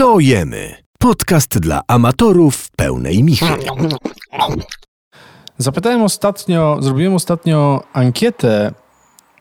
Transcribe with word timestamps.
Co 0.00 0.20
jemy? 0.20 0.74
Podcast 0.98 1.58
dla 1.58 1.82
amatorów 1.88 2.70
pełnej 2.70 3.24
michy. 3.24 3.46
Zapytałem 5.58 6.02
ostatnio, 6.02 6.78
zrobiłem 6.80 7.14
ostatnio 7.14 7.82
ankietę 7.92 8.72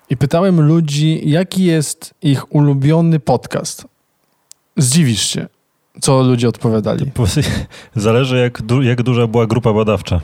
i 0.09 0.17
pytałem 0.17 0.61
ludzi, 0.61 1.21
jaki 1.29 1.63
jest 1.63 2.13
ich 2.21 2.55
ulubiony 2.55 3.19
podcast. 3.19 3.85
Zdziwisz 4.77 5.21
się, 5.21 5.47
co 6.01 6.23
ludzie 6.23 6.49
odpowiadali. 6.49 7.12
Zależy, 7.96 8.37
jak, 8.37 8.62
du 8.62 8.81
jak 8.81 9.03
duża 9.03 9.28
była 9.28 9.47
grupa 9.47 9.73
badawcza. 9.73 10.21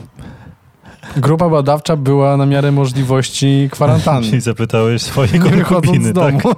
Grupa 1.16 1.48
badawcza 1.48 1.96
była 1.96 2.36
na 2.36 2.46
miarę 2.46 2.72
możliwości 2.72 3.68
kwarantanny. 3.72 4.36
I 4.36 4.40
zapytałeś 4.40 5.02
swojej 5.02 5.32
Nie 5.32 5.50
wychodząc 5.50 6.04
z 6.04 6.12
domu. 6.12 6.40
tak? 6.40 6.54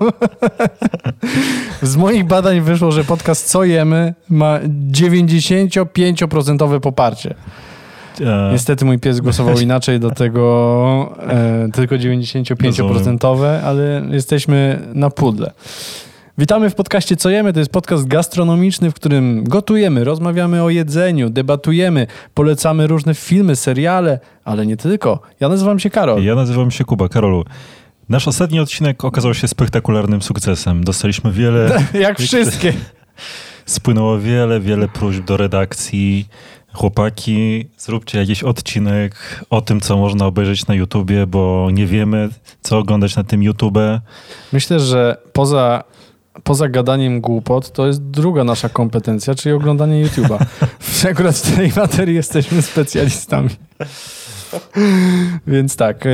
z 1.82 1.96
moich 1.96 2.24
badań 2.24 2.60
wyszło, 2.60 2.92
że 2.92 3.04
podcast 3.04 3.46
Co 3.46 3.64
jemy 3.64 4.14
ma 4.30 4.58
95% 4.92 6.80
poparcie. 6.80 7.34
Niestety 8.52 8.84
mój 8.84 8.98
pies 8.98 9.20
głosował 9.20 9.58
inaczej 9.58 10.00
do 10.00 10.10
tego, 10.10 11.16
e, 11.28 11.68
tylko 11.72 11.94
95%, 11.94 13.60
ale 13.64 14.02
jesteśmy 14.10 14.82
na 14.94 15.10
pudle. 15.10 15.52
Witamy 16.38 16.70
w 16.70 16.74
podcaście 16.74 17.16
Co 17.16 17.30
jemy? 17.30 17.52
To 17.52 17.58
jest 17.58 17.72
podcast 17.72 18.06
gastronomiczny, 18.06 18.90
w 18.90 18.94
którym 18.94 19.44
gotujemy, 19.44 20.04
rozmawiamy 20.04 20.62
o 20.62 20.70
jedzeniu, 20.70 21.30
debatujemy, 21.30 22.06
polecamy 22.34 22.86
różne 22.86 23.14
filmy, 23.14 23.56
seriale, 23.56 24.20
ale 24.44 24.66
nie 24.66 24.76
tylko. 24.76 25.20
Ja 25.40 25.48
nazywam 25.48 25.78
się 25.78 25.90
Karol. 25.90 26.24
Ja 26.24 26.34
nazywam 26.34 26.70
się 26.70 26.84
Kuba. 26.84 27.08
Karolu, 27.08 27.44
nasz 28.08 28.28
ostatni 28.28 28.60
odcinek 28.60 29.04
okazał 29.04 29.34
się 29.34 29.48
spektakularnym 29.48 30.22
sukcesem. 30.22 30.84
Dostaliśmy 30.84 31.32
wiele... 31.32 31.82
Jak 32.00 32.18
wszystkie. 32.28 32.72
Spłynęło 33.66 34.18
wiele, 34.18 34.60
wiele 34.60 34.88
próśb 34.88 35.24
do 35.24 35.36
redakcji. 35.36 36.28
Chłopaki, 36.72 37.66
zróbcie 37.78 38.18
jakiś 38.18 38.42
odcinek 38.42 39.44
o 39.50 39.60
tym, 39.60 39.80
co 39.80 39.96
można 39.96 40.26
obejrzeć 40.26 40.66
na 40.66 40.74
YouTubie, 40.74 41.26
bo 41.26 41.68
nie 41.72 41.86
wiemy, 41.86 42.28
co 42.60 42.78
oglądać 42.78 43.16
na 43.16 43.24
tym 43.24 43.42
YouTube. 43.42 43.78
Myślę, 44.52 44.80
że 44.80 45.16
poza, 45.32 45.84
poza 46.44 46.68
gadaniem 46.68 47.20
głupot, 47.20 47.72
to 47.72 47.86
jest 47.86 48.02
druga 48.02 48.44
nasza 48.44 48.68
kompetencja, 48.68 49.34
czyli 49.34 49.54
oglądanie 49.54 50.06
YouTube'a. 50.06 50.44
Akurat 51.10 51.36
w 51.36 51.56
tej 51.56 51.72
materii 51.76 52.14
jesteśmy 52.14 52.62
specjalistami. 52.62 53.48
Więc 55.46 55.76
tak, 55.76 56.06
e, 56.06 56.10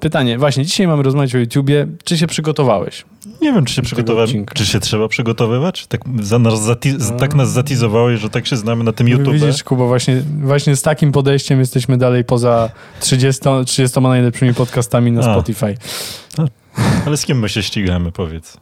pytanie. 0.00 0.38
Właśnie, 0.38 0.64
dzisiaj 0.64 0.86
mamy 0.86 1.02
rozmawiać 1.02 1.34
o 1.34 1.38
YouTubie. 1.38 1.86
Czy 2.04 2.18
się 2.18 2.26
przygotowałeś? 2.26 3.04
Nie 3.42 3.52
wiem, 3.52 3.64
czy 3.64 3.74
się 3.74 3.82
przygotowałem. 3.82 4.46
Czy 4.54 4.66
się 4.66 4.80
trzeba 4.80 5.08
przygotowywać? 5.08 5.86
Tak, 5.86 6.00
za 6.22 6.38
nas 6.38 6.54
zati- 6.60 7.18
tak 7.18 7.34
nas 7.34 7.50
zatizowałeś, 7.50 8.20
że 8.20 8.30
tak 8.30 8.46
się 8.46 8.56
znamy 8.56 8.84
na 8.84 8.92
tym 8.92 9.08
YouTube. 9.08 9.34
Widzisz, 9.34 9.64
Kuba, 9.64 9.86
właśnie, 9.86 10.22
właśnie 10.42 10.76
z 10.76 10.82
takim 10.82 11.12
podejściem 11.12 11.60
jesteśmy 11.60 11.98
dalej 11.98 12.24
poza 12.24 12.70
30, 13.00 13.42
30 13.66 14.00
najlepszymi 14.00 14.54
podcastami 14.54 15.12
na 15.12 15.20
A. 15.20 15.34
Spotify. 15.34 15.74
Ale 17.06 17.16
z 17.16 17.26
kim 17.26 17.38
my 17.38 17.48
się 17.48 17.62
ścigamy, 17.62 18.12
powiedz? 18.12 18.56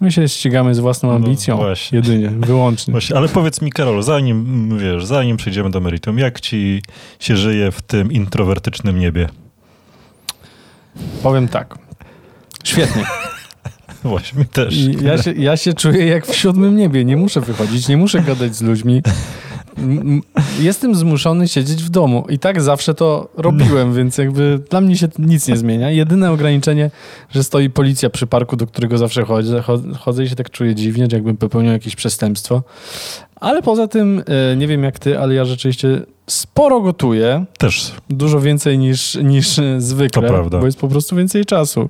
My 0.00 0.12
się 0.12 0.28
ścigamy 0.28 0.74
z 0.74 0.78
własną 0.78 1.08
No 1.08 1.14
ambicją. 1.14 1.56
właśnie. 1.56 1.96
jedynie, 1.98 2.30
wyłącznie. 2.30 2.92
Właśnie, 2.92 3.16
ale 3.16 3.28
powiedz 3.28 3.62
mi, 3.62 3.72
Karol, 3.72 4.02
zanim, 4.02 4.78
wiesz, 4.78 5.04
zanim 5.04 5.36
przejdziemy 5.36 5.70
do 5.70 5.80
meritum, 5.80 6.18
jak 6.18 6.40
ci 6.40 6.82
się 7.18 7.36
żyje 7.36 7.70
w 7.72 7.82
tym 7.82 8.12
introwertycznym 8.12 8.98
niebie? 8.98 9.28
Powiem 11.22 11.48
tak. 11.48 11.78
Świetnie. 12.64 13.04
Właśnie, 14.04 14.44
też. 14.44 14.74
I 14.76 15.04
ja, 15.04 15.22
się, 15.22 15.32
ja 15.32 15.56
się 15.56 15.72
czuję 15.72 16.06
jak 16.06 16.26
w 16.26 16.34
siódmym 16.36 16.76
niebie. 16.76 17.04
Nie 17.04 17.16
muszę 17.16 17.40
wychodzić, 17.40 17.88
nie 17.88 17.96
muszę 17.96 18.20
gadać 18.22 18.54
z 18.56 18.62
ludźmi. 18.62 19.02
Jestem 20.60 20.94
zmuszony 20.94 21.48
siedzieć 21.48 21.82
w 21.82 21.88
domu. 21.90 22.26
I 22.28 22.38
tak 22.38 22.62
zawsze 22.62 22.94
to 22.94 23.28
robiłem, 23.36 23.94
więc 23.94 24.18
jakby 24.18 24.60
dla 24.70 24.80
mnie 24.80 24.96
się 24.96 25.08
nic 25.18 25.48
nie 25.48 25.56
zmienia. 25.56 25.90
Jedyne 25.90 26.32
ograniczenie, 26.32 26.90
że 27.30 27.44
stoi 27.44 27.70
policja 27.70 28.10
przy 28.10 28.26
parku, 28.26 28.56
do 28.56 28.66
którego 28.66 28.98
zawsze 28.98 29.24
chodzę, 29.24 29.60
cho- 29.60 29.94
chodzę 29.98 30.24
i 30.24 30.28
się 30.28 30.36
tak 30.36 30.50
czuję 30.50 30.74
dziwnie, 30.74 31.06
że 31.10 31.16
jakbym 31.16 31.36
popełniał 31.36 31.72
jakieś 31.72 31.96
przestępstwo. 31.96 32.62
Ale 33.36 33.62
poza 33.62 33.88
tym, 33.88 34.22
e, 34.52 34.56
nie 34.56 34.66
wiem 34.66 34.82
jak 34.84 34.98
ty, 34.98 35.18
ale 35.18 35.34
ja 35.34 35.44
rzeczywiście 35.44 36.00
sporo 36.26 36.80
gotuję. 36.80 37.44
Też. 37.58 37.92
Dużo 38.10 38.40
więcej 38.40 38.78
niż, 38.78 39.14
niż 39.22 39.60
zwykle, 39.78 40.22
To 40.22 40.28
prawda. 40.28 40.58
bo 40.60 40.66
jest 40.66 40.78
po 40.78 40.88
prostu 40.88 41.16
więcej 41.16 41.44
czasu. 41.44 41.88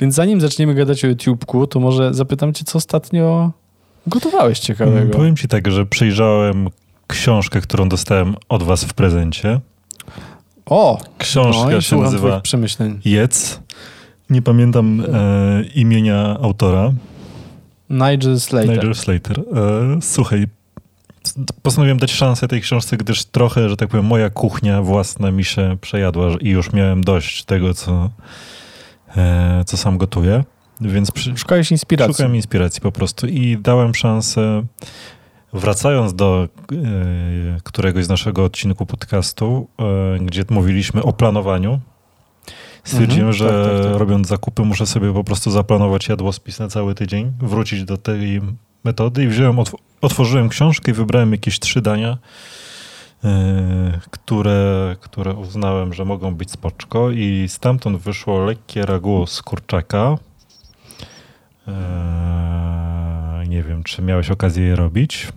Więc 0.00 0.14
zanim 0.14 0.40
zaczniemy 0.40 0.74
gadać 0.74 1.04
o 1.04 1.08
YouTubeku, 1.08 1.66
to 1.66 1.80
może 1.80 2.14
zapytam 2.14 2.52
cię, 2.54 2.64
co 2.64 2.78
ostatnio 2.78 3.50
gotowałeś 4.06 4.58
ciekawego? 4.60 4.98
Mm, 4.98 5.10
Powiem 5.10 5.36
ci 5.36 5.48
tak, 5.48 5.70
że 5.70 5.86
przejrzałem 5.86 6.68
książkę, 7.10 7.60
którą 7.60 7.88
dostałem 7.88 8.34
od 8.48 8.62
was 8.62 8.84
w 8.84 8.94
prezencie. 8.94 9.60
O! 10.66 11.00
Książka 11.18 11.70
no 11.70 11.80
się 11.80 11.96
nazywa 11.96 12.40
przemyśleń. 12.40 13.00
Jedz. 13.04 13.60
Nie 14.30 14.42
pamiętam 14.42 15.00
e, 15.00 15.62
imienia 15.74 16.36
autora. 16.42 16.92
Nigel 17.90 18.40
Slater. 18.40 18.70
Nigel 18.70 18.94
Slater. 18.94 19.40
E, 19.40 19.42
słuchaj, 20.02 20.46
postanowiłem 21.62 21.98
dać 21.98 22.12
szansę 22.12 22.48
tej 22.48 22.60
książce, 22.60 22.96
gdyż 22.96 23.24
trochę, 23.24 23.68
że 23.68 23.76
tak 23.76 23.88
powiem, 23.88 24.06
moja 24.06 24.30
kuchnia 24.30 24.82
własna 24.82 25.30
mi 25.30 25.44
się 25.44 25.76
przejadła 25.80 26.28
i 26.40 26.48
już 26.48 26.72
miałem 26.72 27.04
dość 27.04 27.44
tego, 27.44 27.74
co, 27.74 28.10
e, 29.16 29.62
co 29.66 29.76
sam 29.76 29.98
gotuję. 29.98 30.44
Więc 30.80 31.10
przy, 31.10 31.36
Szukałeś 31.36 31.70
inspiracji. 31.70 32.14
szukałem 32.14 32.36
inspiracji 32.36 32.80
po 32.80 32.92
prostu 32.92 33.26
i 33.26 33.58
dałem 33.60 33.94
szansę, 33.94 34.62
wracając 35.52 36.14
do 36.14 36.48
e, 36.72 36.76
któregoś 37.64 38.04
z 38.04 38.08
naszego 38.08 38.44
odcinku 38.44 38.86
podcastu, 38.86 39.68
e, 39.78 40.18
gdzie 40.24 40.44
mówiliśmy 40.50 41.02
o 41.02 41.12
planowaniu, 41.12 41.80
stwierdziłem, 42.84 43.28
Mhm, 43.28 43.32
że 43.32 43.44
tak, 43.48 43.72
tak, 43.82 43.84
tak. 43.90 44.00
robiąc 44.00 44.28
zakupy 44.28 44.62
muszę 44.62 44.86
sobie 44.86 45.12
po 45.12 45.24
prostu 45.24 45.50
zaplanować 45.50 46.08
jadłospis 46.08 46.58
na 46.58 46.68
cały 46.68 46.94
tydzień, 46.94 47.32
wrócić 47.38 47.84
do 47.84 47.96
tej 47.96 48.40
metody 48.84 49.24
i 49.24 49.28
wziąłem, 49.28 49.56
otw- 49.56 49.74
otworzyłem 50.00 50.48
książkę 50.48 50.90
i 50.90 50.94
wybrałem 50.94 51.32
jakieś 51.32 51.58
trzy 51.60 51.80
dania, 51.82 52.18
e, 53.24 54.00
które, 54.10 54.96
które 55.00 55.34
uznałem, 55.34 55.92
że 55.94 56.04
mogą 56.04 56.34
być 56.34 56.50
spoczko 56.50 57.10
i 57.10 57.44
stamtąd 57.48 57.98
wyszło 57.98 58.44
lekkie 58.44 58.86
ragu 58.86 59.26
z 59.26 59.42
kurczaka. 59.42 60.16
Nie 63.48 63.62
wiem, 63.62 63.82
czy 63.82 64.02
miałeś 64.02 64.30
okazję 64.30 64.64
je 64.64 64.76
robić. 64.76 65.28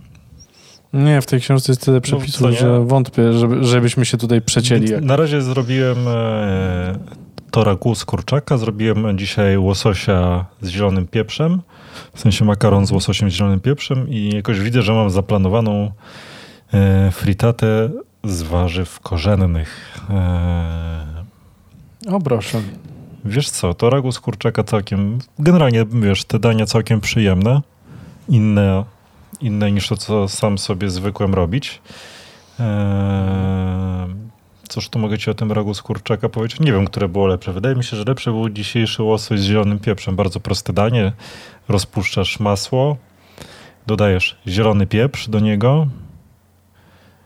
Nie, 0.94 1.20
w 1.20 1.26
tej 1.26 1.40
książce 1.40 1.72
jest 1.72 1.84
tyle 1.84 2.00
przepisów, 2.00 2.40
No, 2.40 2.46
co 2.48 2.52
nie? 2.52 2.58
że 2.58 2.84
wątpię, 2.84 3.32
żeby, 3.32 3.64
żebyśmy 3.64 4.04
się 4.04 4.16
tutaj 4.18 4.40
przecięli. 4.42 4.90
Na 5.00 5.16
razie 5.16 5.42
zrobiłem 5.42 6.08
e, 6.08 6.98
z 7.94 8.04
kurczaka, 8.04 8.56
zrobiłem 8.58 9.18
dzisiaj 9.18 9.58
łososia 9.58 10.44
z 10.60 10.68
zielonym 10.68 11.06
pieprzem, 11.06 11.62
w 12.14 12.20
sensie 12.20 12.44
makaron 12.44 12.86
z 12.86 12.90
łososiem 12.90 13.30
z 13.30 13.32
zielonym 13.34 13.60
pieprzem 13.60 14.08
i 14.08 14.30
jakoś 14.34 14.60
widzę, 14.60 14.82
że 14.82 14.92
mam 14.92 15.10
zaplanowaną 15.10 15.90
e, 16.74 17.10
fritatę 17.10 17.90
z 18.24 18.42
warzyw 18.42 19.00
korzennych. 19.00 19.98
E, 20.10 21.04
O 22.12 22.20
proszę. 22.20 22.60
wiesz 23.24 23.50
co, 23.50 23.74
to 23.74 23.90
ragu 23.90 24.12
z 24.12 24.20
kurczaka 24.20 24.64
całkiem, 24.64 25.18
generalnie 25.38 25.84
wiesz, 25.92 26.24
te 26.24 26.38
dania 26.38 26.66
całkiem 26.66 27.00
przyjemne, 27.00 27.60
inne, 28.28 28.84
inne 29.40 29.72
niż 29.72 29.88
to, 29.88 29.96
co 29.96 30.28
sam 30.28 30.58
sobie 30.58 30.90
zwykłem 30.90 31.34
robić. 31.34 31.80
Eee, 32.60 34.14
cóż 34.68 34.88
tu 34.88 34.98
mogę 34.98 35.18
ci 35.18 35.30
o 35.30 35.34
tym 35.34 35.52
ragu 35.52 35.74
z 35.74 35.82
kurczaka 35.82 36.28
powiedzieć? 36.28 36.60
Nie 36.60 36.72
wiem, 36.72 36.86
które 36.86 37.08
było 37.08 37.26
lepsze. 37.26 37.52
Wydaje 37.52 37.76
mi 37.76 37.84
się, 37.84 37.96
że 37.96 38.04
lepsze 38.04 38.30
był 38.30 38.50
dzisiejszy 38.50 39.02
łosoś 39.02 39.40
z 39.40 39.44
zielonym 39.44 39.78
pieprzem. 39.78 40.16
Bardzo 40.16 40.40
proste 40.40 40.72
danie. 40.72 41.12
Rozpuszczasz 41.68 42.40
masło, 42.40 42.96
dodajesz 43.86 44.36
zielony 44.46 44.86
pieprz 44.86 45.28
do 45.28 45.40
niego. 45.40 45.86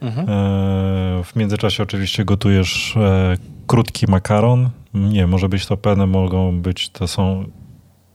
Mhm. 0.00 0.28
Eee, 0.28 1.24
w 1.24 1.36
międzyczasie 1.36 1.82
oczywiście 1.82 2.24
gotujesz 2.24 2.96
e, 2.96 3.36
krótki 3.66 4.06
makaron. 4.08 4.70
Nie, 4.94 5.26
może 5.26 5.48
być 5.48 5.66
to 5.66 5.76
penne, 5.76 6.06
mogą 6.06 6.60
być, 6.60 6.88
to 6.88 7.08
są 7.08 7.44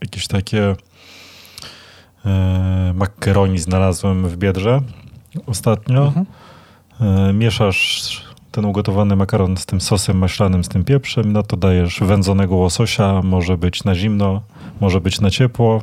jakieś 0.02 0.28
takie 0.28 0.76
e, 2.26 2.94
macaroni 2.96 3.60
znalazłem 3.60 4.28
w 4.28 4.38
Biedrze 4.38 4.82
ostatnio. 5.46 6.06
Mhm. 6.06 6.26
E, 7.02 7.34
mieszasz 7.34 8.24
ten 8.52 8.66
ugotowany 8.66 9.16
makaron 9.16 9.58
z 9.58 9.66
tym 9.66 9.82
sosem 9.82 10.18
maślanym, 10.18 10.64
z 10.64 10.70
tym 10.70 10.84
pieprzem, 10.84 11.34
no 11.34 11.44
to 11.44 11.58
dajesz 11.58 12.00
wędzonego 12.00 12.56
łososia, 12.56 13.22
może 13.22 13.58
być 13.58 13.84
na 13.84 13.96
zimno, 13.96 14.42
może 14.82 15.02
być 15.02 15.22
na 15.22 15.30
ciepło 15.30 15.82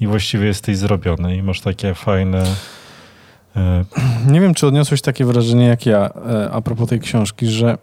i 0.00 0.06
właściwie 0.06 0.46
jesteś 0.46 0.76
zrobiony 0.76 1.36
i 1.36 1.42
masz 1.42 1.60
takie 1.60 1.94
fajne 1.94 2.44
e, 3.56 3.84
Nie 4.26 4.40
wiem, 4.40 4.54
czy 4.54 4.66
odniosłeś 4.66 5.02
takie 5.02 5.24
wrażenie 5.24 5.66
jak 5.66 5.86
ja 5.86 6.10
a 6.52 6.60
propos 6.60 6.88
tej 6.88 7.00
książki, 7.00 7.46
że 7.46 7.78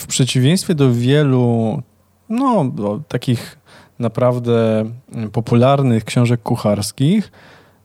w 0.00 0.06
przeciwieństwie 0.06 0.74
do 0.74 0.92
wielu, 0.92 1.82
no, 2.28 2.72
takich 3.08 3.58
naprawdę 3.98 4.84
mm, 5.14 5.30
popularnych 5.30 6.04
książek 6.04 6.42
kucharskich, 6.42 7.32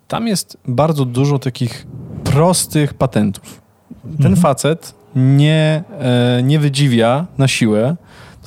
tam 0.08 0.28
jest 0.28 0.58
bardzo 0.68 1.06
dużo 1.06 1.40
takich 1.40 1.88
prostych 2.24 2.94
patentów. 2.94 3.62
Ten 4.04 4.12
Mhm. 4.34 4.36
facet 4.36 4.94
nie, 5.16 5.84
e, 6.00 6.44
nie 6.44 6.60
wydziwia 6.60 7.25
na 7.38 7.48
siłę, 7.48 7.96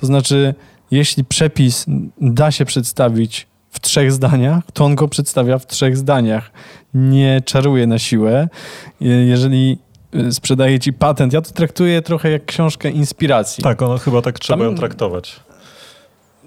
to 0.00 0.06
znaczy, 0.06 0.54
jeśli 0.90 1.24
przepis 1.24 1.84
da 2.20 2.50
się 2.50 2.64
przedstawić 2.64 3.46
w 3.70 3.80
trzech 3.80 4.12
zdaniach, 4.12 4.62
to 4.72 4.84
on 4.84 4.94
go 4.94 5.08
przedstawia 5.08 5.58
w 5.58 5.66
trzech 5.66 5.96
zdaniach. 5.96 6.50
Nie 6.94 7.40
czaruje 7.44 7.86
na 7.86 7.98
siłę. 7.98 8.48
Je- 9.00 9.26
Jeżeli 9.26 9.78
e, 10.14 10.32
sprzedaje 10.32 10.78
ci 10.80 10.92
patent, 10.92 11.32
ja 11.32 11.40
to 11.40 11.50
traktuję 11.50 12.02
trochę 12.02 12.30
jak 12.30 12.44
książkę 12.44 12.90
inspiracji. 12.90 13.64
Tak, 13.64 13.82
ono 13.82 13.98
chyba 13.98 14.22
tak 14.22 14.38
trzeba 14.38 14.58
Tam- 14.58 14.66
ją 14.72 14.74
traktować. 14.78 15.40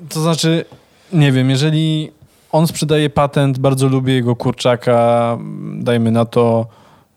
To 0.09 0.21
znaczy, 0.21 0.65
nie 1.13 1.31
wiem, 1.31 1.49
jeżeli 1.49 2.11
on 2.51 2.67
sprzedaje 2.67 3.09
patent, 3.09 3.59
bardzo 3.59 3.87
lubię 3.87 4.13
jego 4.13 4.35
kurczaka, 4.35 5.37
dajmy 5.73 6.11
na 6.11 6.25
to 6.25 6.67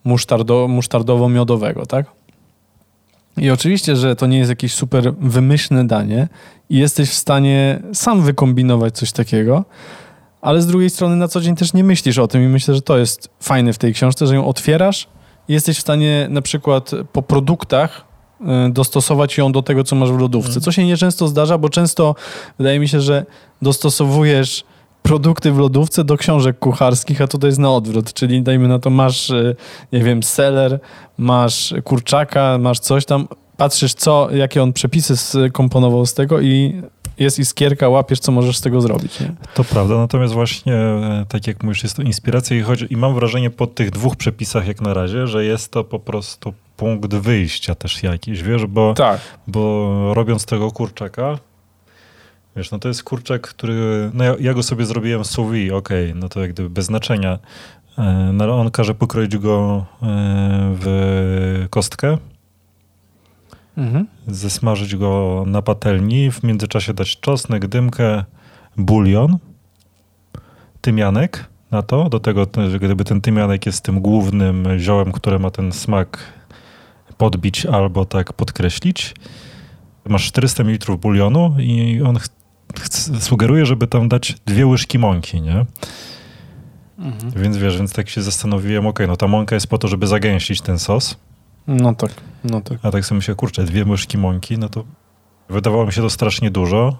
musztardo, 0.04 0.68
musztardowo-miodowego, 0.68 1.86
tak? 1.86 2.06
I 3.36 3.50
oczywiście, 3.50 3.96
że 3.96 4.16
to 4.16 4.26
nie 4.26 4.38
jest 4.38 4.50
jakieś 4.50 4.74
super 4.74 5.14
wymyślne 5.14 5.86
danie 5.86 6.28
i 6.70 6.78
jesteś 6.78 7.10
w 7.10 7.14
stanie 7.14 7.82
sam 7.92 8.22
wykombinować 8.22 8.96
coś 8.96 9.12
takiego, 9.12 9.64
ale 10.40 10.62
z 10.62 10.66
drugiej 10.66 10.90
strony 10.90 11.16
na 11.16 11.28
co 11.28 11.40
dzień 11.40 11.56
też 11.56 11.72
nie 11.72 11.84
myślisz 11.84 12.18
o 12.18 12.28
tym 12.28 12.42
i 12.42 12.48
myślę, 12.48 12.74
że 12.74 12.82
to 12.82 12.98
jest 12.98 13.30
fajne 13.40 13.72
w 13.72 13.78
tej 13.78 13.94
książce, 13.94 14.26
że 14.26 14.34
ją 14.34 14.46
otwierasz 14.46 15.08
i 15.48 15.52
jesteś 15.52 15.78
w 15.78 15.80
stanie 15.80 16.26
na 16.30 16.42
przykład 16.42 16.90
po 17.12 17.22
produktach 17.22 18.09
dostosować 18.70 19.38
ją 19.38 19.52
do 19.52 19.62
tego, 19.62 19.84
co 19.84 19.96
masz 19.96 20.12
w 20.12 20.18
lodówce. 20.18 20.48
Mhm. 20.48 20.62
Co 20.62 20.72
się 20.72 20.84
nieczęsto 20.84 21.28
zdarza, 21.28 21.58
bo 21.58 21.68
często 21.68 22.14
wydaje 22.58 22.80
mi 22.80 22.88
się, 22.88 23.00
że 23.00 23.26
dostosowujesz 23.62 24.64
produkty 25.02 25.52
w 25.52 25.58
lodówce 25.58 26.04
do 26.04 26.16
książek 26.16 26.58
kucharskich, 26.58 27.20
a 27.20 27.26
tutaj 27.26 27.48
jest 27.48 27.58
na 27.58 27.70
odwrót, 27.70 28.12
czyli 28.12 28.42
dajmy 28.42 28.68
na 28.68 28.78
to 28.78 28.90
masz, 28.90 29.30
y, 29.30 29.56
nie 29.92 30.04
wiem, 30.04 30.22
seler, 30.22 30.80
masz 31.18 31.74
kurczaka, 31.84 32.58
masz 32.58 32.78
coś 32.78 33.04
tam, 33.04 33.28
patrzysz 33.56 33.94
co, 33.94 34.28
jakie 34.32 34.62
on 34.62 34.72
przepisy 34.72 35.16
skomponował 35.16 36.06
z 36.06 36.14
tego 36.14 36.40
i 36.40 36.82
jest 37.18 37.38
iskierka, 37.38 37.88
łapiesz, 37.88 38.18
co 38.18 38.32
możesz 38.32 38.58
z 38.58 38.60
tego 38.60 38.80
zrobić, 38.80 39.20
nie? 39.20 39.32
To 39.54 39.64
prawda, 39.64 39.96
natomiast 39.96 40.34
właśnie, 40.34 40.74
e, 40.74 41.24
tak 41.28 41.46
jak 41.46 41.62
mówisz, 41.62 41.82
jest 41.82 41.96
to 41.96 42.02
inspiracja 42.02 42.56
i 42.56 42.60
chodzi, 42.60 42.86
i 42.90 42.96
mam 42.96 43.14
wrażenie 43.14 43.50
po 43.50 43.66
tych 43.66 43.90
dwóch 43.90 44.16
przepisach 44.16 44.66
jak 44.66 44.80
na 44.80 44.94
razie, 44.94 45.26
że 45.26 45.44
jest 45.44 45.72
to 45.72 45.84
po 45.84 45.98
prostu 45.98 46.54
punkt 46.80 47.14
wyjścia 47.14 47.74
też 47.74 48.02
jakiś, 48.02 48.42
wiesz, 48.42 48.66
bo, 48.66 48.94
Tak. 48.94 49.20
bo 49.46 50.14
robiąc 50.14 50.46
tego 50.46 50.70
kurczaka, 50.70 51.38
wiesz, 52.56 52.70
no 52.70 52.78
to 52.78 52.88
jest 52.88 53.04
kurczak, 53.04 53.42
który, 53.42 54.10
no 54.14 54.24
ja, 54.24 54.34
ja 54.40 54.54
go 54.54 54.62
sobie 54.62 54.86
zrobiłem 54.86 55.24
sous 55.24 55.72
okej, 55.72 56.12
no 56.14 56.28
to 56.28 56.40
jak 56.40 56.52
gdyby 56.52 56.70
bez 56.70 56.86
znaczenia, 56.86 57.38
E, 57.98 58.30
no 58.32 58.44
ale 58.44 58.52
on 58.52 58.70
każe 58.70 58.94
pokroić 58.94 59.38
go 59.38 59.86
e, 60.02 60.06
w 60.80 61.66
kostkę, 61.70 62.18
Mhm. 63.78 64.06
zesmażyć 64.26 64.96
go 64.96 65.44
na 65.46 65.62
patelni, 65.62 66.30
w 66.30 66.42
międzyczasie 66.42 66.94
dać 66.94 67.20
czosnek, 67.20 67.66
dymkę, 67.66 68.24
bulion, 68.76 69.38
tymianek 70.80 71.44
na 71.70 71.82
to. 71.82 72.08
Do 72.08 72.20
tego, 72.20 72.46
gdyby 72.80 73.04
ten 73.04 73.20
tymianek 73.20 73.66
jest 73.66 73.84
tym 73.84 74.00
głównym 74.00 74.68
ziołem, 74.78 75.12
które 75.12 75.38
ma 75.38 75.50
ten 75.50 75.72
smak 75.72 76.18
podbić 77.24 77.66
albo 77.66 78.04
tak 78.04 78.32
podkreślić. 78.32 79.14
Masz 80.08 80.26
400 80.26 80.64
ml 80.64 80.96
bulionu 80.96 81.54
i 81.58 82.02
on 82.02 82.18
sugeruje, 83.20 83.66
żeby 83.66 83.86
tam 83.86 84.08
dać 84.08 84.34
dwie 84.46 84.66
łyżki 84.66 84.98
mąki, 84.98 85.40
nie? 85.40 85.66
Mhm. 86.98 87.32
Więc 87.36 87.56
wiesz, 87.56 87.76
więc 87.78 87.92
tak 87.92 88.08
się 88.08 88.22
zastanowiłem, 88.22 88.86
okej, 88.86 89.08
no 89.08 89.16
ta 89.16 89.26
mąka 89.28 89.54
jest 89.54 89.66
po 89.66 89.78
to, 89.78 89.88
żeby 89.88 90.06
zagęścić 90.06 90.60
ten 90.60 90.78
sos, 90.78 91.16
No 91.66 91.94
tak, 91.94 92.10
no 92.44 92.60
tak. 92.60 92.78
a 92.82 92.90
tak 92.90 93.04
sobie 93.04 93.16
myślę, 93.16 93.34
kurczę, 93.34 93.64
dwie 93.64 93.84
łyżki 93.84 94.18
mąki, 94.18 94.58
no 94.58 94.68
to 94.68 94.84
wydawało 95.48 95.86
mi 95.86 95.92
się 95.92 96.02
to 96.02 96.10
strasznie 96.10 96.50
dużo. 96.50 96.98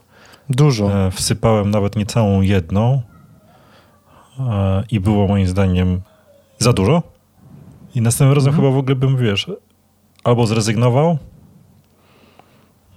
Dużo. 0.51 1.07
E, 1.07 1.11
Wsypałem 1.11 1.71
nawet 1.71 1.97
nie 1.97 2.07
całą 2.07 2.41
jedną 2.41 3.03
e, 4.41 4.83
i 4.91 5.01
było 5.01 5.27
moim 5.29 5.47
zdaniem 5.47 6.01
za 6.59 6.73
dużo. 6.73 7.03
I 7.95 8.01
następnym 8.01 8.35
razem 8.35 8.49
Mhm. 8.51 8.63
chyba 8.67 8.77
w 8.77 8.79
ogóle 8.79 8.97
bym, 8.97 9.17
wiesz, 9.17 9.51
albo 10.25 10.47
zrezygnował 10.47 11.19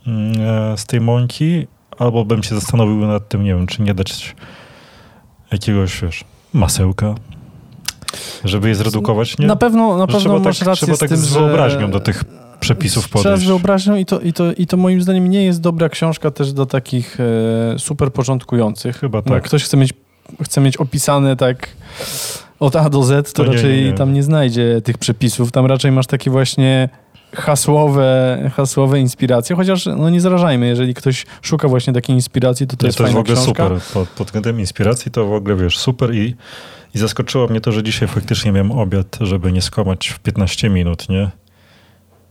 mm, 0.07 0.33
e, 0.73 0.77
z 0.77 0.85
tej 0.85 1.01
mąki, 1.01 1.67
albo 1.99 2.25
bym 2.25 2.43
się 2.43 2.55
zastanowił 2.55 2.95
nad 3.07 3.29
tym, 3.29 3.43
nie 3.43 3.55
wiem, 3.55 3.67
czy 3.67 3.81
nie 3.81 3.93
dać 3.93 4.35
jakiegoś, 5.51 6.01
wiesz, 6.01 6.23
masełka, 6.53 7.15
żeby 8.43 8.69
je 8.69 8.75
zredukować, 8.75 9.37
nie? 9.37 9.47
Na 9.47 9.55
pewno, 9.55 9.97
na 9.97 10.01
Że 10.01 10.07
pewno 10.07 10.19
trzeba 10.19 10.39
masz 10.39 10.59
tak, 10.59 10.67
rację 10.67 10.85
trzeba 10.85 10.95
z 10.95 10.99
tak 10.99 11.09
tym, 11.09 11.17
z 11.17 11.25
że... 11.33 11.39
wyobraźnią 11.39 11.91
do 11.91 11.99
tych 11.99 12.23
przepisów 12.59 13.03
Trzeba 13.09 13.19
z 13.19 13.23
podejść. 13.23 13.45
wyobraźnią 13.47 13.95
i 13.95 14.05
to, 14.05 14.19
i, 14.19 14.33
to, 14.33 14.53
i 14.53 14.67
to 14.67 14.77
moim 14.77 15.01
zdaniem 15.01 15.29
nie 15.29 15.43
jest 15.43 15.61
dobra 15.61 15.89
książka 15.89 16.31
też 16.31 16.53
do 16.53 16.65
takich 16.65 17.17
e, 17.19 17.79
super 17.79 18.13
początkujących. 18.13 18.97
Chyba 18.99 19.21
No, 19.25 19.33
Jak 19.33 19.43
tak. 19.43 19.47
ktoś 19.49 19.63
chce 19.63 19.77
mieć, 19.77 19.93
chce 20.43 20.61
mieć 20.61 20.77
opisane 20.77 21.35
tak 21.35 21.67
od 22.59 22.75
A 22.75 22.89
do 22.89 23.03
Z, 23.03 23.33
to, 23.33 23.43
To 23.43 23.49
nie, 23.49 23.55
raczej 23.55 23.77
nie, 23.83 23.91
nie. 23.91 23.93
tam 23.93 24.13
nie 24.13 24.23
znajdzie 24.23 24.81
tych 24.83 24.97
przepisów. 24.97 25.51
Tam 25.51 25.65
raczej 25.65 25.91
masz 25.91 26.07
takie 26.07 26.31
właśnie 26.31 26.89
hasłowe, 27.35 28.51
hasłowe 28.56 29.00
inspiracje, 29.00 29.56
chociaż 29.56 29.85
no 29.85 30.09
nie 30.09 30.21
zarażajmy, 30.21 30.68
jeżeli 30.68 30.94
ktoś 30.94 31.25
szuka 31.41 31.68
właśnie 31.68 31.94
takiej 31.94 32.15
inspiracji, 32.15 32.68
to 32.68 32.77
to 32.77 32.85
Nie, 32.85 32.88
jest 32.88 32.97
to 32.97 33.03
jest 33.03 33.15
w 33.15 33.19
ogóle 33.19 33.35
książka. 33.35 33.63
super. 33.69 33.81
Pod, 33.94 34.09
pod 34.09 34.27
względem 34.27 34.59
inspiracji 34.59 35.12
to 35.12 35.25
w 35.25 35.33
ogóle, 35.33 35.56
wiesz, 35.56 35.77
super 35.77 36.15
i, 36.15 36.35
i 36.95 37.00
zaskoczyło 37.00 37.47
mnie 37.47 37.62
to, 37.62 37.71
że 37.71 37.83
dzisiaj 37.83 38.07
faktycznie 38.07 38.51
miałem 38.51 38.71
obiad, 38.71 39.18
żeby 39.21 39.51
nie 39.51 39.62
skłamać 39.62 40.07
w 40.07 40.19
15 40.19 40.69
minut, 40.69 41.09
nie? 41.09 41.30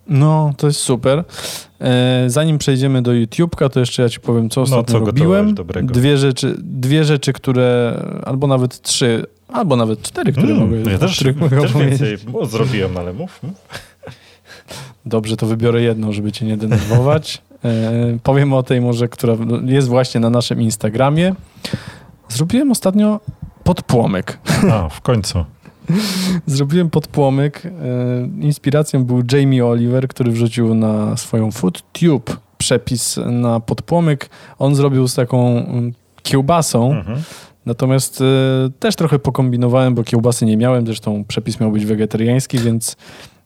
No, 0.09 0.53
to 0.57 0.67
jest 0.67 0.81
super. 0.81 1.25
E, 1.81 2.25
zanim 2.27 2.59
przejdziemy 2.59 3.03
do 3.03 3.11
YouTube'ka, 3.11 3.69
to 3.71 3.81
jeszcze 3.81 4.03
ja 4.03 4.09
ci 4.09 4.21
powiem, 4.21 4.51
co 4.51 4.61
ostatnio 4.63 4.95
No, 4.99 5.01
co 5.01 5.07
robiłem. 5.07 5.55
Dwie 5.83 6.19
rzeczy, 6.19 6.55
dwie 6.59 7.05
rzeczy, 7.05 7.33
które, 7.33 7.95
albo 8.25 8.47
nawet 8.47 8.83
trzy, 8.83 9.27
albo 9.49 9.77
nawet 9.77 10.03
cztery, 10.03 10.33
które 10.33 10.53
Mm, 10.55 10.59
mogę, 10.79 10.91
ja 10.93 10.99
też, 10.99 11.17
których 11.17 11.37
mogę 11.37 11.61
też 11.61 11.73
więcej 11.73 12.17
o, 12.35 12.47
zrobiłem, 12.47 12.97
ale 12.97 13.13
mów. 13.13 13.43
mów. 13.43 13.55
Dobrze, 15.07 15.37
to 15.37 15.47
wybiorę 15.47 15.83
jedną, 15.83 16.13
żeby 16.13 16.33
cię 16.33 16.47
nie 16.47 16.57
denerwować. 16.57 17.43
E, 17.65 17.93
powiem 18.23 18.53
o 18.53 18.63
tej 18.63 18.81
może, 18.81 19.09
która 19.09 19.35
jest 19.65 19.89
właśnie 19.89 20.21
na 20.21 20.31
naszym 20.31 20.63
Instagramie. 20.63 21.35
Zrobiłem 22.29 22.71
ostatnio 22.71 23.21
podpłomyk. 23.65 24.39
A, 24.71 24.89
w 24.89 25.01
końcu. 25.01 25.45
Zrobiłem 26.47 26.91
podpłomyk. 26.91 27.67
E, 27.67 27.71
inspiracją 28.41 29.05
był 29.05 29.23
Jamie 29.33 29.67
Oliver, 29.67 30.09
który 30.09 30.33
wrzucił 30.33 30.75
na 30.75 31.17
swoją 31.17 31.51
FoodTube 31.51 32.37
przepis 32.59 33.19
na 33.27 33.61
podpłomyk. 33.61 34.31
On 34.59 34.75
zrobił 34.75 35.09
z 35.09 35.15
taką 35.15 35.49
mm, 35.49 35.93
kiełbasą, 36.23 36.93
Mhm. 36.93 37.23
natomiast 37.67 38.21
e, 38.21 38.25
też 38.79 38.97
trochę 38.97 39.19
pokombinowałem, 39.19 39.95
bo 39.95 40.05
kiełbasy 40.05 40.47
nie 40.47 40.57
miałem, 40.57 40.87
zresztą 40.87 41.25
przepis 41.29 41.61
miał 41.61 41.73
być 41.73 41.87
wegetariański, 41.87 42.59
więc... 42.59 42.97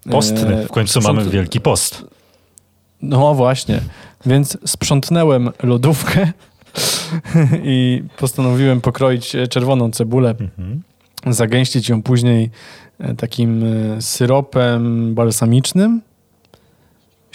e, 0.06 0.10
Postny. 0.10 0.66
W 0.66 0.68
końcu 0.70 1.00
sprząt- 1.00 1.16
mamy 1.16 1.30
Wielki 1.30 1.60
Post. 1.60 2.04
No 3.02 3.34
właśnie, 3.34 3.80
więc 4.26 4.58
sprzątnęłem 4.66 5.50
lodówkę 5.62 6.32
i 7.64 8.02
postanowiłem 8.18 8.80
pokroić 8.80 9.34
e, 9.34 9.46
czerwoną 9.46 9.90
cebulę, 9.90 10.34
Mhm. 10.40 10.82
zagęścić 11.26 11.88
ją 11.88 12.02
później 12.02 12.50
e, 12.98 13.14
takim 13.14 13.64
e, 13.64 14.02
syropem 14.02 15.14
balsamicznym. 15.14 16.00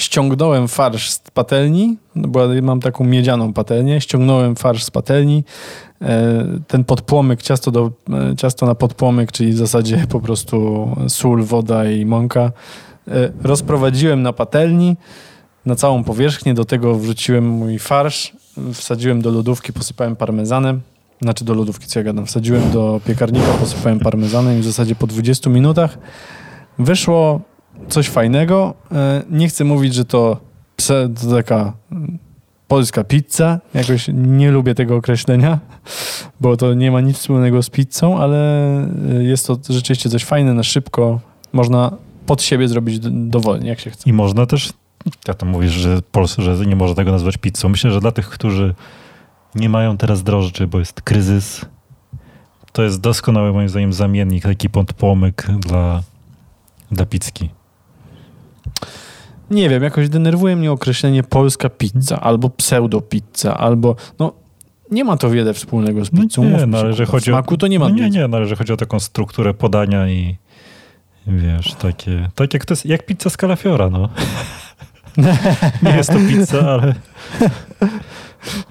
Ściągnąłem 0.01 0.67
farsz 0.67 1.09
z 1.09 1.19
patelni, 1.19 1.97
no 2.15 2.27
bo 2.27 2.47
mam 2.61 2.79
taką 2.79 3.03
miedzianą 3.03 3.53
patelnię, 3.53 4.01
ściągnąłem 4.01 4.55
farsz 4.55 4.83
z 4.83 4.91
patelni, 4.91 5.43
e, 6.01 6.45
ten 6.67 6.83
podpłomyk, 6.83 7.41
ciasto, 7.41 7.71
do, 7.71 7.91
e, 8.31 8.35
ciasto 8.35 8.65
na 8.65 8.75
podpłomyk, 8.75 9.31
czyli 9.31 9.51
w 9.51 9.57
zasadzie 9.57 10.05
po 10.09 10.19
prostu 10.19 10.87
sól, 11.07 11.43
woda 11.43 11.89
i 11.89 12.05
mąka, 12.05 12.51
e, 13.07 13.31
rozprowadziłem 13.43 14.21
na 14.21 14.33
patelni, 14.33 14.97
na 15.65 15.75
całą 15.75 16.03
powierzchnię, 16.03 16.53
do 16.53 16.65
tego 16.65 16.95
wrzuciłem 16.95 17.49
mój 17.49 17.79
farsz, 17.79 18.33
wsadziłem 18.73 19.21
do 19.21 19.31
lodówki, 19.31 19.73
posypałem 19.73 20.15
parmezanem, 20.15 20.81
znaczy 21.21 21.45
do 21.45 21.53
lodówki, 21.53 21.87
co 21.87 21.99
ja 21.99 22.03
gadam, 22.03 22.25
wsadziłem 22.25 22.71
do 22.71 23.01
piekarnika, 23.05 23.53
posypałem 23.59 23.99
parmezanem 23.99 24.59
i 24.59 24.61
w 24.61 24.65
zasadzie 24.65 24.95
po 24.95 25.07
20 25.07 25.49
minutach 25.49 25.97
wyszło 26.79 27.41
coś 27.89 28.09
fajnego. 28.09 28.73
E, 28.91 29.23
Nie 29.29 29.47
chcę 29.47 29.63
mówić, 29.63 29.93
że 29.93 30.05
to, 30.05 30.37
taka 31.31 31.73
mm, 31.91 32.19
polska 32.67 33.03
pizza. 33.03 33.59
Jakoś 33.73 34.09
nie 34.13 34.51
lubię 34.51 34.75
tego 34.75 34.95
określenia, 34.95 35.59
bo 36.39 36.57
to 36.57 36.73
nie 36.73 36.91
ma 36.91 37.01
nic 37.01 37.17
wspólnego 37.17 37.63
z 37.63 37.69
pizzą, 37.69 38.17
ale 38.17 38.37
e, 39.09 39.23
jest 39.23 39.47
to 39.47 39.57
rzeczywiście 39.69 40.09
coś 40.09 40.23
fajne, 40.23 40.53
na 40.53 40.63
szybko. 40.63 41.19
Można 41.53 41.91
pod 42.25 42.41
siebie 42.41 42.67
zrobić 42.67 42.99
dowolnie, 43.11 43.69
jak 43.69 43.79
się 43.79 43.89
chce. 43.89 44.09
I 44.09 44.13
można 44.13 44.45
też, 44.45 44.73
ja 45.27 45.33
tam 45.33 45.49
mówisz, 45.49 45.71
że 45.71 46.01
Polsce, 46.11 46.41
że 46.41 46.65
nie 46.65 46.75
można 46.75 46.95
tego 46.95 47.11
nazwać 47.11 47.37
pizzą. 47.37 47.69
Myślę, 47.69 47.91
że 47.91 47.99
dla 47.99 48.11
tych, 48.11 48.29
którzy 48.29 48.75
nie 49.55 49.69
mają 49.69 49.97
teraz 49.97 50.23
drożdży, 50.23 50.67
bo 50.67 50.79
jest 50.79 51.01
kryzys, 51.01 51.65
to 52.71 52.83
jest 52.83 53.01
doskonały 53.01 53.53
moim 53.53 53.69
zdaniem 53.69 53.93
zamiennik, 53.93 54.43
taki 54.43 54.69
podpłomyk 54.69 55.47
dla, 55.59 56.03
dla 56.91 57.05
pizzki. 57.05 57.49
Nie 59.51 59.69
wiem, 59.69 59.83
jakoś 59.83 60.09
denerwuje 60.09 60.55
mnie 60.55 60.71
określenie 60.71 61.23
polska 61.23 61.69
pizza, 61.69 62.19
albo 62.21 62.49
pseudo 62.49 63.01
pizza, 63.01 63.57
albo 63.57 63.95
no 64.19 64.33
nie 64.91 65.03
ma 65.03 65.17
to 65.17 65.29
wiele 65.29 65.53
wspólnego 65.53 66.05
z 66.05 66.09
pizzą. 66.09 66.43
No 66.43 66.49
nie, 66.49 66.57
mówmy 66.57 66.67
no, 66.67 66.93
że 66.93 67.05
kurwa. 67.05 67.11
chodzi 67.11 67.31
o... 67.31 67.33
smaku 67.33 67.57
to 67.57 67.67
nie 67.67 67.79
ma. 67.79 67.89
No 67.89 67.95
nie, 67.95 68.09
nie, 68.09 68.27
no, 68.27 68.37
ale 68.37 68.45
że 68.45 68.55
chodzi 68.55 68.73
o 68.73 68.77
taką 68.77 68.99
strukturę 68.99 69.53
podania 69.53 70.09
i 70.09 70.35
wiesz, 71.27 71.73
takie, 71.73 72.29
tak 72.35 72.53
jak 72.53 72.65
to 72.65 72.71
jest, 72.71 72.85
jak 72.85 73.05
pizza 73.05 73.29
z 73.29 73.37
kalafiora, 73.37 73.89
no. 73.89 74.09
nie 75.83 75.97
jest 75.97 76.09
to 76.09 76.19
pizza, 76.29 76.71
ale 76.71 76.95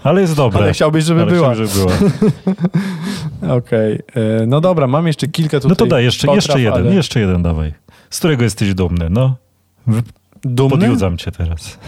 ale 0.03 0.21
jest 0.21 0.37
dobra. 0.37 0.61
Ale 0.61 0.73
chciałbyś, 0.73 1.05
żeby 1.05 1.23
Ale 1.23 1.33
była. 1.33 1.55
chciałbym, 1.55 1.67
żeby 1.75 1.87
była. 1.87 3.55
Okej. 3.57 3.95
e, 4.43 4.47
No 4.47 4.61
dobra, 4.61 4.87
mam 4.87 5.07
jeszcze 5.07 5.29
kilka 5.29 5.57
tutaj 5.57 5.69
No 5.69 5.77
to 5.77 5.87
daj, 5.87 6.05
jeszcze, 6.05 6.27
potraw, 6.27 6.45
jeszcze 6.45 6.61
jeden, 6.61 6.87
ale 6.87 6.95
jeszcze 6.95 7.21
jeden 7.21 7.43
dawaj. 7.43 7.75
Z 8.11 8.19
którego 8.19 8.45
jesteś 8.45 8.75
dumny, 8.75 9.11
no. 9.11 9.37
Dumny? 10.43 10.79
Podjudzam 10.79 11.17
cię 11.19 11.31
teraz. 11.33 11.79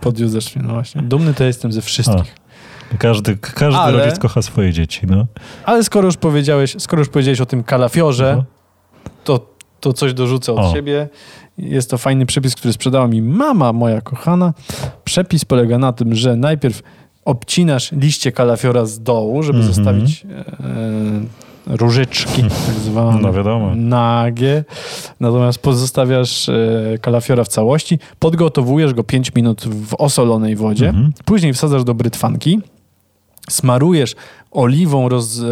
Podjudzasz 0.00 0.56
mnie, 0.56 0.64
no 0.68 0.74
właśnie. 0.74 1.02
Dumny 1.02 1.34
to 1.34 1.44
jestem 1.44 1.72
ze 1.72 1.82
wszystkich. 1.82 2.34
Każdy, 2.98 3.36
każdy 3.36 3.78
Ale- 3.80 4.04
rodzic 4.04 4.18
kocha 4.18 4.42
swoje 4.42 4.72
dzieci, 4.72 5.06
no. 5.06 5.26
Ale 5.64 5.84
skoro 5.84 6.06
już 6.06 6.16
powiedziałeś, 6.16 6.76
skoro 6.78 7.00
już 7.00 7.08
powiedziałeś 7.08 7.40
o 7.40 7.46
tym 7.46 7.64
kalafiorze, 7.64 8.28
Mhm. 8.28 8.44
to, 9.24 9.46
to 9.80 9.92
coś 9.92 10.14
dorzucę 10.14 10.52
od 10.52 10.58
O. 10.58 10.72
siebie. 10.74 11.08
Jest 11.58 11.90
to 11.90 11.98
fajny 11.98 12.26
przepis, 12.26 12.54
który 12.54 12.72
sprzedała 12.72 13.06
mi 13.08 13.22
mama 13.22 13.72
moja 13.72 14.00
kochana. 14.00 14.54
Przepis 15.04 15.44
polega 15.44 15.78
na 15.78 15.92
tym, 15.92 16.14
że 16.14 16.36
najpierw 16.36 16.82
obcinasz 17.24 17.92
liście 17.92 18.32
kalafiora 18.32 18.84
z 18.86 19.00
dołu, 19.02 19.42
żeby 19.42 19.58
Mhm. 19.58 19.74
zostawić 19.74 20.24
e, 20.24 20.44
różyczki, 21.68 22.42
tak 22.42 22.74
zwane. 22.84 23.20
No 23.20 23.32
wiadomo. 23.32 23.74
Nagie. 23.74 24.64
Natomiast 25.20 25.58
pozostawiasz 25.58 26.48
e, 26.48 26.54
kalafiora 27.00 27.44
w 27.44 27.48
całości, 27.48 27.98
podgotowujesz 28.18 28.94
go 28.94 29.04
5 29.04 29.34
minut 29.34 29.64
w 29.64 29.94
osolonej 29.98 30.56
wodzie, 30.56 30.88
Mhm. 30.88 31.12
później 31.24 31.52
wsadzasz 31.52 31.84
do 31.84 31.94
brytwanki, 31.94 32.60
smarujesz 33.50 34.14
oliwą, 34.50 35.08
roz, 35.08 35.40
e, 35.40 35.44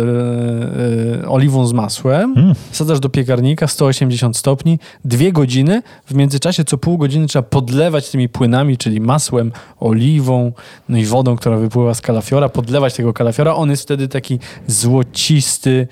e, 1.23 1.29
oliwą 1.29 1.67
z 1.67 1.73
masłem, 1.73 2.35
Mm. 2.37 2.55
wsadzasz 2.71 3.01
do 3.01 3.09
piekarnika 3.09 3.67
180 3.67 4.37
stopni, 4.37 4.79
dwie 5.05 5.33
godziny. 5.33 5.83
W 6.07 6.15
międzyczasie 6.15 6.65
co 6.65 6.79
pół 6.79 6.99
godziny 6.99 7.27
trzeba 7.27 7.43
podlewać 7.43 8.11
tymi 8.11 8.29
płynami, 8.29 8.77
czyli 8.79 9.01
masłem, 9.01 9.53
oliwą, 9.81 10.53
no 10.89 10.99
i 10.99 11.05
wodą, 11.05 11.37
która 11.37 11.57
wypływa 11.57 11.95
z 11.95 12.01
kalafiora, 12.01 12.49
podlewać 12.49 12.95
tego 12.95 13.13
kalafiora. 13.13 13.55
On 13.55 13.71
jest 13.71 13.83
wtedy 13.83 14.09
taki 14.09 14.39
złocisty, 14.67 15.89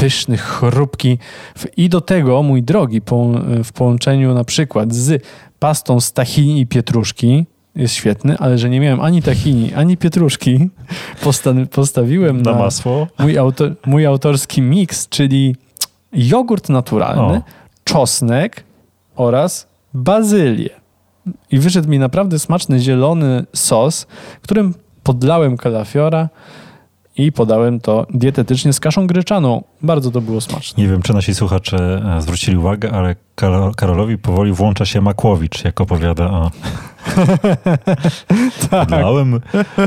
pyszny, 0.00 0.36
chrupki. 0.36 1.18
I 1.76 1.88
do 1.88 2.00
tego, 2.00 2.42
mój 2.42 2.62
drogi, 2.62 3.00
w 3.64 3.72
połączeniu 3.72 4.34
na 4.34 4.44
przykład 4.44 4.94
z 4.94 5.24
pastą 5.58 6.00
z 6.00 6.12
tahini 6.12 6.60
i 6.60 6.66
pietruszki, 6.66 7.46
jest 7.76 7.94
świetny, 7.94 8.38
ale 8.38 8.58
że 8.58 8.70
nie 8.70 8.80
miałem 8.80 9.00
ani 9.00 9.22
tahini, 9.22 9.74
ani 9.74 9.96
pietruszki, 9.96 10.70
posta- 11.24 11.66
postawiłem 11.66 12.42
Na 12.42 12.52
na, 12.52 12.58
masło. 12.58 13.06
mój, 13.18 13.38
auto, 13.38 13.64
mój 13.86 14.06
autorski 14.06 14.62
miks, 14.62 15.08
czyli 15.08 15.56
jogurt 16.12 16.68
naturalny, 16.68 17.38
O. 17.38 17.42
czosnek 17.84 18.64
oraz 19.16 19.66
bazylię. 19.94 20.70
I 21.50 21.58
wyszedł 21.58 21.88
mi 21.88 21.98
naprawdę 21.98 22.38
smaczny 22.38 22.78
zielony 22.78 23.44
sos, 23.56 24.06
którym 24.42 24.74
podlałem 25.02 25.56
kalafiora 25.56 26.28
i 27.16 27.32
podałem 27.32 27.80
to 27.80 28.06
dietetycznie 28.14 28.72
z 28.72 28.80
kaszą 28.80 29.06
gryczaną. 29.06 29.62
Bardzo 29.82 30.10
to 30.10 30.20
było 30.20 30.40
smaczne. 30.40 30.82
Nie 30.82 30.88
wiem, 30.90 31.02
czy 31.02 31.14
nasi 31.14 31.34
słuchacze 31.34 32.02
e, 32.18 32.22
zwrócili 32.22 32.56
uwagę, 32.56 32.92
ale 32.92 33.16
Karol- 33.36 33.74
Karolowi 33.74 34.18
powoli 34.18 34.52
włącza 34.52 34.84
się 34.86 35.00
Makłowicz, 35.00 35.64
jak 35.64 35.80
opowiada 35.80 36.30
o... 36.30 36.50
Tak. 38.70 38.88
Podlałem 38.88 39.40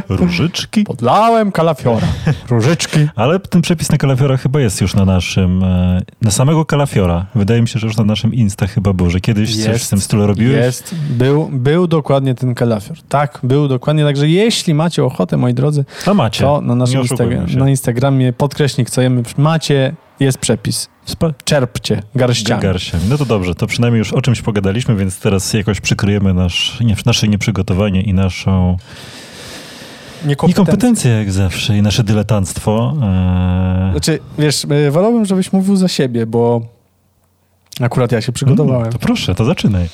różyczki. 0.09 0.83
Podlałem 0.83 1.51
kalafiora. 1.51 2.07
Różyczki. 2.49 2.99
Ale 3.15 3.39
ten 3.39 3.61
przepis 3.61 3.91
na 3.91 3.97
kalafiora 3.97 4.37
chyba 4.37 4.59
jest 4.59 4.81
już 4.81 4.95
na 4.95 5.05
naszym, 5.05 5.63
e, 5.63 6.01
na 6.21 6.31
samego 6.31 6.65
kalafiora. 6.65 7.25
Wydaje 7.35 7.61
mi 7.61 7.67
się, 7.67 7.79
że 7.79 7.87
już 7.87 7.97
na 7.97 8.03
naszym 8.03 8.33
Insta 8.33 8.67
chyba 8.67 8.93
był, 8.93 9.09
że 9.09 9.19
kiedyś 9.19 9.55
coś 9.55 9.65
Jest, 9.67 9.85
w 9.85 9.89
tym 9.89 9.99
stylu 10.01 10.27
robiłeś. 10.27 10.55
Jest. 10.55 10.95
Był, 11.09 11.49
był 11.51 11.87
dokładnie 11.87 12.35
ten 12.35 12.55
kalafior. 12.55 12.97
Tak, 13.09 13.39
był 13.43 13.67
dokładnie. 13.67 14.03
Także 14.03 14.29
jeśli 14.29 14.73
macie 14.73 15.03
ochotę, 15.03 15.37
moi 15.37 15.53
drodzy, 15.53 15.85
A 16.05 16.13
macie. 16.13 16.43
to 16.43 16.61
na 16.61 16.75
naszym 16.75 16.95
Nie 16.95 17.01
oszukujmy 17.01 17.31
Instagram, 17.33 17.49
się. 17.53 17.59
na 17.59 17.69
Instagramie 17.69 18.33
podkreśnik, 18.33 18.89
co 18.89 19.01
jemy, 19.01 19.23
macie, 19.37 19.82
jest 20.19 20.37
przepis. 20.37 20.89
Czerpcie 21.45 22.03
garściami. 22.15 22.61
Garściami. 22.61 23.03
No 23.09 23.17
to 23.17 23.25
dobrze, 23.25 23.55
to 23.55 23.67
przynajmniej 23.67 23.99
już 23.99 24.13
o 24.13 24.21
czymś 24.21 24.41
pogadaliśmy, 24.41 24.95
więc 24.95 25.19
teraz 25.19 25.53
jakoś 25.53 25.81
przykryjemy 25.81 26.33
nasz, 26.33 26.79
nie, 26.79 26.95
nasze 27.05 27.27
nieprzygotowanie 27.27 28.01
i 28.01 28.13
naszą 28.13 28.77
niekompetencję 30.25 31.11
jak 31.11 31.31
zawsze 31.31 31.77
i 31.77 31.81
nasze 31.81 32.03
dyletanstwo. 32.03 32.93
Eee, 33.01 33.91
Znaczy, 33.91 34.19
wiesz, 34.37 34.65
y, 34.87 34.91
wolałbym, 34.91 35.25
żebyś 35.25 35.53
mówił 35.53 35.75
za 35.75 35.87
siebie, 35.87 36.25
bo 36.25 36.61
akurat 37.81 38.11
ja 38.11 38.21
się 38.21 38.31
przygotowałem. 38.31 38.81
mm, 38.81 38.93
to 38.93 38.99
proszę, 38.99 39.35
to 39.35 39.45
zaczynaj. 39.45 39.89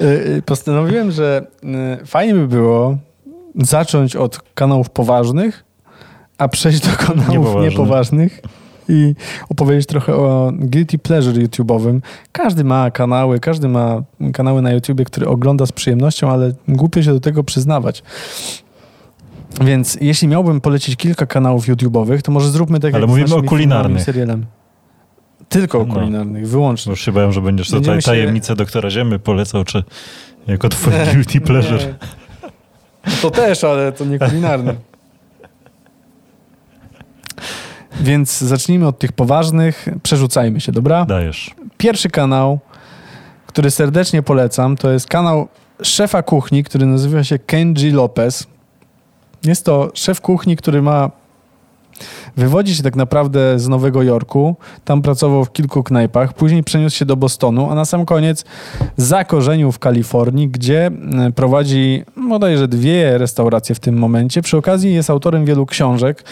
Y, 0.00 0.04
y, 0.38 0.42
Postanowiłem, 0.46 1.10
że 1.10 1.46
fajnie 2.06 2.34
by 2.34 2.48
było 2.48 2.98
zacząć 3.54 4.16
od 4.16 4.40
kanałów 4.54 4.90
poważnych, 4.90 5.63
a 6.38 6.48
przejść 6.48 6.80
do 6.80 6.96
kanałów 6.96 7.28
Niepoważnych. 7.30 7.70
niepoważnych 7.70 8.40
i 8.88 9.14
opowiedzieć 9.48 9.86
trochę 9.86 10.14
o 10.14 10.52
guilty 10.58 10.98
pleasure 10.98 11.36
YouTube'owym. 11.46 12.00
Każdy 12.32 12.64
ma 12.64 12.90
kanały, 12.90 13.40
każdy 13.40 13.68
ma 13.68 14.02
kanały 14.32 14.62
na 14.62 14.72
YouTubie, 14.72 15.04
które 15.04 15.28
ogląda 15.28 15.66
z 15.66 15.72
przyjemnością, 15.72 16.30
ale 16.30 16.52
głupio 16.68 17.02
się 17.02 17.12
do 17.12 17.20
tego 17.20 17.44
przyznawać. 17.44 18.02
Więc 19.60 19.98
jeśli 20.00 20.28
miałbym 20.28 20.60
polecić 20.60 20.96
kilka 20.96 21.26
kanałów 21.26 21.66
YouTube'owych, 21.68 22.22
to 22.22 22.32
może 22.32 22.50
zróbmy 22.50 22.80
tak 22.80 22.94
Ale 22.94 23.00
jak 23.00 23.08
z 23.08 23.10
mówimy 23.10 23.26
o 23.26 23.28
naszymi 23.30 23.48
kulinarnych. 23.48 24.02
serialami. 24.02 24.44
Tylko 25.48 25.80
o 25.80 25.84
No. 25.86 25.94
kulinarnych, 25.94 26.48
wyłącznie. 26.48 26.90
Bo 26.90 26.92
Już 26.92 27.00
się 27.04 27.12
bałem, 27.12 27.32
że 27.32 27.40
będziesz 27.42 27.70
tutaj 27.70 28.00
się- 28.00 28.06
tajemnicę 28.06 28.56
doktora 28.56 28.90
Ziemy 28.90 29.18
polecał, 29.18 29.64
czy 29.64 29.84
jako 30.46 30.68
twój 30.68 30.92
guilty 31.14 31.40
pleasure. 31.40 31.78
Nie. 33.06 33.12
To 33.22 33.30
też, 33.30 33.64
ale 33.64 33.92
to 33.92 34.04
nie 34.04 34.18
kulinarny. 34.28 34.74
Więc 38.00 38.38
zacznijmy 38.38 38.86
od 38.86 38.98
tych 38.98 39.12
poważnych. 39.12 39.88
Przerzucajmy 40.02 40.60
się, 40.60 40.72
dobra? 40.72 41.04
Dajesz. 41.04 41.54
Pierwszy 41.76 42.10
kanał, 42.10 42.58
który 43.46 43.70
serdecznie 43.70 44.22
polecam, 44.22 44.76
to 44.76 44.90
jest 44.90 45.06
kanał 45.06 45.48
szefa 45.82 46.22
kuchni, 46.22 46.64
który 46.64 46.86
nazywa 46.86 47.24
się 47.24 47.38
Kenji 47.38 47.90
Lopez. 47.90 48.46
Jest 49.44 49.64
to 49.64 49.90
szef 49.94 50.20
kuchni, 50.20 50.56
który 50.56 50.82
ma. 50.82 51.10
Wywodzi 52.36 52.76
się 52.76 52.82
tak 52.82 52.96
naprawdę 52.96 53.58
z 53.58 53.68
Nowego 53.68 54.02
Jorku. 54.02 54.56
Tam 54.84 55.02
pracował 55.02 55.44
w 55.44 55.52
kilku 55.52 55.82
knajpach. 55.82 56.32
Później 56.32 56.62
przeniósł 56.62 56.96
się 56.96 57.04
do 57.04 57.16
Bostonu, 57.16 57.70
a 57.70 57.74
na 57.74 57.84
sam 57.84 58.06
koniec 58.06 58.44
zakorzenił 58.96 59.72
w 59.72 59.78
Kalifornii, 59.78 60.48
gdzie 60.48 60.86
e, 60.86 61.32
prowadzi 61.32 62.02
bodajże 62.28 62.68
dwie 62.68 63.18
restauracje 63.18 63.74
w 63.74 63.80
tym 63.80 63.96
momencie. 63.98 64.42
Przy 64.42 64.56
okazji 64.56 64.94
jest 64.94 65.10
autorem 65.10 65.44
wielu 65.44 65.66
książek. 65.66 66.24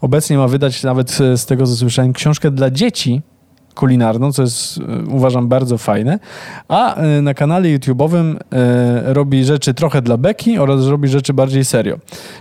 Obecnie 0.00 0.38
ma 0.38 0.48
wydać 0.48 0.82
nawet 0.82 1.18
e, 1.20 1.38
z 1.38 1.46
tego, 1.46 1.66
co 1.66 1.76
słyszałem, 1.76 2.12
książkę 2.12 2.50
dla 2.50 2.70
dzieci 2.70 3.22
kulinarną, 3.74 4.32
co 4.32 4.42
jest 4.42 4.78
e, 4.78 4.82
uważam 5.10 5.48
bardzo 5.48 5.78
fajne. 5.78 6.18
A 6.68 6.94
e, 6.94 7.22
na 7.22 7.34
kanale 7.34 7.68
YouTube'owym 7.68 8.36
e, 8.52 9.14
robi 9.14 9.44
rzeczy 9.44 9.74
trochę 9.74 10.02
dla 10.02 10.16
beki 10.16 10.58
oraz 10.58 10.86
robi 10.86 11.08
rzeczy 11.08 11.34
bardziej 11.34 11.64
serio. 11.64 11.98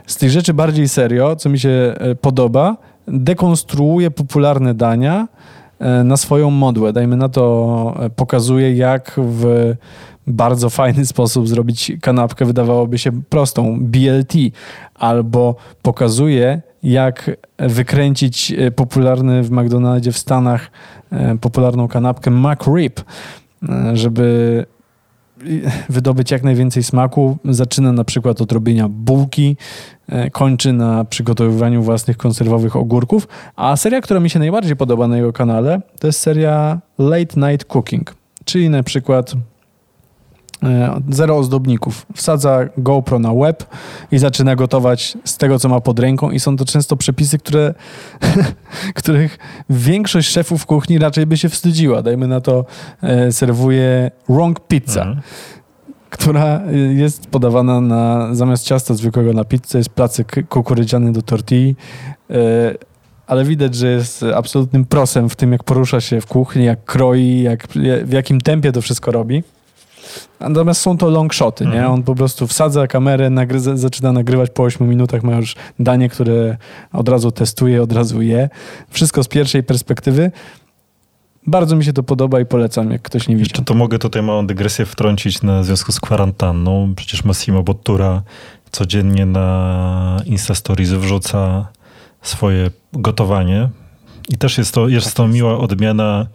Z 0.08 0.18
tych 0.18 0.30
rzeczy 0.30 0.54
bardziej 0.54 0.90
serio, 0.90 1.36
co 1.36 1.50
mi 1.50 1.60
się 1.60 1.96
podoba, 2.22 2.78
dekonstruuje 3.08 4.12
popularne 4.12 4.74
dania 4.74 5.28
na 6.04 6.18
swoją 6.18 6.50
modłę. 6.50 6.94
Dajmy 6.94 7.18
na 7.18 7.30
to, 7.30 7.96
pokazuje 8.16 8.76
jak 8.76 9.12
w 9.18 9.74
bardzo 10.28 10.70
fajny 10.70 11.06
sposób 11.16 11.48
zrobić 11.48 11.92
kanapkę, 12.02 12.46
wydawałoby 12.46 12.98
się 12.98 13.12
prostą, 13.30 13.78
BLT, 13.82 14.34
albo 14.96 15.56
pokazuje 15.82 16.62
jak 16.84 17.32
wykręcić 17.60 18.52
e, 18.52 18.72
popularny 18.72 19.44
w 19.44 19.52
McDonaldzie 19.52 20.12
w 20.12 20.18
Stanach 20.18 20.72
e, 21.12 21.38
popularną 21.38 21.88
kanapkę 21.88 22.32
McRib, 22.32 23.02
e, 23.70 23.98
żeby 23.98 24.66
wydobyć 25.90 26.32
jak 26.32 26.44
najwięcej 26.44 26.84
smaku. 26.84 27.38
Zaczyna 27.46 27.92
na 27.92 28.04
przykład 28.04 28.42
od 28.42 28.52
robienia 28.52 28.90
bułki, 28.90 29.58
kończy 30.32 30.74
na 30.74 31.06
przygotowywaniu 31.06 31.84
własnych 31.84 32.18
konserwowych 32.18 32.76
ogórków. 32.76 33.28
A 33.56 33.76
seria, 33.76 34.02
która 34.02 34.20
mi 34.20 34.30
się 34.30 34.40
najbardziej 34.40 34.76
podoba 34.76 35.08
na 35.08 35.18
jego 35.18 35.34
kanale, 35.34 35.82
to 36.00 36.08
jest 36.08 36.20
seria 36.20 36.80
Late 37.00 37.52
Night 37.52 37.66
Cooking, 37.66 38.16
czyli 38.46 38.70
na 38.70 38.84
przykład 38.84 39.34
zero 41.10 41.38
ozdobników. 41.38 42.06
Wsadza 42.16 42.60
GoPro 42.78 43.20
na 43.20 43.34
web 43.34 43.66
i 44.12 44.18
zaczyna 44.18 44.56
gotować 44.56 45.18
z 45.24 45.38
tego, 45.38 45.60
co 45.60 45.70
ma 45.70 45.80
pod 45.80 46.00
ręką 46.00 46.32
i 46.32 46.40
są 46.40 46.58
to 46.58 46.66
często 46.66 46.98
przepisy, 46.98 47.38
które, 47.38 47.74
których 48.96 49.38
większość 49.70 50.30
szefów 50.30 50.66
kuchni 50.66 51.00
raczej 51.00 51.26
by 51.26 51.38
się 51.38 51.50
wstydziła. 51.50 52.02
Dajmy 52.02 52.28
na 52.28 52.42
to, 52.42 52.66
e, 53.02 53.32
serwuje 53.32 54.12
wrong 54.30 54.60
pizza. 54.60 55.02
Mhm. 55.02 55.22
która 56.10 56.62
y, 56.74 56.94
jest 56.94 57.28
podawana 57.28 57.82
na, 57.82 58.36
zamiast 58.36 58.66
ciasta 58.66 58.94
zwykłego 58.94 59.34
na 59.34 59.44
pizzę, 59.44 59.78
jest 59.78 59.90
placyk 59.90 60.48
kukurydziany 60.50 61.12
do 61.12 61.22
tortilli, 61.22 61.76
ale 63.28 63.46
widać, 63.46 63.76
że 63.76 63.88
jest 63.88 64.26
absolutnym 64.36 64.86
prosem 64.86 65.30
w 65.30 65.36
tym, 65.36 65.52
jak 65.52 65.64
porusza 65.64 66.02
się 66.02 66.22
w 66.22 66.26
kuchni, 66.26 66.66
jak 66.66 66.86
kroi, 66.86 67.42
jak, 67.42 67.68
w 68.06 68.12
jakim 68.12 68.42
tempie 68.42 68.72
to 68.72 68.82
wszystko 68.82 69.12
robi. 69.12 69.44
Natomiast 70.40 70.82
są 70.82 70.98
to 70.98 71.10
long 71.10 71.34
shoty, 71.34 71.66
nie? 71.66 71.72
Mhm. 71.72 71.92
On 71.92 72.04
po 72.04 72.16
prostu 72.16 72.48
wsadza 72.48 72.88
kamerę, 72.88 73.30
nagry, 73.30 73.60
za- 73.60 73.78
zaczyna 73.78 74.12
nagrywać 74.12 74.50
po 74.50 74.64
8 74.64 74.90
minutach, 74.90 75.24
ma 75.24 75.36
już 75.36 75.56
danie, 75.80 76.10
które 76.10 76.58
od 76.94 77.10
razu 77.10 77.32
testuje, 77.32 77.82
od 77.84 77.92
razu 77.94 78.22
je. 78.22 78.50
Wszystko 78.90 79.24
z 79.24 79.28
pierwszej 79.28 79.64
perspektywy. 79.64 80.32
Bardzo 81.48 81.76
mi 81.76 81.86
się 81.86 81.94
to 81.94 82.04
podoba 82.04 82.40
i 82.40 82.46
polecam, 82.46 82.92
jak 82.92 83.02
ktoś 83.02 83.28
nie 83.28 83.36
Jeszcze 83.36 83.54
widział. 83.54 83.66
to 83.66 83.74
mogę 83.74 84.00
tutaj 84.00 84.22
małą 84.24 84.48
dygresję 84.48 84.86
wtrącić 84.86 85.42
na 85.42 85.64
związku 85.64 85.92
z 85.92 86.00
kwarantanną. 86.00 86.94
Przecież 86.96 87.24
Massimo 87.24 87.64
Bottura 87.64 88.22
codziennie 88.72 89.26
na 89.26 90.22
Insta 90.26 90.56
Stories 90.56 90.90
wrzuca 90.90 91.68
swoje 92.22 92.72
gotowanie. 92.94 93.70
I 94.30 94.38
też 94.38 94.58
jest 94.58 94.74
to, 94.74 94.88
jest 94.88 95.16
to 95.16 95.28
miła 95.28 95.58
odmiana 95.60 96.28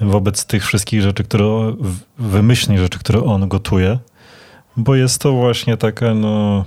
wobec 0.00 0.46
tych 0.46 0.66
wszystkich 0.66 1.02
rzeczy, 1.02 1.24
które 1.24 1.74
wymyślnych 2.18 2.78
rzeczy, 2.78 2.98
które 2.98 3.24
on 3.24 3.48
gotuje. 3.48 3.98
Bo 4.76 4.94
jest 4.94 5.20
to 5.20 5.32
właśnie 5.32 5.76
taka, 5.76 6.14
no, 6.14 6.64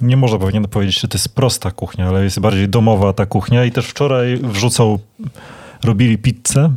nie 0.00 0.16
można 0.16 0.38
pewnie 0.38 0.62
powiedzieć, 0.62 1.00
że 1.00 1.08
to 1.08 1.18
jest 1.18 1.34
prosta 1.34 1.70
kuchnia, 1.70 2.08
ale 2.08 2.24
jest 2.24 2.40
bardziej 2.40 2.68
domowa 2.68 3.12
ta 3.12 3.26
kuchnia. 3.26 3.64
I 3.64 3.72
też 3.72 3.86
wczoraj 3.86 4.36
wrzucał, 4.36 4.98
robili 5.84 6.18
pizzę. 6.18 6.72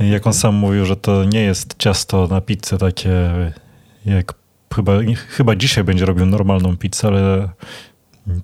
Jak 0.00 0.26
on 0.26 0.32
sam 0.32 0.54
mówił, 0.54 0.84
że 0.86 0.96
to 0.96 1.24
nie 1.24 1.40
jest 1.40 1.74
ciasto 1.78 2.26
na 2.26 2.40
pizzę 2.40 2.78
takie, 2.78 3.30
jak 4.06 4.34
chyba, 4.74 4.92
chyba 5.28 5.56
dzisiaj 5.56 5.84
będzie 5.84 6.06
robił 6.06 6.26
normalną 6.26 6.76
pizzę, 6.76 7.08
ale 7.08 7.48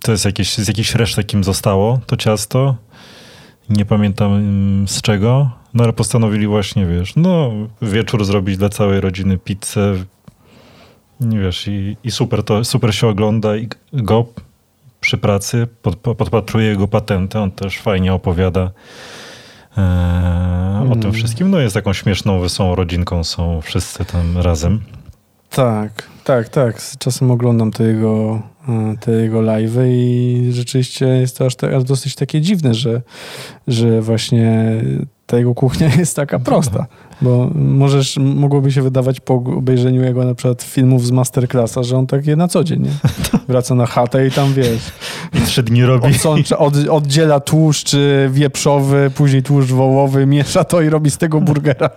to 0.00 0.12
jest 0.12 0.24
jakieś, 0.24 0.58
z 0.58 0.68
jakichś 0.68 0.94
resztek 0.94 1.34
im 1.34 1.44
zostało, 1.44 2.00
to 2.06 2.16
ciasto. 2.16 2.76
Nie 3.68 3.84
pamiętam 3.84 4.32
mm, 4.32 4.88
z 4.88 5.02
czego, 5.02 5.50
no 5.74 5.84
ale 5.84 5.92
postanowili 5.92 6.46
właśnie, 6.46 6.86
wiesz, 6.86 7.16
no 7.16 7.50
wieczór 7.82 8.24
zrobić 8.24 8.56
dla 8.56 8.68
całej 8.68 9.00
rodziny 9.00 9.38
pizzę. 9.38 9.94
Nie 11.20 11.38
wiesz, 11.38 11.68
i, 11.68 11.96
i 12.04 12.10
super 12.10 12.42
to, 12.42 12.64
super 12.64 12.94
się 12.94 13.06
ogląda 13.06 13.56
i 13.56 13.68
go 13.92 14.26
przy 15.00 15.18
pracy, 15.18 15.66
pod, 15.82 15.96
podpatruje 15.96 16.66
jego 16.68 16.88
patenty, 16.88 17.38
on 17.38 17.50
też 17.50 17.78
fajnie 17.78 18.14
opowiada 18.14 18.70
e, 19.78 20.86
o 20.90 20.92
tym 20.92 21.00
Mm. 21.02 21.12
wszystkim. 21.12 21.50
No 21.50 21.58
jest 21.58 21.74
taką 21.74 21.92
śmieszną, 21.92 22.40
wesołą 22.40 22.74
rodzinką, 22.74 23.24
są 23.24 23.60
wszyscy 23.60 24.04
tam 24.04 24.38
razem. 24.38 24.80
Tak, 25.50 26.08
tak, 26.24 26.48
tak. 26.48 26.82
Z 26.82 26.98
czasem 26.98 27.30
oglądam 27.30 27.70
te 27.70 27.84
jego, 27.84 28.42
e, 28.68 28.94
te 29.00 29.12
jego 29.12 29.40
live'y 29.42 29.86
i 29.88 30.48
rzeczywiście 30.52 31.06
jest 31.06 31.38
to 31.38 31.46
aż, 31.46 31.56
te, 31.56 31.76
aż 31.76 31.84
dosyć 31.84 32.14
takie 32.14 32.40
dziwne, 32.40 32.74
że, 32.74 33.02
że 33.68 34.00
właśnie 34.02 34.72
ta 35.30 35.38
jego 35.38 35.54
kuchnia 35.54 35.88
jest 35.98 36.16
taka 36.16 36.38
prosta. 36.38 36.86
Bo 37.22 37.50
możesz, 37.54 38.16
mogłoby 38.16 38.72
się 38.72 38.82
wydawać 38.82 39.20
po 39.20 39.34
obejrzeniu 39.34 40.02
jego 40.02 40.24
na 40.24 40.34
przykład 40.34 40.62
filmów 40.62 41.06
z 41.06 41.10
Masterclassa, 41.10 41.82
że 41.82 41.96
on 41.96 42.06
tak 42.06 42.26
je 42.26 42.36
na 42.36 42.48
co 42.48 42.64
dzień, 42.64 42.82
nie? 42.82 42.90
Wraca 43.48 43.74
na 43.74 43.86
chatę 43.86 44.26
i 44.26 44.30
tam, 44.30 44.54
wiesz, 44.54 44.92
I 45.34 45.40
trzy 45.40 45.62
dni 45.62 45.84
robi. 45.84 46.06
odsącza, 46.14 46.58
od, 46.58 46.74
oddziela 46.90 47.40
tłuszcz 47.40 47.94
y, 47.94 48.28
wieprzowy, 48.32 49.10
później 49.14 49.42
tłuszcz 49.42 49.70
wołowy, 49.70 50.26
miesza 50.26 50.64
to 50.64 50.80
i 50.80 50.88
robi 50.88 51.10
z 51.10 51.18
tego 51.18 51.40
burgera. 51.40 51.90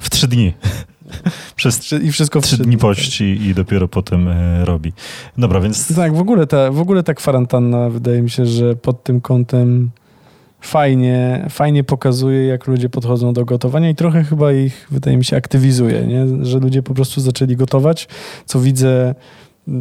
W 0.00 0.10
trzy 0.10 0.28
dni. 0.28 0.52
Przez 1.56 1.78
Trzy- 1.78 2.02
I 2.02 2.12
wszystko 2.12 2.40
w 2.40 2.44
trzy 2.44 2.58
dni 2.58 2.78
pości 2.78 3.24
i 3.24 3.54
dopiero 3.54 3.88
potem 3.88 4.28
e, 4.28 4.64
robi. 4.64 4.92
Dobra, 5.38 5.60
więc 5.60 5.94
Tak, 5.96 6.14
w 6.14 6.20
ogóle, 6.20 6.46
ta, 6.46 6.70
w 6.70 6.80
ogóle 6.80 7.02
ta 7.02 7.14
kwarantanna 7.14 7.90
wydaje 7.90 8.22
mi 8.22 8.30
się, 8.30 8.46
że 8.46 8.76
pod 8.76 9.02
tym 9.02 9.20
kątem 9.20 9.90
fajnie, 10.66 11.46
fajnie 11.50 11.84
pokazuje, 11.84 12.46
jak 12.46 12.66
ludzie 12.66 12.88
podchodzą 12.88 13.32
do 13.32 13.44
gotowania 13.44 13.90
i 13.90 13.94
trochę 13.94 14.24
chyba 14.24 14.52
ich, 14.52 14.86
wydaje 14.90 15.16
mi 15.16 15.24
się, 15.24 15.36
aktywizuje, 15.36 16.06
nie? 16.06 16.44
że 16.44 16.58
ludzie 16.58 16.82
po 16.82 16.94
prostu 16.94 17.20
zaczęli 17.20 17.56
gotować, 17.56 18.08
co 18.46 18.60
widzę 18.60 19.14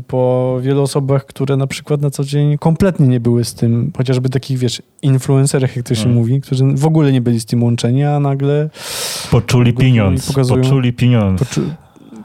po 0.08 0.58
wielu 0.62 0.82
osobach, 0.82 1.26
które 1.26 1.58
na 1.58 1.68
przykład 1.68 2.02
na 2.02 2.10
co 2.10 2.24
dzień 2.24 2.58
kompletnie 2.58 3.08
nie 3.08 3.20
były 3.20 3.44
z 3.44 3.54
tym, 3.54 3.92
chociażby 3.98 4.30
takich, 4.30 4.58
wiesz, 4.58 4.82
influencerach, 5.02 5.76
jak 5.76 5.86
to 5.86 5.96
się 5.96 6.04
Mm. 6.04 6.16
mówi, 6.16 6.42
którzy 6.42 6.66
w 6.76 6.86
ogóle 6.86 7.12
nie 7.12 7.22
byli 7.22 7.40
z 7.40 7.46
tym 7.46 7.64
łączeni, 7.64 8.04
a 8.04 8.20
nagle 8.20 8.70
poczuli 9.32 9.74
pieniądz. 9.74 10.28
pokazują. 10.28 10.62
Poczuli 10.64 10.94
pieniądz. 10.94 11.40
poczu, 11.40 11.62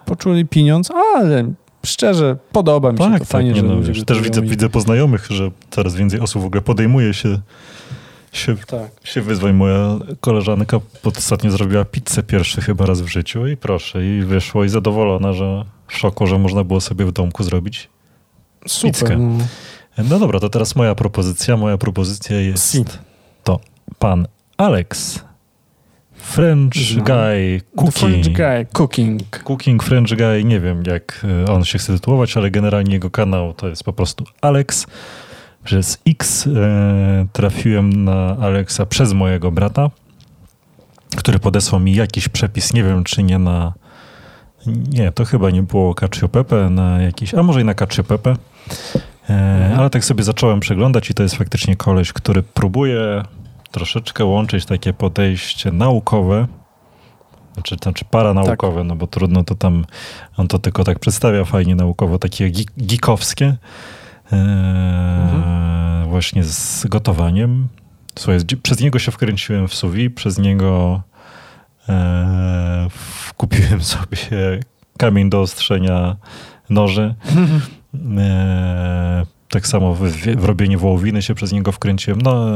poczuli 0.04 0.46
pieniądz, 0.46 0.90
ale 1.16 1.52
szczerze, 1.86 2.36
podoba 2.52 2.92
mi 2.92 2.98
się 2.98 3.04
Tak, 3.04 3.18
to 3.18 3.24
fajnie, 3.24 3.50
tak, 3.50 3.62
nie 3.62 3.68
że 3.68 3.74
no, 3.74 3.80
ludzie 3.80 3.92
wiesz, 3.92 4.04
też 4.04 4.20
widzę, 4.20 4.42
widzę 4.42 4.68
po 4.68 4.80
znajomych, 4.80 5.26
że 5.30 5.50
coraz 5.70 5.94
więcej 5.94 6.20
osób 6.20 6.42
w 6.42 6.44
ogóle 6.46 6.62
podejmuje 6.62 7.14
się, 7.14 7.38
się, 8.32 8.56
Tak. 8.56 8.90
się 9.04 9.20
wyzwań. 9.22 9.52
Moja 9.52 9.98
koleżanka 10.20 10.80
ostatnio 11.04 11.50
zrobiła 11.50 11.84
pizzę 11.84 12.22
pierwszy 12.22 12.60
chyba 12.60 12.86
raz 12.86 13.00
w 13.00 13.06
życiu 13.08 13.46
i 13.46 13.56
proszę, 13.56 14.06
i 14.06 14.22
wyszło 14.22 14.64
i 14.64 14.68
zadowolona, 14.68 15.32
że 15.32 15.64
w 15.88 15.96
szoku, 15.96 16.26
że 16.26 16.38
można 16.38 16.64
było 16.64 16.80
sobie 16.80 17.04
w 17.04 17.12
domku 17.12 17.42
zrobić. 17.44 17.88
Super. 18.66 18.92
Pizzkę. 18.92 19.16
No. 19.18 19.44
No 20.10 20.18
dobra, 20.18 20.40
to 20.40 20.48
teraz 20.48 20.76
moja 20.76 20.94
propozycja. 20.94 21.56
Moja 21.56 21.78
propozycja 21.78 22.40
jest 22.40 22.70
Si. 22.72 22.84
to 23.44 23.60
pan 23.98 24.26
Alex. 24.56 25.20
French 26.14 26.74
Znam. 26.76 27.04
Guy 27.04 27.60
The 27.84 27.92
French 27.92 28.24
Cooking. 28.24 28.36
guy 28.36 28.66
cooking. 28.72 29.22
Cooking 29.44 29.82
French 29.82 30.08
Guy, 30.16 30.44
nie 30.44 30.60
wiem 30.60 30.82
jak 30.86 31.26
e, 31.46 31.52
on 31.52 31.64
się 31.64 31.78
chce 31.78 31.92
tytułować, 31.94 32.36
ale 32.36 32.50
generalnie 32.50 32.92
jego 32.92 33.10
kanał 33.10 33.54
to 33.54 33.68
jest 33.68 33.84
po 33.84 33.92
prostu 33.92 34.24
Alex. 34.40 34.86
Przez 35.68 35.98
X 36.06 36.46
e, 36.46 37.26
trafiłem 37.32 38.04
na 38.04 38.36
Alexa 38.40 38.86
przez 38.86 39.12
mojego 39.12 39.50
brata, 39.50 39.90
który 41.16 41.38
podesłał 41.38 41.80
mi 41.80 41.94
jakiś 41.94 42.28
przepis, 42.28 42.72
nie 42.74 42.84
wiem 42.84 43.04
czy 43.04 43.22
nie 43.22 43.38
na 43.38 43.72
nie, 44.66 45.12
to 45.12 45.24
chyba 45.24 45.50
nie 45.50 45.62
było 45.62 45.94
cacio 45.94 46.28
pepe, 46.28 46.70
na 46.70 47.02
jakiś, 47.02 47.34
a 47.34 47.42
może 47.42 47.60
i 47.60 47.64
na 47.64 47.74
cacio 47.74 48.04
pepe. 48.04 48.36
E, 49.30 49.74
ale 49.78 49.90
tak 49.90 50.04
sobie 50.04 50.24
zacząłem 50.24 50.60
przeglądać 50.60 51.10
i 51.10 51.14
to 51.14 51.22
jest 51.22 51.34
faktycznie 51.34 51.76
koleś, 51.76 52.12
który 52.12 52.42
próbuje 52.42 53.22
troszeczkę 53.70 54.24
łączyć 54.24 54.64
takie 54.64 54.92
podejście 54.92 55.72
naukowe, 55.72 56.46
znaczy, 57.54 57.76
znaczy 57.82 58.04
paranaukowe, 58.04 58.84
no 58.84 58.96
bo 58.96 59.06
trudno 59.06 59.44
to 59.44 59.54
tam, 59.54 59.84
on 60.36 60.48
to 60.48 60.58
tylko 60.58 60.84
tak 60.84 60.98
przedstawia 60.98 61.44
fajnie 61.44 61.74
naukowo, 61.74 62.18
takie 62.18 62.50
geek, 62.50 62.68
geekowskie, 62.76 63.56
e, 64.32 66.04
właśnie 66.08 66.44
z 66.44 66.86
gotowaniem. 66.86 67.68
Słuchaj, 68.18 68.38
przez 68.62 68.80
niego 68.80 68.98
się 68.98 69.12
wkręciłem 69.12 69.68
w 69.68 69.74
suwi, 69.74 70.10
przez 70.10 70.38
niego 70.38 71.02
e, 71.88 72.88
w- 72.90 73.32
kupiłem 73.34 73.82
sobie 73.94 74.18
kamień 74.98 75.30
do 75.30 75.40
ostrzenia 75.40 76.16
noży. 76.70 77.14
E, 78.18 79.26
tak 79.48 79.66
samo 79.66 79.94
w, 79.94 80.00
w 80.36 80.44
robienie 80.44 80.78
wołowiny 80.78 81.22
się 81.22 81.34
przez 81.34 81.52
niego 81.52 81.72
wkręciłem. 81.72 82.22
No, 82.22 82.46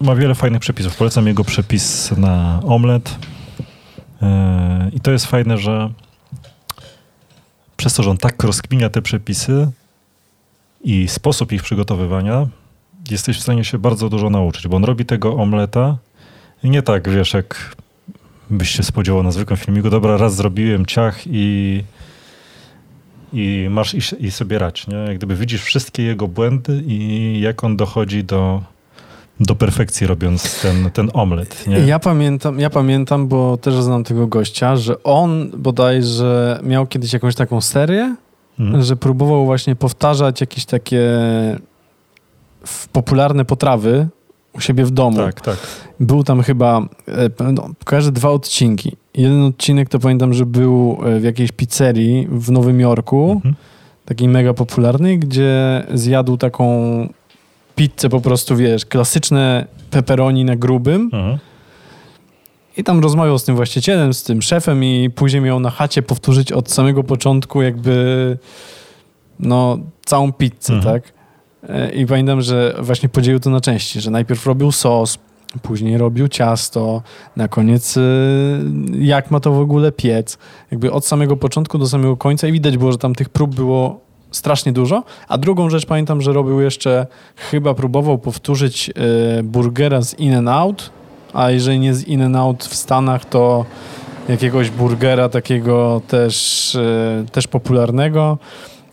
ma 0.00 0.14
wiele 0.14 0.34
fajnych 0.34 0.60
przepisów. 0.60 0.96
Polecam 0.96 1.26
jego 1.26 1.44
przepis 1.44 2.12
na 2.16 2.60
omlet. 2.64 3.16
E, 4.22 4.90
I 4.92 5.00
to 5.00 5.10
jest 5.10 5.26
fajne, 5.26 5.58
że 5.58 5.90
przez 7.76 7.94
to, 7.94 8.02
że 8.02 8.10
on 8.10 8.18
tak 8.18 8.42
rozkminia 8.42 8.90
te 8.90 9.02
przepisy 9.02 9.70
i 10.84 11.08
sposób 11.08 11.52
ich 11.52 11.62
przygotowywania, 11.62 12.46
jesteś 13.10 13.38
w 13.38 13.42
stanie 13.42 13.64
się 13.64 13.78
bardzo 13.78 14.08
dużo 14.08 14.30
nauczyć, 14.30 14.68
bo 14.68 14.76
on 14.76 14.84
robi 14.84 15.04
tego 15.04 15.34
omleta 15.34 15.96
nie 16.64 16.82
tak, 16.82 17.08
wiesz, 17.08 17.34
jak 17.34 17.76
byś 18.50 18.70
się 18.70 18.82
spodziewał 18.82 19.22
na 19.22 19.30
zwykłym 19.30 19.56
filmiku. 19.56 19.90
Dobra, 19.90 20.16
raz 20.16 20.34
zrobiłem 20.34 20.86
ciach 20.86 21.20
i 21.26 21.84
i 23.32 23.66
masz 23.70 23.94
i, 23.94 24.26
i 24.26 24.30
sobie 24.30 24.58
rać, 24.58 24.86
nie? 24.86 24.96
Jak 24.96 25.16
gdyby 25.16 25.36
widzisz 25.36 25.62
wszystkie 25.62 26.02
jego 26.02 26.28
błędy 26.28 26.82
i 26.86 27.40
jak 27.40 27.64
on 27.64 27.76
dochodzi 27.76 28.24
do, 28.24 28.62
do 29.40 29.54
perfekcji 29.54 30.06
robiąc 30.06 30.60
ten, 30.62 30.90
ten 30.90 31.10
omlet, 31.14 31.66
nie? 31.66 31.78
Ja 31.78 31.98
pamiętam, 31.98 32.60
ja 32.60 32.70
pamiętam, 32.70 33.28
bo 33.28 33.56
też 33.56 33.74
znam 33.74 34.04
tego 34.04 34.26
gościa, 34.26 34.76
że 34.76 35.02
on 35.02 35.50
bodajże 35.56 36.60
miał 36.62 36.86
kiedyś 36.86 37.12
jakąś 37.12 37.34
taką 37.34 37.60
serię, 37.60 38.16
Mhm. 38.60 38.82
że 38.84 38.96
próbował 38.96 39.44
właśnie 39.46 39.76
powtarzać 39.76 40.40
jakieś 40.40 40.64
takie 40.64 41.08
popularne 42.92 43.44
potrawy 43.44 44.08
u 44.52 44.60
siebie 44.60 44.84
w 44.84 44.90
domu. 44.90 45.16
Tak, 45.16 45.40
tak. 45.40 45.56
Był 46.00 46.24
tam 46.24 46.42
chyba, 46.42 46.82
e, 47.40 47.52
no, 47.52 47.68
kojarzę 47.84 48.12
dwa 48.12 48.30
odcinki. 48.30 48.96
Jeden 49.14 49.42
odcinek 49.42 49.88
to 49.88 49.98
pamiętam, 49.98 50.34
że 50.34 50.46
był 50.46 50.98
e, 51.04 51.20
w 51.20 51.24
jakiejś 51.24 51.52
pizzerii 51.52 52.28
w 52.30 52.50
Nowym 52.50 52.80
Jorku, 52.80 53.32
Mhm. 53.34 53.54
takiej 54.04 54.28
mega 54.28 54.54
popularnej, 54.54 55.18
gdzie 55.18 55.82
zjadł 55.94 56.36
taką 56.36 56.68
pizzę 57.76 58.08
po 58.08 58.20
prostu, 58.20 58.56
wiesz, 58.56 58.86
klasyczne 58.86 59.66
pepperoni 59.90 60.44
na 60.44 60.56
grubym 60.56 61.10
Mhm. 61.12 61.38
I 62.78 62.84
tam 62.84 63.00
rozmawiał 63.00 63.38
z 63.38 63.44
tym 63.44 63.56
właścicielem, 63.56 64.14
z 64.14 64.22
tym 64.22 64.42
szefem 64.42 64.84
i 64.84 65.10
później 65.14 65.42
miał 65.42 65.60
na 65.60 65.70
chacie 65.70 66.02
powtórzyć 66.02 66.52
od 66.52 66.70
samego 66.70 67.04
początku 67.04 67.62
jakby 67.62 68.38
no 69.40 69.78
całą 70.04 70.32
pizzę, 70.32 70.74
Mhm. 70.74 70.82
tak? 70.94 71.12
E, 71.68 71.90
I 71.92 72.06
pamiętam, 72.06 72.40
że 72.42 72.74
właśnie 72.80 73.08
podzielił 73.08 73.40
to 73.40 73.50
na 73.50 73.60
części, 73.60 74.00
że 74.00 74.10
najpierw 74.10 74.46
robił 74.46 74.72
sos, 74.72 75.18
później 75.62 75.98
robił 75.98 76.28
ciasto, 76.28 77.02
na 77.36 77.48
koniec 77.48 77.96
y, 77.96 78.00
jak 78.98 79.30
ma 79.30 79.40
to 79.40 79.52
w 79.52 79.60
ogóle 79.60 79.92
piec. 79.92 80.38
Jakby 80.70 80.92
od 80.92 81.06
samego 81.06 81.36
początku 81.36 81.78
do 81.78 81.86
samego 81.88 82.16
końca 82.16 82.48
i 82.48 82.52
widać 82.52 82.76
było, 82.78 82.92
że 82.92 82.98
tam 82.98 83.14
tych 83.14 83.28
prób 83.28 83.54
było 83.54 84.00
strasznie 84.30 84.72
dużo. 84.72 85.04
A 85.28 85.38
drugą 85.38 85.70
rzecz 85.70 85.86
pamiętam, 85.86 86.20
że 86.22 86.32
robił 86.32 86.60
jeszcze, 86.60 87.06
chyba 87.36 87.74
próbował 87.74 88.18
powtórzyć 88.18 88.90
y, 89.38 89.42
burgera 89.42 90.02
z 90.02 90.18
In-N-Out, 90.18 90.90
a 91.32 91.50
jeżeli 91.50 91.78
nie 91.78 91.94
z 91.94 92.04
In-N-Out 92.08 92.64
w 92.64 92.74
Stanach, 92.74 93.24
to 93.24 93.64
jakiegoś 94.28 94.70
burgera 94.70 95.28
takiego 95.28 96.02
też, 96.08 96.74
y, 96.74 97.26
też 97.32 97.46
popularnego. 97.46 98.38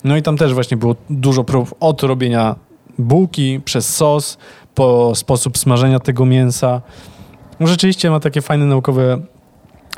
No 0.04 0.18
i 0.18 0.22
tam 0.22 0.38
też 0.38 0.54
właśnie 0.54 0.78
było 0.78 0.96
dużo 1.10 1.44
prób 1.44 1.76
od 1.80 2.04
robienia 2.04 2.56
bułki 2.98 3.62
przez 3.66 3.96
sos, 3.96 4.38
po 4.76 5.16
sposób 5.16 5.58
smażenia 5.58 6.00
tego 6.00 6.26
mięsa. 6.26 6.82
No 7.60 7.68
Rzeczywiście 7.68 8.10
ma 8.10 8.20
takie 8.20 8.42
fajne 8.42 8.66
naukowe 8.66 9.22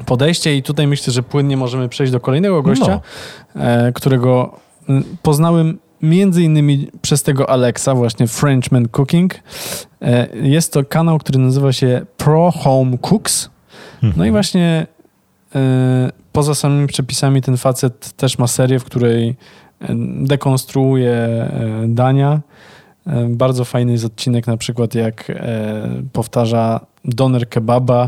podejście 0.06 0.56
i 0.56 0.64
tutaj 0.64 0.88
myślę, 0.88 1.14
że 1.14 1.24
płynnie 1.24 1.58
możemy 1.58 1.90
przejść 1.90 2.12
do 2.12 2.20
kolejnego 2.20 2.62
gościa, 2.62 3.00
e, 3.56 3.92
którego 3.92 4.60
poznałem 5.22 5.80
między 6.02 6.44
innymi 6.44 6.88
przez 7.02 7.24
tego 7.24 7.50
Alexa, 7.50 7.96
właśnie 7.96 8.28
Frenchman 8.28 8.88
Cooking. 8.88 9.36
E, 10.02 10.28
Jest 10.38 10.74
to 10.74 10.84
kanał, 10.86 11.18
który 11.20 11.40
nazywa 11.40 11.74
się 11.74 12.02
Pro 12.18 12.52
Home 12.52 12.98
Cooks. 12.98 13.50
No 14.02 14.08
i 14.10 14.12
Mhm. 14.12 14.32
właśnie 14.32 14.88
e, 15.56 16.12
poza 16.32 16.56
samymi 16.56 16.88
przepisami 16.88 17.42
ten 17.42 17.58
facet 17.58 18.12
też 18.14 18.38
ma 18.38 18.48
serię, 18.48 18.80
w 18.80 18.84
której 18.84 19.30
e, 19.30 19.36
dekonstruuje 20.26 21.18
dania. 21.88 22.42
Bardzo 23.30 23.66
fajny 23.66 23.92
jest 23.92 24.06
odcinek 24.06 24.48
na 24.48 24.58
przykład 24.58 24.96
jak 24.96 25.32
powtarza 26.14 26.80
doner 27.06 27.50
kebaba. 27.50 28.08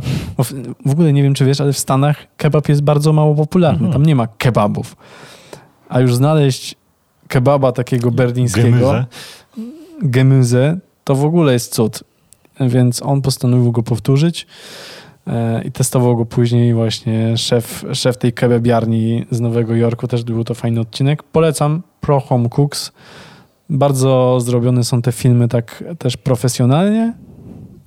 W 0.86 0.92
ogóle 0.92 1.14
nie 1.14 1.24
wiem 1.24 1.34
czy 1.34 1.46
wiesz, 1.46 1.62
ale 1.62 1.74
w 1.74 1.80
Stanach 1.80 2.18
kebab 2.38 2.70
jest 2.70 2.82
bardzo 2.82 3.14
mało 3.14 3.36
popularny. 3.36 3.78
Mhm. 3.86 3.94
Tam 3.94 4.06
nie 4.06 4.16
ma 4.16 4.28
kebabów. 4.28 4.96
A 5.90 6.00
już 6.00 6.16
znaleźć 6.16 6.76
kebaba 7.30 7.72
takiego 7.72 8.12
berlińskiego, 8.12 9.06
Gemüse. 10.04 10.78
to 11.04 11.16
w 11.16 11.26
ogóle 11.26 11.54
jest 11.54 11.74
cud. 11.74 12.04
Więc 12.60 13.02
on 13.04 13.22
postanowił 13.22 13.72
go 13.72 13.84
powtórzyć 13.84 14.48
e, 15.28 15.64
i 15.64 15.72
testował 15.72 16.18
go 16.18 16.26
później 16.26 16.74
właśnie 16.74 17.38
szef, 17.38 17.86
szef 17.94 18.18
tej 18.18 18.34
kebabiarni 18.34 19.26
z 19.32 19.40
Nowego 19.40 19.76
Jorku. 19.76 20.08
Też 20.08 20.24
był 20.24 20.44
to 20.44 20.54
fajny 20.54 20.80
odcinek. 20.80 21.24
Polecam 21.24 21.82
Pro 22.02 22.20
Home 22.20 22.50
Cooks. 22.50 22.92
Bardzo 23.70 24.40
zrobione 24.40 24.84
są 24.84 25.02
te 25.02 25.12
filmy 25.12 25.48
tak 25.48 25.84
też 25.98 26.18
profesjonalnie, 26.18 27.14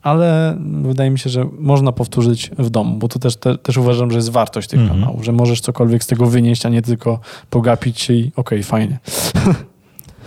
ale 0.02 0.56
wydaje 0.82 1.10
mi 1.10 1.18
się, 1.18 1.30
że 1.30 1.48
można 1.58 1.92
powtórzyć 1.92 2.50
w 2.58 2.70
domu, 2.70 2.96
bo 2.98 3.08
to 3.08 3.18
też, 3.18 3.36
te, 3.36 3.58
też 3.58 3.76
uważam, 3.76 4.10
że 4.10 4.16
jest 4.16 4.30
wartość 4.30 4.68
tych 4.68 4.80
Mhm. 4.80 5.00
kanałów, 5.00 5.24
że 5.24 5.32
możesz 5.32 5.60
cokolwiek 5.60 6.04
z 6.04 6.06
tego 6.06 6.26
wynieść, 6.26 6.66
a 6.66 6.68
nie 6.68 6.82
tylko 6.82 7.20
pogapić 7.50 8.00
się 8.00 8.14
i 8.14 8.32
okej, 8.36 8.62
fajnie. 8.62 8.98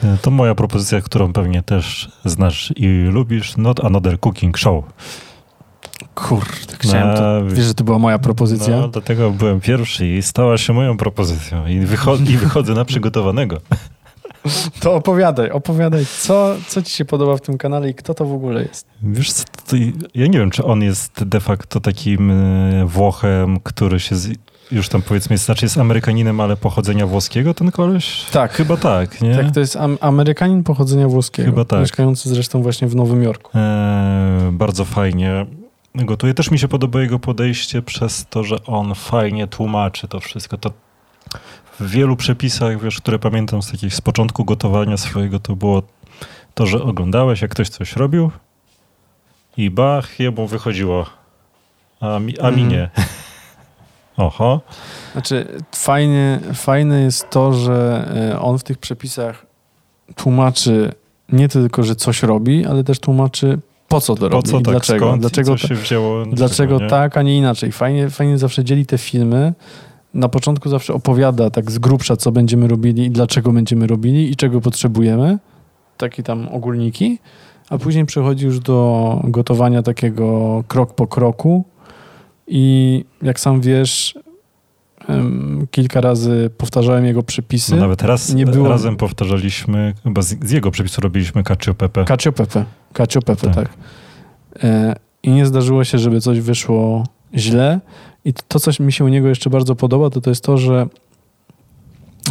E, 0.04 0.18
To 0.22 0.32
moja 0.32 0.56
propozycja, 0.56 1.02
którą 1.02 1.34
pewnie 1.34 1.64
też 1.64 2.12
znasz 2.26 2.74
i 2.76 2.88
lubisz. 3.12 3.58
Not 3.58 3.86
Another 3.86 4.20
Cooking 4.20 4.58
Show. 4.58 4.84
Kurde, 6.16 6.74
chciałem 6.80 7.16
to. 7.18 7.56
Wiesz, 7.56 7.66
że 7.66 7.74
to 7.74 7.84
była 7.84 8.00
moja 8.00 8.20
propozycja? 8.20 8.78
No, 8.78 8.88
dlatego 8.88 9.32
byłem 9.32 9.62
pierwszy 9.62 10.08
i 10.08 10.22
stała 10.22 10.58
się 10.58 10.74
moją 10.74 10.98
propozycją. 10.98 11.68
I, 11.68 11.80
wycho- 11.82 12.30
i 12.30 12.38
wychodzę 12.38 12.74
na 12.74 12.86
przygotowanego. 12.86 13.58
To 14.82 14.96
opowiadaj, 14.96 15.52
opowiadaj, 15.52 16.06
co, 16.20 16.56
co 16.68 16.82
ci 16.82 16.92
się 16.92 17.06
podoba 17.06 17.38
w 17.38 17.42
tym 17.42 17.58
kanale 17.58 17.90
i 17.90 17.94
kto 17.94 18.14
to 18.14 18.26
w 18.26 18.34
ogóle 18.34 18.62
jest. 18.62 18.88
Wiesz, 19.04 19.32
co, 19.34 19.76
ja 20.16 20.28
nie 20.28 20.40
wiem, 20.40 20.52
czy 20.52 20.64
on 20.64 20.82
jest 20.82 21.24
de 21.24 21.40
facto 21.40 21.80
takim 21.80 22.32
e, 22.32 22.86
Włochem, 22.86 23.60
który 23.60 24.00
się 24.00 24.16
z, 24.16 24.30
już 24.72 24.90
tam 24.90 25.02
powiedzmy, 25.02 25.38
znaczy 25.38 25.66
jest 25.66 25.78
Amerykaninem, 25.78 26.40
ale 26.40 26.58
pochodzenia 26.58 27.08
włoskiego, 27.08 27.54
ten 27.54 27.72
koleś? 27.72 28.26
Tak. 28.32 28.52
Chyba 28.54 28.78
tak, 28.78 29.22
nie? 29.22 29.36
Tak, 29.36 29.52
to 29.52 29.60
jest 29.60 29.76
am- 29.76 29.98
Amerykanin 30.02 30.64
pochodzenia 30.64 31.08
włoskiego. 31.08 31.50
Chyba 31.50 31.66
tak. 31.66 31.80
Mieszkający 31.80 32.30
zresztą 32.30 32.62
właśnie 32.62 32.88
w 32.88 32.96
Nowym 32.96 33.24
Jorku. 33.24 33.58
E, 33.58 34.50
bardzo 34.52 34.86
fajnie 34.86 35.46
gotuje. 35.96 36.34
Też 36.34 36.52
mi 36.52 36.60
się 36.60 36.68
podoba 36.68 37.02
jego 37.02 37.20
podejście 37.20 37.82
przez 37.82 38.26
to, 38.30 38.44
że 38.44 38.66
on 38.66 38.96
fajnie 38.96 39.48
tłumaczy 39.48 40.08
to 40.08 40.20
wszystko. 40.20 40.58
To 40.58 40.72
w 41.80 41.90
wielu 41.90 42.16
przepisach, 42.16 42.82
wiesz, 42.82 42.98
które 42.98 43.20
pamiętam 43.20 43.62
z 43.62 43.72
takich 43.72 43.96
z 43.96 44.02
początku 44.02 44.46
gotowania 44.46 44.98
swojego, 44.98 45.40
to 45.40 45.56
było 45.56 45.82
to, 46.54 46.66
że 46.66 46.84
oglądałeś, 46.84 47.42
jak 47.42 47.52
ktoś 47.52 47.70
coś 47.70 47.96
robił 47.96 48.32
i 49.58 49.70
bach, 49.70 50.20
jemu 50.20 50.48
wychodziło, 50.48 51.06
a 52.00 52.20
mi, 52.20 52.40
a 52.40 52.52
mi 52.52 52.62
Mhm. 52.62 52.70
nie. 52.70 52.90
Oho. 54.18 54.62
Znaczy, 55.14 55.48
fajnie, 55.76 56.40
fajne 56.54 57.02
jest 57.02 57.30
to, 57.30 57.54
że 57.54 58.08
e, 58.34 58.40
on 58.40 58.60
w 58.60 58.64
tych 58.64 58.78
przepisach 58.78 59.46
tłumaczy 60.16 60.92
nie 61.30 61.48
tylko, 61.48 61.84
że 61.84 61.96
coś 61.96 62.24
robi, 62.24 62.66
ale 62.66 62.84
też 62.84 63.00
tłumaczy 63.00 63.60
po 63.88 64.02
co 64.02 64.16
to 64.16 64.22
Po 64.22 64.30
robi 64.30 64.50
co 64.50 64.60
i 64.60 64.64
tak, 64.64 64.74
dlaczego. 64.74 65.06
skąd 65.06 65.22
dlaczego 65.22 65.56
wzięło? 65.72 66.26
Dlaczego 66.26 66.80
nie? 66.80 66.88
tak, 66.88 67.18
a 67.18 67.22
nie 67.22 67.38
inaczej? 67.38 67.72
Fajnie, 67.72 68.10
fajnie 68.10 68.38
zawsze 68.38 68.64
dzieli 68.64 68.86
te 68.86 68.98
filmy. 68.98 69.54
Na 70.16 70.30
początku 70.30 70.70
zawsze 70.70 70.94
opowiada 70.94 71.50
tak 71.50 71.72
z 71.72 71.80
grubsza, 71.80 72.16
co 72.18 72.32
będziemy 72.32 72.68
robili 72.68 73.06
i 73.06 73.12
dlaczego 73.12 73.52
będziemy 73.52 73.88
robili 73.88 74.32
i 74.32 74.36
czego 74.36 74.62
potrzebujemy. 74.62 75.38
Takie 75.98 76.24
tam 76.24 76.48
ogólniki. 76.48 77.20
A 77.70 77.78
później 77.78 78.06
przechodzi 78.06 78.46
już 78.46 78.60
do 78.60 79.20
gotowania 79.24 79.84
takiego 79.84 80.64
krok 80.68 80.94
po 80.96 81.08
kroku. 81.08 81.66
I 82.48 83.06
jak 83.22 83.40
sam 83.40 83.62
wiesz, 83.62 84.16
kilka 85.72 86.02
razy 86.02 86.50
powtarzałem 86.58 87.06
jego 87.06 87.24
przepisy. 87.24 87.76
No 87.76 87.82
nawet 87.82 88.02
raz 88.04 88.34
Nie 88.34 88.46
było- 88.46 88.70
razem 88.70 88.96
powtarzaliśmy, 88.96 89.94
chyba 90.04 90.22
z, 90.22 90.48
z 90.48 90.52
jego 90.52 90.72
przepisu 90.72 91.02
robiliśmy 91.02 91.44
cacio 91.44 91.74
pepe. 91.74 92.06
Cacio 92.06 92.32
Pepe. 92.32 92.66
Cacio 92.94 93.22
Pepe, 93.22 93.42
Tak. 93.48 93.56
tak. 93.56 93.70
E, 94.64 94.96
I 95.24 95.32
nie 95.32 95.46
zdarzyło 95.46 95.84
się, 95.84 95.98
żeby 95.98 96.22
coś 96.22 96.40
wyszło 96.42 97.04
źle. 97.36 97.80
I 98.26 98.34
to, 98.34 98.60
co 98.60 98.72
mi 98.80 98.92
się 98.92 99.06
u 99.06 99.08
niego 99.08 99.28
jeszcze 99.28 99.50
bardzo 99.50 99.76
podoba, 99.76 100.10
to 100.10 100.22
to 100.22 100.30
jest 100.30 100.44
to, 100.44 100.58
że 100.58 100.88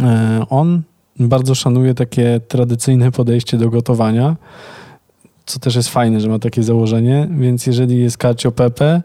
e, 0.03 0.45
on 0.49 0.81
bardzo 1.19 1.55
szanuje 1.55 1.93
takie 1.93 2.41
tradycyjne 2.47 3.11
podejście 3.11 3.57
do 3.57 3.69
gotowania, 3.69 4.35
co 5.45 5.59
też 5.59 5.75
jest 5.75 5.89
fajne, 5.89 6.19
że 6.19 6.29
ma 6.29 6.39
takie 6.39 6.63
założenie, 6.63 7.27
więc 7.31 7.67
jeżeli 7.67 7.99
jest 7.99 8.17
cacio 8.17 8.51
pepe, 8.51 9.01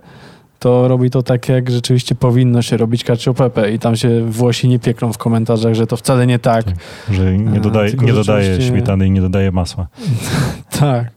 to 0.61 0.89
robi 0.89 1.11
to 1.11 1.23
tak, 1.23 1.49
jak 1.49 1.71
rzeczywiście 1.71 2.15
powinno 2.15 2.63
się 2.63 2.77
robić 2.77 3.05
cacio 3.05 3.35
pepe 3.35 3.73
i 3.73 3.79
tam 3.79 3.97
się 3.97 4.25
Włosi 4.27 4.69
nie 4.69 4.79
pieklą 4.79 5.13
w 5.13 5.19
komentarzach, 5.19 5.75
że 5.75 5.87
to 5.87 5.97
wcale 5.97 6.27
nie 6.27 6.39
tak. 6.39 6.65
Tak. 6.65 6.75
Że 7.11 7.37
nie 7.39 7.59
A, 7.59 7.61
dodaje, 7.61 7.93
nie 8.03 8.13
dodaje 8.13 8.45
rzeczywiście- 8.45 8.71
śmietany 8.73 9.07
i 9.07 9.11
nie 9.11 9.21
dodaje 9.21 9.53
masła. 9.53 9.87
Tak. 10.81 11.11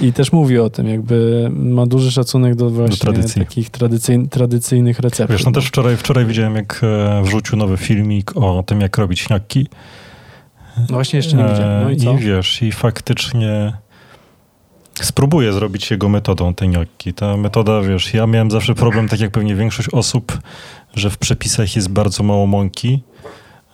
I 0.00 0.12
też 0.12 0.32
mówi 0.32 0.58
o 0.58 0.70
tym, 0.70 0.88
jakby 0.88 1.48
ma 1.52 1.86
duży 1.86 2.10
szacunek 2.12 2.54
do 2.54 2.70
właśnie 2.70 2.96
tradycji. 2.96 3.42
takich 3.44 3.70
tradycyj, 3.70 4.28
tradycyjnych 4.28 4.98
receptów. 5.00 5.36
Wiesz, 5.36 5.46
no 5.46 5.52
też 5.52 5.66
wczoraj, 5.66 5.96
wczoraj 5.96 6.24
widziałem, 6.26 6.56
jak 6.56 6.80
e, 6.82 7.22
wrzucił 7.24 7.58
nowy 7.58 7.76
filmik 7.76 8.36
o 8.36 8.62
tym, 8.66 8.80
jak 8.80 8.98
robić 8.98 9.20
śniaki. 9.20 9.66
No 10.78 10.86
właśnie 10.88 11.16
jeszcze 11.16 11.36
nie 11.36 11.44
widziałem. 11.44 11.84
No 11.84 11.90
i 11.90 11.96
co? 11.96 12.12
I 12.12 12.18
wiesz, 12.18 12.62
i 12.62 12.72
faktycznie 12.72 13.72
spróbuję 15.04 15.52
zrobić 15.52 15.90
jego 15.90 16.08
metodą 16.08 16.54
te 16.54 16.66
gnocchi. 16.66 17.14
Ta 17.14 17.36
metoda, 17.36 17.80
wiesz, 17.80 18.14
ja 18.14 18.26
miałem 18.26 18.50
zawsze 18.50 18.74
problem, 18.74 19.08
tak 19.08 19.20
jak 19.20 19.30
pewnie 19.30 19.54
większość 19.54 19.88
osób, 19.88 20.38
że 20.94 21.10
w 21.10 21.18
przepisach 21.18 21.76
jest 21.76 21.88
bardzo 21.88 22.22
mało 22.22 22.46
mąki, 22.46 23.02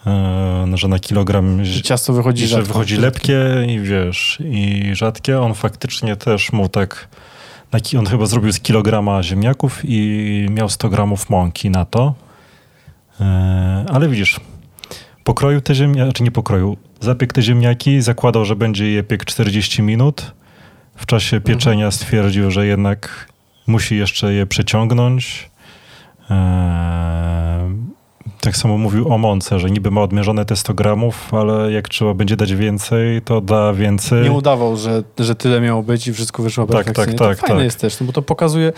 e, 0.06 0.66
że 0.74 0.88
na 0.88 0.98
kilogram 0.98 1.64
Że 1.64 1.82
ciasto 1.82 2.12
wychodzi 2.12 2.44
I 2.44 2.46
że 2.46 2.62
wychodzi 2.62 2.96
lepkie 2.96 3.38
i 3.68 3.80
wiesz, 3.80 4.38
i 4.44 4.90
rzadkie. 4.92 5.40
On 5.40 5.54
faktycznie 5.54 6.16
też 6.16 6.52
mu 6.52 6.68
tak, 6.68 7.08
on 7.98 8.06
chyba 8.06 8.26
zrobił 8.26 8.52
z 8.52 8.60
kilograma 8.60 9.22
ziemniaków 9.22 9.80
i 9.84 10.46
miał 10.50 10.68
100 10.68 10.88
gramów 10.88 11.30
mąki 11.30 11.70
na 11.70 11.84
to. 11.84 12.14
E, 13.20 13.84
ale 13.88 14.08
widzisz, 14.08 14.40
pokroił 15.24 15.60
te 15.60 15.74
ziemniaki, 15.74 16.12
czy 16.12 16.22
nie 16.22 16.30
pokroił, 16.30 16.76
zapiekł 17.00 17.34
te 17.34 17.42
ziemniaki, 17.42 18.02
zakładał, 18.02 18.44
że 18.44 18.56
będzie 18.56 18.90
je 18.90 19.02
piekł 19.02 19.24
40 19.24 19.82
minut 19.82 20.32
w 20.96 21.06
czasie 21.06 21.40
pieczenia 21.40 21.90
stwierdził, 21.90 22.50
że 22.50 22.66
jednak 22.66 23.28
musi 23.66 23.96
jeszcze 23.96 24.32
je 24.32 24.46
przeciągnąć. 24.46 25.50
Eee, 26.30 27.72
tak 28.40 28.56
samo 28.56 28.78
mówił 28.78 29.12
o 29.12 29.18
mące, 29.18 29.58
że 29.58 29.70
niby 29.70 29.90
ma 29.90 30.02
odmierzone 30.02 30.44
te 30.44 30.56
100 30.56 30.74
gramów, 30.74 31.34
ale 31.34 31.72
jak 31.72 31.88
trzeba 31.88 32.14
będzie 32.14 32.36
dać 32.36 32.54
więcej, 32.54 33.22
to 33.22 33.40
da 33.40 33.72
więcej. 33.72 34.22
Nie 34.22 34.32
udawał, 34.32 34.76
że, 34.76 35.02
że 35.18 35.34
tyle 35.34 35.60
miało 35.60 35.82
być 35.82 36.08
i 36.08 36.12
wszystko 36.12 36.42
wyszło 36.42 36.66
Tak, 36.66 36.76
perfekcyjnie. 36.76 37.18
tak, 37.18 37.28
tak, 37.28 37.36
to 37.40 37.46
fajne 37.46 37.56
tak. 37.60 37.64
jest 37.64 37.80
też, 37.80 38.00
no 38.00 38.06
bo 38.06 38.12
to 38.12 38.22
pokazuje, 38.22 38.72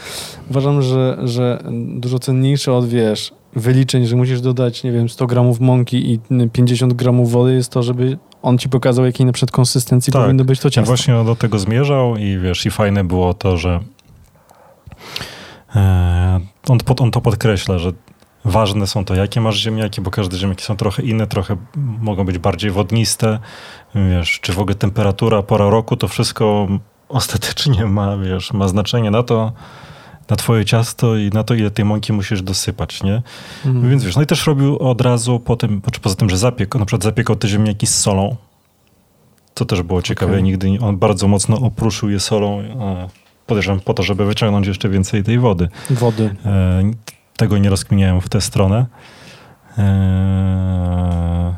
uważam, 0.51 0.83
że, 0.83 1.19
że 1.25 1.63
dużo 1.97 2.19
cenniejsze 2.19 2.73
od, 2.73 2.89
wiesz, 2.89 3.33
wyliczeń, 3.57 4.07
że 4.07 4.17
musisz 4.17 4.41
dodać, 4.41 4.85
nie 4.85 4.93
wiem, 4.93 5.09
100 5.09 5.27
gramów 5.27 5.61
mąki 5.61 6.13
i 6.13 6.21
50 6.53 6.93
gramów 6.93 7.31
wody 7.33 7.55
jest 7.55 7.73
to, 7.73 7.83
żeby 7.83 8.19
on 8.45 8.59
ci 8.59 8.69
pokazał, 8.69 9.05
jakiej 9.05 9.27
na 9.27 9.33
przykład 9.33 9.51
konsystencji 9.51 10.13
Tak. 10.13 10.23
powinno 10.23 10.45
być 10.45 10.61
to 10.61 10.69
I 10.69 10.71
ciasto. 10.71 10.87
właśnie 10.87 11.25
do 11.25 11.37
tego 11.37 11.59
zmierzał 11.59 12.17
i 12.17 12.39
wiesz, 12.39 12.67
i 12.67 12.71
fajne 12.71 13.05
było 13.05 13.35
to, 13.35 13.57
że 13.57 13.81
e, 15.77 16.41
on, 16.69 16.79
on 16.99 17.11
to 17.11 17.21
podkreśla, 17.21 17.79
że 17.79 17.93
ważne 18.45 18.87
są 18.87 19.05
to, 19.05 19.15
jakie 19.15 19.41
masz 19.41 19.57
ziemniaki, 19.57 20.01
bo 20.01 20.11
każde 20.11 20.37
ziemniaki 20.37 20.65
są 20.65 20.77
trochę 20.77 21.03
inne, 21.03 21.27
trochę 21.27 21.57
mogą 22.01 22.25
być 22.25 22.39
bardziej 22.39 22.71
wodniste, 22.71 23.39
wiesz, 23.95 24.41
czy 24.41 24.53
w 24.53 24.59
ogóle 24.59 24.75
temperatura, 24.75 25.43
pora 25.43 25.71
roku, 25.71 25.97
to 25.97 26.09
wszystko 26.09 26.69
ostatecznie 27.09 27.87
ma, 27.87 28.17
wiesz, 28.17 28.53
ma 28.53 28.69
znaczenie 28.69 29.11
na 29.11 29.23
to, 29.23 29.53
na 30.29 30.37
twoje 30.37 30.65
ciasto 30.65 31.17
i 31.17 31.31
na 31.31 31.45
to, 31.45 31.55
ile 31.55 31.71
tej 31.71 31.85
mąki 31.85 32.13
musisz 32.13 32.43
dosypać, 32.43 33.03
nie? 33.03 33.23
Mhm. 33.67 33.91
Więc 33.91 34.05
wiesz, 34.05 34.17
no 34.17 34.23
i 34.23 34.27
też 34.27 34.47
robił 34.47 34.79
od 34.79 35.01
razu 35.01 35.41
po 35.41 35.57
tym, 35.57 35.83
czy 35.93 36.01
poza 36.01 36.15
tym, 36.15 36.31
że 36.31 36.37
zapiekł, 36.37 36.79
na 36.79 36.85
przykład 36.85 37.03
zapiekał 37.03 37.37
te 37.37 37.49
ziemniaki 37.49 37.87
z 37.87 37.95
solą. 37.95 38.37
To 39.55 39.65
też 39.65 39.83
było 39.83 40.03
ciekawe. 40.03 40.33
Okej. 40.33 40.43
Nigdy 40.43 40.71
nie, 40.71 40.81
on 40.81 40.99
bardzo 40.99 41.29
mocno 41.29 41.57
opruszył 41.57 42.11
je 42.11 42.21
solą. 42.21 42.63
Podejrzewam 43.47 43.81
po 43.81 43.95
to, 43.95 44.03
żeby 44.03 44.27
wyciągnąć 44.27 44.67
jeszcze 44.67 44.89
więcej 44.89 45.25
tej 45.25 45.39
wody. 45.39 45.69
Wody. 45.91 46.35
E, 46.45 46.83
tego 47.37 47.59
nie 47.59 47.71
rozkminiałem 47.71 48.21
w 48.21 48.29
tę 48.29 48.41
stronę. 48.41 48.87
E, 49.79 51.55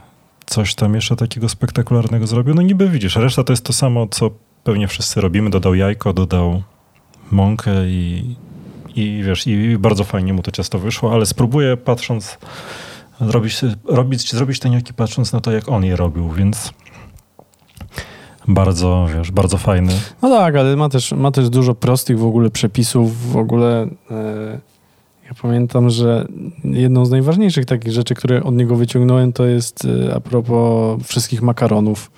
coś 0.47 0.75
tam 0.75 0.95
jeszcze 0.95 1.17
takiego 1.17 1.49
spektakularnego 1.49 2.27
zrobił. 2.27 2.55
No 2.55 2.63
niby 2.63 2.89
widzisz, 2.89 3.17
reszta 3.17 3.45
to 3.45 3.53
jest 3.53 3.65
to 3.65 3.73
samo, 3.73 4.07
co 4.07 4.31
pewnie 4.65 4.89
wszyscy 4.89 5.21
robimy. 5.21 5.51
Dodał 5.51 5.75
jajko, 5.75 6.13
dodał 6.13 6.63
mąkę 7.31 7.87
i, 7.87 8.37
i 8.97 9.23
wiesz, 9.23 9.47
i 9.47 9.79
bardzo 9.79 10.05
fajnie 10.05 10.33
mu 10.33 10.43
to 10.43 10.51
ciasto 10.51 10.79
wyszło, 10.79 11.13
ale 11.13 11.27
spróbuję 11.27 11.77
patrząc, 11.77 12.39
zrobić, 13.21 13.61
robić, 13.85 14.31
zrobić 14.31 14.61
te 14.61 14.69
gnocchi 14.69 14.95
patrząc 14.95 15.33
na 15.33 15.41
to, 15.41 15.53
jak 15.53 15.69
on 15.69 15.85
je 15.85 15.97
robił, 15.97 16.31
więc 16.31 16.73
bardzo, 18.49 19.07
wiesz, 19.17 19.31
bardzo 19.31 19.59
fajny. 19.59 19.93
No 20.23 20.31
tak, 20.31 20.57
ale 20.57 20.77
ma 20.77 20.89
też, 20.89 21.13
ma 21.13 21.31
też 21.31 21.51
dużo 21.51 21.75
prostych 21.75 22.19
w 22.19 22.25
ogóle 22.25 22.51
przepisów. 22.51 23.33
W 23.33 23.37
ogóle 23.37 23.89
e, 24.11 24.59
ja 25.25 25.31
pamiętam, 25.43 25.91
że 25.91 26.27
jedną 26.65 27.07
z 27.07 27.11
najważniejszych 27.11 27.65
takich 27.65 27.93
rzeczy, 27.93 28.15
które 28.15 28.43
od 28.43 28.55
niego 28.55 28.77
wyciągnąłem, 28.77 29.33
to 29.33 29.45
jest 29.45 29.85
e, 30.09 30.15
a 30.15 30.21
propos 30.21 31.03
wszystkich 31.07 31.43
makaronów 31.43 32.11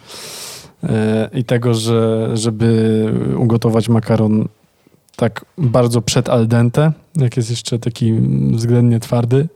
e, 0.82 1.30
i 1.34 1.44
tego, 1.44 1.74
że 1.74 2.28
żeby 2.34 3.12
ugotować 3.36 3.88
makaron 3.88 4.48
tak 5.18 5.44
bardzo 5.58 6.02
przed 6.02 6.28
al 6.28 6.48
dente, 6.48 6.92
jak 7.16 7.36
jest 7.36 7.50
jeszcze 7.50 7.78
taki 7.78 8.12
względnie 8.52 9.00
twardy 9.00 9.48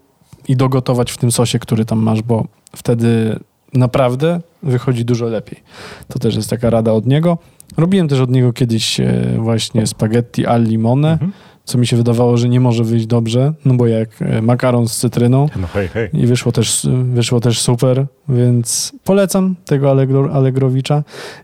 i 0.49 0.57
dogotować 0.57 1.13
w 1.13 1.17
tym 1.19 1.33
sosie, 1.33 1.59
który 1.59 1.85
tam 1.85 1.99
masz, 1.99 2.23
bo 2.23 2.47
wtedy 2.77 3.39
naprawdę 3.75 4.41
wychodzi 4.63 5.05
dużo 5.05 5.27
lepiej. 5.27 5.61
To 6.09 6.19
też 6.19 6.37
jest 6.37 6.51
taka 6.51 6.71
rada 6.71 6.93
od 6.93 7.07
niego. 7.07 7.39
Robiłem 7.77 8.09
też 8.09 8.21
od 8.21 8.31
niego 8.31 8.53
kiedyś 8.53 9.01
e, 9.01 9.35
właśnie 9.39 9.87
spaghetti 9.87 10.47
al 10.47 10.65
limone, 10.65 11.13
Mhm. 11.13 11.33
co 11.65 11.79
mi 11.79 11.87
się 11.87 11.97
wydawało, 11.97 12.37
że 12.37 12.49
nie 12.49 12.61
może 12.61 12.85
wyjść 12.85 13.07
dobrze, 13.07 13.53
no 13.65 13.75
bo 13.75 13.87
jak 13.87 14.23
e, 14.23 14.43
makaron 14.43 14.89
z 14.89 14.97
cytryną 14.97 15.49
No 15.57 15.67
hej, 15.67 15.89
hej. 15.89 16.09
i 16.13 16.27
wyszło 16.27 16.53
też, 16.53 16.87
wyszło 17.05 17.41
też 17.41 17.61
super, 17.61 18.07
więc 18.29 18.93
polecam 19.05 19.55
tego 19.65 19.91
Allegro, 19.91 20.33
Allegrowicza. 20.33 21.03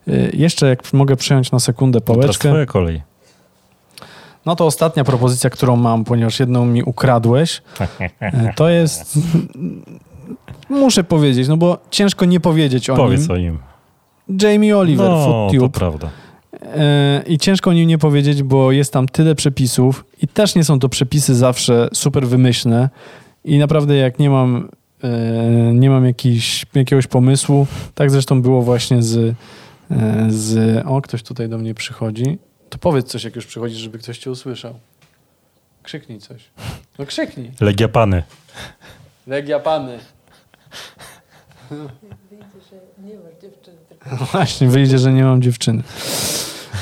E, 0.09 0.12
Jeszcze 0.37 0.68
jak 0.68 0.92
mogę 0.92 1.16
przyjąć 1.16 1.52
na 1.52 1.59
sekundę 1.59 1.96
No 1.98 2.14
teraz 2.14 2.16
pałeczkę, 2.24 2.48
twoja 2.48 2.66
kolej. 2.66 3.02
No 4.48 4.56
to 4.56 4.66
ostatnia 4.66 5.04
propozycja, 5.04 5.50
którą 5.50 5.76
mam, 5.76 6.04
ponieważ 6.04 6.40
jedną 6.40 6.66
mi 6.66 6.82
ukradłeś, 6.82 7.62
e, 8.20 8.54
to 8.54 8.68
jest... 8.68 9.18
Muszę 10.70 11.04
powiedzieć, 11.04 11.48
no 11.48 11.56
bo 11.56 11.78
ciężko 11.90 12.24
nie 12.24 12.40
powiedzieć 12.40 12.90
o 12.90 12.96
Powiedz 12.96 13.20
nim. 13.28 13.30
o 13.30 13.37
nim. 13.37 13.58
Jamie 14.42 14.78
Oliver, 14.78 15.11
No, 15.11 15.48
to 15.61 15.68
prawda. 15.68 16.11
E, 16.62 17.22
I 17.26 17.38
ciężko 17.38 17.70
o 17.70 17.72
nim 17.72 17.88
nie 17.88 17.98
powiedzieć, 17.98 18.42
bo 18.42 18.72
jest 18.72 18.92
tam 18.92 19.08
tyle 19.08 19.34
przepisów 19.34 20.04
i 20.22 20.28
też 20.28 20.54
nie 20.54 20.64
są 20.64 20.78
to 20.78 20.88
przepisy 20.88 21.34
zawsze 21.34 21.88
super 21.92 22.26
wymyślne 22.28 22.88
i 23.44 23.58
naprawdę 23.58 23.96
jak 23.96 24.18
nie 24.18 24.30
mam, 24.30 24.68
e, 25.04 25.08
nie 25.74 25.90
mam 25.90 26.04
jakiś, 26.04 26.66
jakiegoś 26.74 27.06
pomysłu, 27.06 27.66
tak 27.94 28.11
zresztą 28.11 28.42
było 28.42 28.62
właśnie 28.62 29.02
z, 29.02 29.37
z... 30.28 30.82
O, 30.87 31.02
ktoś 31.02 31.22
tutaj 31.22 31.48
do 31.48 31.58
mnie 31.58 31.74
przychodzi. 31.74 32.38
To 32.70 32.78
powiedz 32.78 33.07
coś, 33.09 33.24
jak 33.24 33.37
już 33.37 33.46
przychodzisz, 33.46 33.78
żeby 33.78 33.98
ktoś 33.98 34.18
cię 34.18 34.31
usłyszał. 34.31 34.78
Krzyknij 35.83 36.20
coś. 36.20 36.42
No 36.98 37.07
krzyknij. 37.07 37.50
Legia 37.61 37.88
Pany. 37.88 38.22
Legia 39.26 39.61
Pany. 39.61 39.98
Widzę, 41.70 41.81
że 42.70 42.76
nie 43.02 43.14
masz 43.18 43.33
dziewczyny, 43.42 43.76
Właśnie, 44.33 44.68
wyjdzie, 44.68 44.98
że 44.98 45.12
nie 45.12 45.24
mam 45.24 45.42
dziewczyny. 45.42 45.83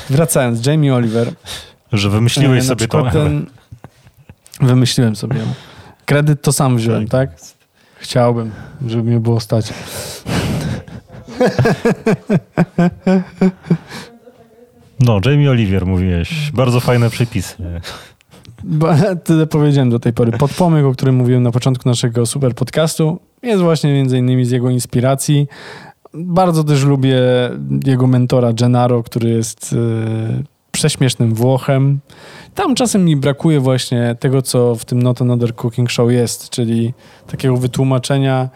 Wracając, 0.09 0.65
Jamie 0.65 0.95
Oliver. 0.95 1.33
Że 1.93 2.09
wymyśliłeś 2.09 2.65
E, 2.65 2.67
na 2.69 2.75
sobie 2.75 2.87
Ewę. 2.99 3.11
ten... 3.11 3.45
Wymyśliłem 4.61 5.15
sobie. 5.15 5.39
Kredyt 6.05 6.41
to 6.41 6.53
sam 6.53 6.77
wziąłem, 6.77 7.07
tak? 7.07 7.29
Chciałbym, 7.99 8.51
żeby 8.87 9.03
mnie 9.03 9.19
było 9.19 9.39
stać. 9.39 9.73
No, 14.99 15.19
Jamie 15.25 15.51
Oliver 15.51 15.85
mówiłeś. 15.85 16.51
Bardzo 16.53 16.79
fajne 16.79 17.09
przepisy. 17.09 17.55
Tyle 19.23 19.47
powiedziałem 19.47 19.89
do 19.89 19.99
tej 19.99 20.13
pory. 20.13 20.31
Podpomyk, 20.31 20.85
o 20.85 20.91
którym 20.91 21.15
mówiłem 21.15 21.43
na 21.43 21.51
początku 21.51 21.89
naszego 21.89 22.25
super 22.25 22.55
podcastu, 22.55 23.19
jest 23.43 23.61
właśnie 23.61 23.93
między 23.93 24.17
innymi 24.17 24.45
z 24.45 24.51
jego 24.51 24.69
inspiracji. 24.69 25.47
Bardzo 26.13 26.63
też 26.63 26.83
lubię 26.83 27.17
jego 27.85 28.07
mentora 28.07 28.53
Gennaro, 28.53 29.03
który 29.03 29.29
jest 29.29 29.73
e, 29.73 30.43
prześmiesznym 30.71 31.33
Włochem. 31.33 31.99
Tam 32.55 32.75
czasem 32.75 33.05
mi 33.05 33.15
brakuje 33.15 33.59
właśnie 33.59 34.15
tego, 34.19 34.41
co 34.41 34.75
w 34.75 34.85
tym 34.85 35.03
Not 35.03 35.21
Another 35.21 35.55
Cooking 35.55 35.91
Show 35.91 36.11
jest, 36.11 36.49
czyli 36.49 36.93
takiego 37.27 37.57
wytłumaczenia, 37.57 38.49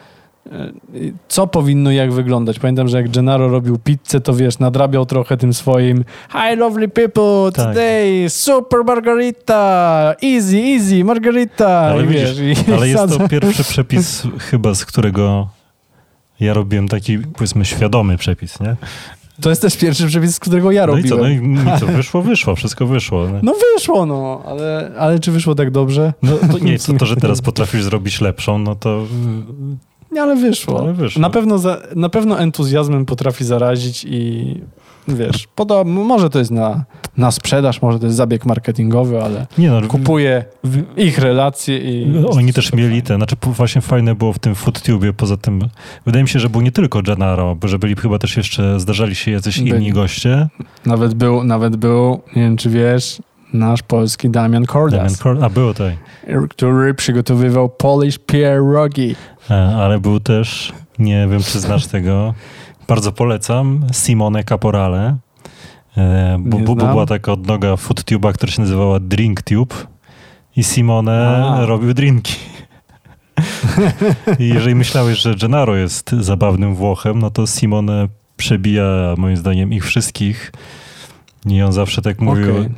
co 1.27 1.47
powinno 1.47 1.91
jak 1.91 2.13
wyglądać. 2.13 2.59
Pamiętam, 2.59 2.87
że 2.87 2.97
jak 2.97 3.09
Gennaro 3.11 3.49
robił 3.49 3.77
pizzę, 3.77 4.21
to 4.21 4.33
wiesz, 4.33 4.59
nadrabiał 4.59 5.05
trochę 5.05 5.37
tym 5.37 5.53
swoim 5.53 6.03
Hi 6.31 6.57
lovely 6.57 6.87
people, 6.87 7.51
Tak. 7.53 7.65
today 7.65 8.29
super 8.29 8.79
margarita, 8.85 10.13
easy, 10.23 10.57
easy, 10.57 11.03
margarita. 11.03 11.69
Ale 11.79 12.03
I 12.03 12.07
widzisz, 12.07 12.39
wiesz, 12.39 12.59
Ale 12.77 12.89
jest 12.89 13.17
to 13.17 13.27
pierwszy 13.29 13.63
przepis 13.73 14.23
chyba, 14.37 14.75
z 14.75 14.85
którego 14.85 15.49
ja 16.39 16.53
robiłem 16.53 16.87
taki, 16.87 17.17
powiedzmy, 17.19 17.65
świadomy 17.65 18.17
przepis, 18.17 18.59
nie? 18.59 18.75
To 19.41 19.49
jest 19.49 19.61
też 19.61 19.77
pierwszy 19.77 20.07
przepis, 20.07 20.35
z 20.35 20.39
którego 20.39 20.71
ja 20.71 20.87
No 20.87 20.97
i 20.97 21.03
co, 21.03 21.17
robiłem. 21.17 21.53
no 21.53 21.75
i, 21.75 21.79
co, 21.79 21.85
wyszło, 21.97 22.21
wyszło, 22.21 22.55
wszystko 22.55 22.85
wyszło. 22.85 23.27
Nie? 23.27 23.39
No 23.43 23.53
wyszło, 23.75 24.05
no, 24.05 24.41
ale, 24.45 24.91
ale 24.99 25.19
czy 25.19 25.31
wyszło 25.31 25.55
tak 25.55 25.71
dobrze? 25.71 26.13
No 26.23 26.31
to 26.51 26.59
nie, 26.59 26.79
to, 26.87 26.93
to, 26.93 27.05
że 27.05 27.15
teraz 27.15 27.41
potrafisz 27.41 27.83
zrobić 27.83 28.21
lepszą, 28.21 28.57
no 28.57 28.75
to 28.75 29.03
ale 30.19 30.35
wyszło. 30.35 30.79
Ale 30.79 30.93
wyszło. 30.93 31.21
Na, 31.21 31.29
pewno 31.29 31.57
za, 31.57 31.77
na 31.95 32.09
pewno 32.09 32.39
entuzjazmem 32.39 33.05
potrafi 33.05 33.45
zarazić 33.45 34.05
i 34.09 34.55
wiesz, 35.07 35.47
poda, 35.55 35.83
może 35.83 36.29
to 36.29 36.39
jest 36.39 36.51
na, 36.51 36.85
na 37.17 37.31
sprzedaż, 37.31 37.81
może 37.81 37.99
to 37.99 38.05
jest 38.05 38.17
zabieg 38.17 38.45
marketingowy, 38.45 39.23
ale 39.23 39.47
nie 39.57 39.69
no, 39.71 39.81
kupuję 39.87 40.45
ich 40.97 41.19
relacje 41.19 41.77
i... 41.77 42.07
No, 42.07 42.29
Oni 42.29 42.53
też 42.53 42.73
mieli 42.73 42.87
fajnie. 42.89 43.01
te, 43.01 43.15
znaczy 43.15 43.35
właśnie 43.41 43.81
fajne 43.81 44.15
było 44.15 44.33
w 44.33 44.39
tym 44.39 44.55
FoodTube, 44.55 45.13
poza 45.17 45.37
tym 45.37 45.61
wydaje 46.05 46.23
mi 46.23 46.29
się, 46.29 46.39
że 46.39 46.49
był 46.49 46.61
nie 46.61 46.71
tylko 46.71 47.01
Gennaro, 47.01 47.55
bo 47.55 47.67
że 47.67 47.79
byli 47.79 47.95
chyba 47.95 48.19
też 48.19 48.37
jeszcze, 48.37 48.79
zdarzali 48.79 49.15
się 49.15 49.31
jacyś 49.31 49.57
Byli. 49.57 49.69
inni 49.69 49.91
goście. 49.91 50.47
Nawet 50.85 51.13
był, 51.13 51.43
nawet 51.43 51.75
był, 51.75 52.21
nie 52.35 52.41
wiem 52.41 52.57
czy 52.57 52.69
wiesz, 52.69 53.21
nasz 53.53 53.81
polski 53.83 54.29
Damian 54.29 54.65
Kordas, 54.65 54.99
Damian 54.99 55.15
Cor- 55.15 55.45
a 55.45 55.49
było 55.49 55.73
tutaj. 55.73 55.97
który 56.49 56.93
przygotowywał 56.93 57.69
Polish 57.69 58.17
pierogi. 58.19 59.15
E, 59.49 59.75
Ale 59.75 59.99
był 59.99 60.19
też, 60.19 60.73
nie 60.99 61.27
wiem 61.27 61.43
czy 61.43 61.59
znasz 61.59 61.87
tego, 61.87 62.33
bardzo 62.87 63.11
polecam, 63.11 63.87
Simone 63.93 64.43
Caporale. 64.43 65.17
E, 65.97 66.37
Bo, 66.39 66.57
Nie 66.57 66.63
bo, 66.63 66.75
była 66.75 67.05
taka 67.05 67.31
odnoga 67.31 67.73
FoodTube'a, 67.73 68.33
która 68.33 68.51
się 68.51 68.61
nazywała 68.61 68.99
DrinkTube 68.99 69.87
i 70.55 70.63
Simone 70.63 71.45
A. 71.45 71.65
robił 71.65 71.93
drinki. 71.93 72.35
I 74.39 74.47
jeżeli 74.47 74.75
myślałeś, 74.75 75.19
że 75.19 75.35
Gennaro 75.35 75.75
jest 75.75 76.11
zabawnym 76.11 76.75
Włochem, 76.75 77.19
no 77.19 77.29
to 77.29 77.47
Simone 77.47 78.07
przebija 78.37 79.15
moim 79.17 79.37
zdaniem 79.37 79.73
ich 79.73 79.85
wszystkich. 79.85 80.51
I 81.45 81.61
on 81.61 81.73
zawsze 81.73 82.01
tak 82.01 82.19
mówił, 82.21 82.57
Okej. 82.57 82.69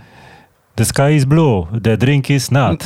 the 0.76 0.86
sky 0.86 1.15
is 1.15 1.26
blue, 1.26 1.65
the 1.84 1.97
drink 1.97 2.30
is 2.30 2.52
not. 2.52 2.84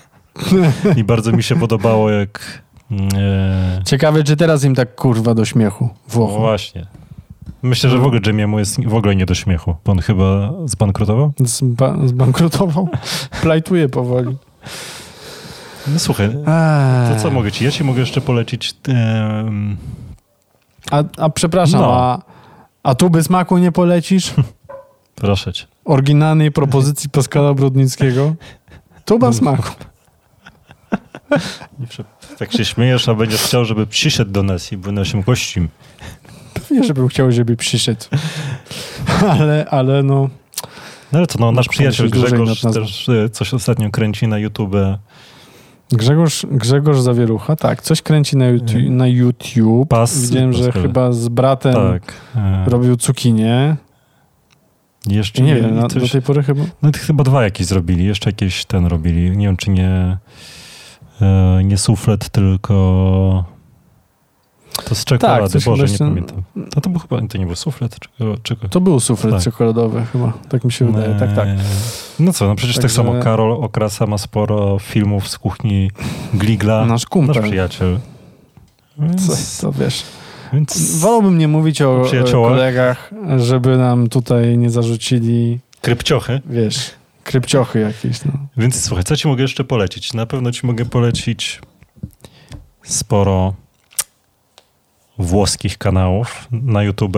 I 0.96 1.04
bardzo 1.04 1.32
mi 1.32 1.42
się 1.42 1.56
podobało, 1.56 2.10
jak... 2.10 2.62
E, 2.92 3.82
Ciekawe, 3.86 4.24
czy 4.24 4.36
teraz 4.36 4.64
im 4.64 4.74
tak 4.74 4.94
kurwa 4.94 5.34
do 5.34 5.44
śmiechu. 5.44 5.84
no 5.84 5.94
Włochu. 6.08 6.38
właśnie. 6.40 6.86
Myślę, 7.62 7.90
że 7.90 7.98
w 7.98 8.04
ogóle 8.04 8.20
Jamiemu 8.26 8.58
jest 8.58 8.84
w 8.88 8.94
ogóle 8.94 9.16
nie 9.16 9.26
do 9.26 9.34
śmiechu, 9.34 9.74
on 9.84 9.98
chyba 9.98 10.52
zbankrutował. 10.64 11.32
Zba 11.38 11.96
zbankrutował. 12.06 12.88
Plajtuje 13.42 13.88
powoli. 13.88 14.36
No 15.86 15.98
słuchaj, 15.98 16.26
Eee. 16.26 17.14
to 17.16 17.22
co 17.22 17.30
mogę 17.30 17.52
ci? 17.52 17.64
Ja 17.64 17.70
ci 17.70 17.84
mogę 17.84 18.00
jeszcze 18.00 18.20
polecić... 18.20 18.74
em, 18.88 19.76
A, 20.90 21.02
a 21.18 21.28
przepraszam, 21.30 21.80
No. 21.80 21.92
a, 21.96 22.22
a 22.82 22.94
tu 22.94 23.10
by 23.10 23.22
smaku 23.22 23.58
nie 23.58 23.72
polecisz? 23.72 24.34
proszę 25.14 25.52
cię. 25.52 25.64
Oryginalnej 25.84 26.52
propozycji 26.52 27.10
Pascala 27.10 27.54
Brodnickiego? 27.54 28.34
Tuba 29.04 29.32
smaku. 29.32 29.62
Nie 29.62 29.68
prze- 29.74 29.89
Tak 32.38 32.52
się 32.52 32.64
śmiejesz, 32.64 33.08
a 33.08 33.14
będziesz 33.14 33.42
chciał, 33.42 33.64
żeby 33.64 33.86
przyszedł 33.86 34.30
do 34.30 34.42
nas 34.42 34.72
i 34.72 34.76
był 34.76 34.92
naszym 34.92 35.22
gościem. 35.22 35.68
Pewnie, 36.54 36.84
żebym 36.84 37.08
chciał, 37.08 37.32
żeby 37.32 37.56
przyszedł. 37.56 38.04
Ale, 39.28 39.66
ale 39.70 40.02
no... 40.02 40.28
No 41.12 41.18
ale 41.18 41.26
to 41.26 41.38
no, 41.38 41.52
nasz 41.52 41.68
przyjaciel 41.68 42.10
Grzegorz 42.10 42.60
też 42.60 43.08
e, 43.08 43.28
coś 43.28 43.54
ostatnio 43.54 43.90
kręci 43.90 44.28
na 44.28 44.38
YouTube. 44.38 44.74
Grzegorz, 45.92 46.46
Grzegorz 46.50 47.00
Zawierucha, 47.00 47.56
tak, 47.56 47.82
coś 47.82 48.02
kręci 48.02 48.36
na 48.36 48.46
YouTube. 48.46 48.88
Na 48.88 49.06
YouTube. 49.06 49.88
Pas- 49.88 50.22
Widziałem, 50.22 50.52
że 50.52 50.64
Pascal. 50.64 50.82
chyba 50.82 51.12
z 51.12 51.28
bratem 51.28 51.74
Tak. 51.74 52.12
E, 52.36 52.64
robił 52.66 52.96
cukinię. 52.96 53.76
jeszcze 55.06 55.42
I 55.42 55.44
nie 55.44 55.54
wiem, 55.54 55.88
coś, 55.88 56.02
do 56.02 56.08
tej 56.08 56.22
pory 56.22 56.42
chyba... 56.42 56.62
No 56.82 56.90
to 56.90 56.98
chyba 56.98 57.24
dwa 57.24 57.44
jakieś 57.44 57.66
zrobili, 57.66 58.04
jeszcze 58.04 58.30
jakieś 58.30 58.64
ten 58.64 58.86
robili. 58.86 59.36
Nie 59.36 59.46
wiem, 59.46 59.56
czy 59.56 59.70
nie 59.70 60.18
nie 61.64 61.78
suflet, 61.78 62.28
tylko 62.28 63.44
to 64.84 64.94
z 64.94 65.04
czekolady, 65.04 65.48
coś 65.48 65.64
Boże, 65.64 65.82
nie 65.82 65.88
właśnie- 65.88 66.06
pamiętam. 66.06 66.42
No 66.56 66.80
to 66.82 66.90
był 66.90 67.00
chyba, 67.00 67.20
to 67.28 67.38
nie 67.38 67.46
był 67.46 67.56
suflet, 67.56 67.96
czego? 68.42 68.68
To 68.68 68.80
był 68.80 69.00
suflet 69.00 69.34
Tak. 69.34 69.42
czekoladowy 69.42 70.04
chyba, 70.12 70.32
tak 70.48 70.64
mi 70.64 70.72
się 70.72 70.86
wydaje, 70.92 71.14
tak, 71.14 71.34
tak. 71.34 71.48
E, 71.48 71.56
No 72.20 72.32
co, 72.32 72.46
no 72.46 72.54
przecież 72.54 72.76
tak 72.76 72.82
Także- 72.82 72.96
samo 72.96 73.22
Karol 73.22 73.52
Okrasa 73.52 74.06
ma 74.06 74.18
sporo 74.18 74.78
filmów 74.78 75.28
z 75.28 75.38
kuchni 75.38 75.90
Gligla, 76.34 76.80
Nasz 76.80 76.88
nasz 76.90 77.06
kumpel. 77.06 77.42
przyjaciel. 77.42 77.98
Co, 78.96 79.02
Więc, 79.02 79.60
to 79.60 79.72
wiesz. 79.72 80.02
więc 80.52 80.98
Wolałbym 81.00 81.38
nie 81.38 81.48
mówić 81.48 81.82
o, 81.82 82.02
kolegach, 82.32 83.10
żeby 83.38 83.76
nam 83.76 84.08
tutaj 84.08 84.58
nie 84.58 84.70
zarzucili, 84.70 85.58
krypciochy. 85.80 86.40
wiesz, 86.46 86.90
krypciochy 87.24 87.80
jakieś. 87.80 88.24
No. 88.24 88.32
Więc 88.56 88.84
słuchaj, 88.84 89.04
co 89.04 89.16
ci 89.16 89.28
mogę 89.28 89.42
jeszcze 89.42 89.64
polecić? 89.64 90.12
Na 90.12 90.26
pewno 90.26 90.52
ci 90.52 90.66
mogę 90.66 90.84
polecić 90.84 91.60
sporo 92.82 93.54
włoskich 95.18 95.78
kanałów 95.78 96.48
na 96.50 96.82
YouTube, 96.82 97.16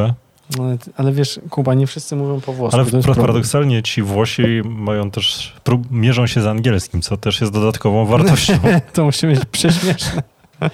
Ale, 0.58 0.76
ale 0.96 1.12
wiesz, 1.12 1.40
Kuba, 1.50 1.74
nie 1.74 1.86
wszyscy 1.86 2.16
mówią 2.16 2.40
po 2.40 2.52
włosku. 2.52 2.80
ale 2.80 3.14
paradoksalnie 3.14 3.82
ci 3.82 4.02
Włosi 4.02 4.42
mają 4.64 5.10
też, 5.10 5.54
prób, 5.64 5.90
mierzą 5.90 6.26
się 6.26 6.40
z 6.42 6.46
angielskim, 6.46 7.02
co 7.02 7.16
też 7.16 7.40
jest 7.40 7.52
dodatkową 7.52 8.06
wartością. 8.16 8.54
To 8.92 9.04
musi 9.04 9.26
być 9.26 9.40
prześmieszne. 9.44 10.22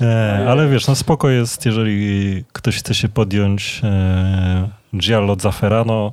E, 0.00 0.44
ale 0.48 0.68
wiesz, 0.68 0.86
no 0.86 0.94
spoko 0.94 1.28
jest, 1.30 1.66
jeżeli 1.66 2.44
ktoś 2.52 2.76
chce 2.78 2.94
się 2.94 3.08
podjąć 3.08 3.80
e, 3.84 4.68
Giallo 4.96 5.36
Zafferano, 5.40 6.12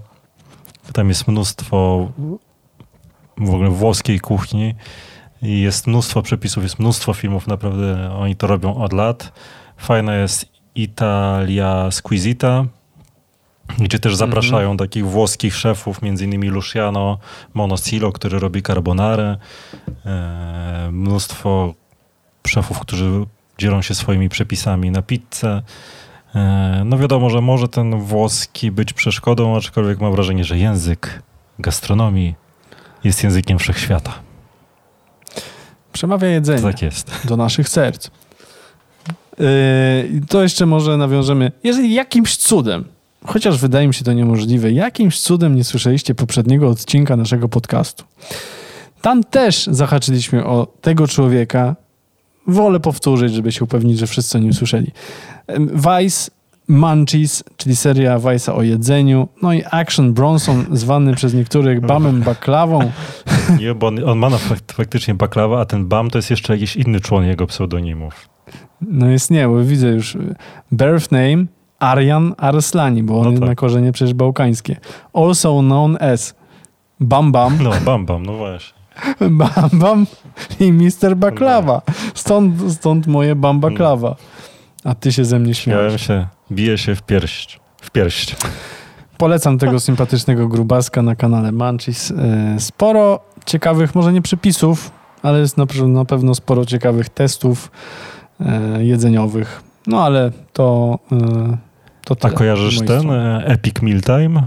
tam 0.93 1.09
jest 1.09 1.27
mnóstwo 1.27 2.07
w 3.37 3.49
ogóle 3.49 3.69
włoskiej 3.69 4.19
kuchni 4.19 4.75
i 5.41 5.61
jest 5.61 5.87
mnóstwo 5.87 6.21
przepisów, 6.21 6.63
jest 6.63 6.79
mnóstwo 6.79 7.13
filmów, 7.13 7.47
naprawdę 7.47 8.11
oni 8.11 8.35
to 8.35 8.47
robią 8.47 8.75
od 8.75 8.93
lat. 8.93 9.31
Fajna 9.77 10.15
jest 10.15 10.45
Italia 10.75 11.91
Squisita, 11.91 12.65
gdzie 13.79 13.99
też 13.99 14.15
zapraszają 14.15 14.77
takich 14.77 15.07
włoskich 15.07 15.55
szefów, 15.55 16.01
między 16.01 16.25
innymi 16.25 16.49
Luciano 16.49 17.17
Monocilo, 17.53 18.11
który 18.11 18.39
robi 18.39 18.61
carbonarę. 18.61 19.37
E, 20.05 20.89
mnóstwo 20.91 21.73
szefów, 22.47 22.79
którzy 22.79 23.25
dzielą 23.57 23.81
się 23.81 23.95
swoimi 23.95 24.29
przepisami 24.29 24.91
na 24.91 25.01
pizzę. 25.01 25.61
E, 26.35 26.81
No 26.85 26.97
wiadomo, 26.97 27.29
że 27.29 27.41
może 27.41 27.67
ten 27.67 27.99
włoski 27.99 28.71
być 28.71 28.93
przeszkodą, 28.93 29.55
aczkolwiek 29.57 29.99
mam 30.01 30.11
wrażenie, 30.11 30.43
że 30.43 30.57
język 30.57 31.21
gastronomii 31.59 32.35
jest 33.03 33.23
językiem 33.23 33.59
wszechświata. 33.59 34.13
Przemawia 35.93 36.27
jedzenie 36.27 36.61
Tak 36.61 36.81
jest. 36.81 37.11
do 37.25 37.37
naszych 37.37 37.69
serc. 37.69 38.09
Yy, 39.39 39.45
to 40.29 40.43
jeszcze 40.43 40.65
może 40.65 40.97
nawiążemy. 40.97 41.51
Jeżeli 41.63 41.93
jakimś 41.93 42.37
cudem, 42.37 42.85
chociaż 43.25 43.57
wydaje 43.57 43.87
mi 43.87 43.93
się 43.93 44.03
to 44.05 44.13
niemożliwe, 44.13 44.71
jakimś 44.71 45.19
cudem 45.19 45.55
nie 45.55 45.63
słyszeliście 45.63 46.15
poprzedniego 46.15 46.69
odcinka 46.69 47.15
naszego 47.15 47.49
podcastu, 47.49 48.03
tam 49.01 49.23
też 49.23 49.67
zahaczyliśmy 49.71 50.45
o 50.45 50.67
tego 50.81 51.07
człowieka. 51.07 51.75
Wolę 52.47 52.79
powtórzyć, 52.79 53.33
żeby 53.33 53.51
się 53.51 53.63
upewnić, 53.63 53.99
że 53.99 54.07
wszyscy 54.07 54.37
o 54.37 54.41
nim 54.41 54.53
słyszeli. 54.53 54.91
Vice 55.73 56.31
Munchies, 56.67 57.43
czyli 57.57 57.75
seria 57.75 58.17
Vice'a 58.19 58.53
o 58.55 58.61
jedzeniu, 58.61 59.27
no 59.41 59.53
i 59.53 59.63
Action 59.71 60.13
Bronson, 60.13 60.65
zwany 60.71 61.15
przez 61.15 61.33
niektórych 61.33 61.81
Bamem 61.81 62.21
Baklawą. 62.21 62.79
Nie, 63.59 63.75
bo 63.75 63.87
on, 63.87 64.09
on 64.09 64.17
ma 64.17 64.29
na 64.29 64.37
fakt, 64.37 64.71
faktycznie 64.71 65.13
baklawa, 65.13 65.61
a 65.61 65.65
ten 65.65 65.85
Bam 65.87 66.09
to 66.09 66.17
jest 66.17 66.29
jeszcze 66.29 66.53
jakiś 66.53 66.75
inny 66.75 66.99
człon 66.99 67.25
jego 67.25 67.47
pseudonimów. 67.47 68.29
No 68.81 69.07
jest 69.09 69.31
nie, 69.31 69.47
bo 69.47 69.63
widzę 69.63 69.87
już 69.87 70.15
y, 70.15 70.35
birth 70.71 71.11
name 71.11 71.45
Arjan 71.79 72.33
Arslani, 72.37 73.03
bo 73.03 73.19
on 73.19 73.33
No 73.33 73.39
tak. 73.39 73.49
na 73.49 73.55
korzenie 73.55 73.91
przecież 73.91 74.13
bałkańskie. 74.13 74.77
Also 75.13 75.59
known 75.59 75.97
as 76.01 76.35
Bam 76.99 77.31
Bam, 77.31 77.57
No, 77.63 77.71
Bam 77.85 78.05
Bam, 78.05 78.25
no 78.25 78.33
właśnie. 78.33 78.75
Bam 79.29 79.69
Bam 79.73 80.05
i 80.59 80.71
Mister 80.71 81.17
Baklawa. 81.17 81.81
Stąd, 82.13 82.73
stąd 82.73 83.07
moje 83.07 83.35
Bam 83.35 83.59
Baklawa. 83.59 84.15
A 84.85 84.95
ty 84.95 85.11
się 85.11 85.25
ze 85.25 85.39
mnie 85.39 85.53
śmiałeś. 85.53 86.01
Śmiałem 86.01 86.27
się, 86.27 86.27
bije 86.51 86.77
się 86.77 86.95
w 86.95 87.01
pierść. 87.01 87.59
W 87.81 87.91
pierść. 87.91 88.35
Polecam 89.17 89.57
tego 89.57 89.79
sympatycznego 89.89 90.47
grubaska 90.47 91.01
na 91.01 91.15
kanale 91.15 91.51
Manchis. 91.51 92.11
Y, 92.11 92.15
Sporo 92.59 93.19
ciekawych, 93.45 93.95
może 93.95 94.13
nie 94.13 94.21
przepisów, 94.21 94.91
ale 95.23 95.39
jest 95.39 95.57
na, 95.57 96.05
pewno 96.05 96.35
sporo 96.35 96.65
ciekawych 96.65 97.09
testów 97.09 97.71
y, 98.41 98.45
jedzeniowych. 98.83 99.63
No 99.87 100.03
ale 100.03 100.31
to, 100.53 100.99
y, 101.11 101.17
to 102.05 102.13
A 102.13 102.15
tyle 102.15 102.33
kojarzysz 102.33 102.79
z 102.79 102.81
mojej 102.81 102.87
ten 102.87 102.99
strony. 102.99 103.17
e, 103.17 103.45
Epic 103.45 103.81
Meal 103.81 104.01
Time? 104.01 104.43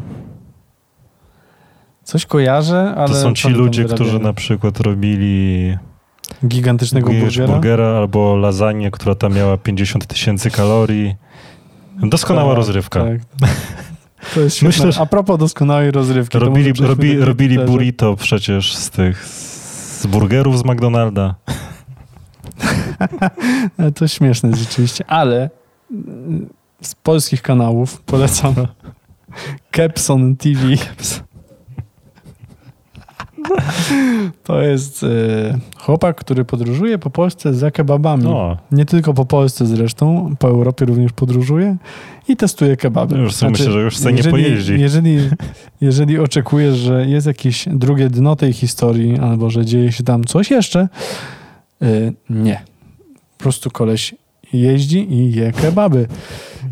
Coś 2.05 2.27
kojarzę, 2.27 2.95
ale... 2.97 3.09
To 3.09 3.15
są 3.15 3.35
ci 3.35 3.49
ludzie, 3.49 3.85
którzy 3.85 4.19
na 4.19 4.33
przykład 4.33 4.81
robili 4.81 5.77
Gigantycznego 6.47 7.11
burgera? 7.11 7.53
burgera 7.53 7.87
albo 7.87 8.37
lasagne, 8.37 8.91
która 8.91 9.15
tam 9.15 9.35
miała 9.35 9.57
50 9.57 10.07
tysięcy 10.07 10.51
kalorii. 10.51 11.15
Doskonała 12.03 12.49
Tak, 12.49 12.57
rozrywka. 12.57 13.05
Tak. 13.05 13.51
To 14.35 14.41
jest 14.41 14.57
świetne. 14.57 14.69
Myślę, 14.69 14.93
że- 14.93 15.01
A 15.01 15.07
propos 15.07 15.39
doskonałej 15.39 15.91
rozrywki. 15.91 16.39
Robili, 16.39 16.73
robi, 16.73 17.19
robili 17.19 17.59
burrito 17.59 18.17
przecież 18.17 18.75
z 18.77 18.91
tych 18.91 19.25
z 19.99 20.07
burgerów 20.07 20.59
z 20.59 20.65
McDonalda. 20.65 21.35
To 23.95 24.09
śmieszne 24.09 24.57
rzeczywiście, 24.57 25.05
ale 25.11 25.51
mm, 25.91 26.49
z 26.83 26.95
polskich 26.95 27.43
kanałów 27.43 28.01
polecam 28.03 28.55
Kepson 29.71 30.37
TV. 30.37 30.61
To 34.45 34.63
jest 34.63 35.05
e, 35.05 35.09
chłopak, 35.77 36.17
który 36.17 36.45
podróżuje 36.45 36.99
po 36.99 37.11
Polsce 37.11 37.55
za 37.55 37.71
kebabami. 37.71 38.25
No, 38.25 38.57
Nie 38.73 38.85
tylko 38.85 39.15
po 39.15 39.25
Polsce 39.25 39.67
zresztą, 39.67 40.35
po 40.39 40.49
Europie 40.49 40.85
również 40.85 41.13
podróżuje 41.13 41.77
i 42.29 42.37
testuje 42.37 42.77
kebaby. 42.77 43.17
już 43.19 43.35
sobie 43.35 43.51
myślę, 43.51 43.73
że 43.73 43.81
już 43.81 43.97
chce 43.97 44.13
nie 44.13 44.25
pojeździ. 44.25 44.81
Jeżeli, 44.81 45.19
jeżeli 45.81 46.19
oczekujesz, 46.19 46.77
że 46.77 47.07
jest 47.07 47.27
jakieś 47.27 47.69
drugie 47.73 48.11
dno 48.11 48.37
tej 48.37 48.53
historii, 48.53 49.19
albo 49.19 49.51
że 49.51 49.65
dzieje 49.65 49.93
się 49.93 50.05
tam 50.05 50.25
coś 50.25 50.51
jeszcze, 50.51 50.89
y, 51.83 52.13
nie. 52.31 52.61
Po 53.37 53.43
prostu 53.43 53.71
koleś 53.71 54.15
jeździ 54.53 55.13
i 55.13 55.33
je 55.33 55.53
kebaby 55.53 56.07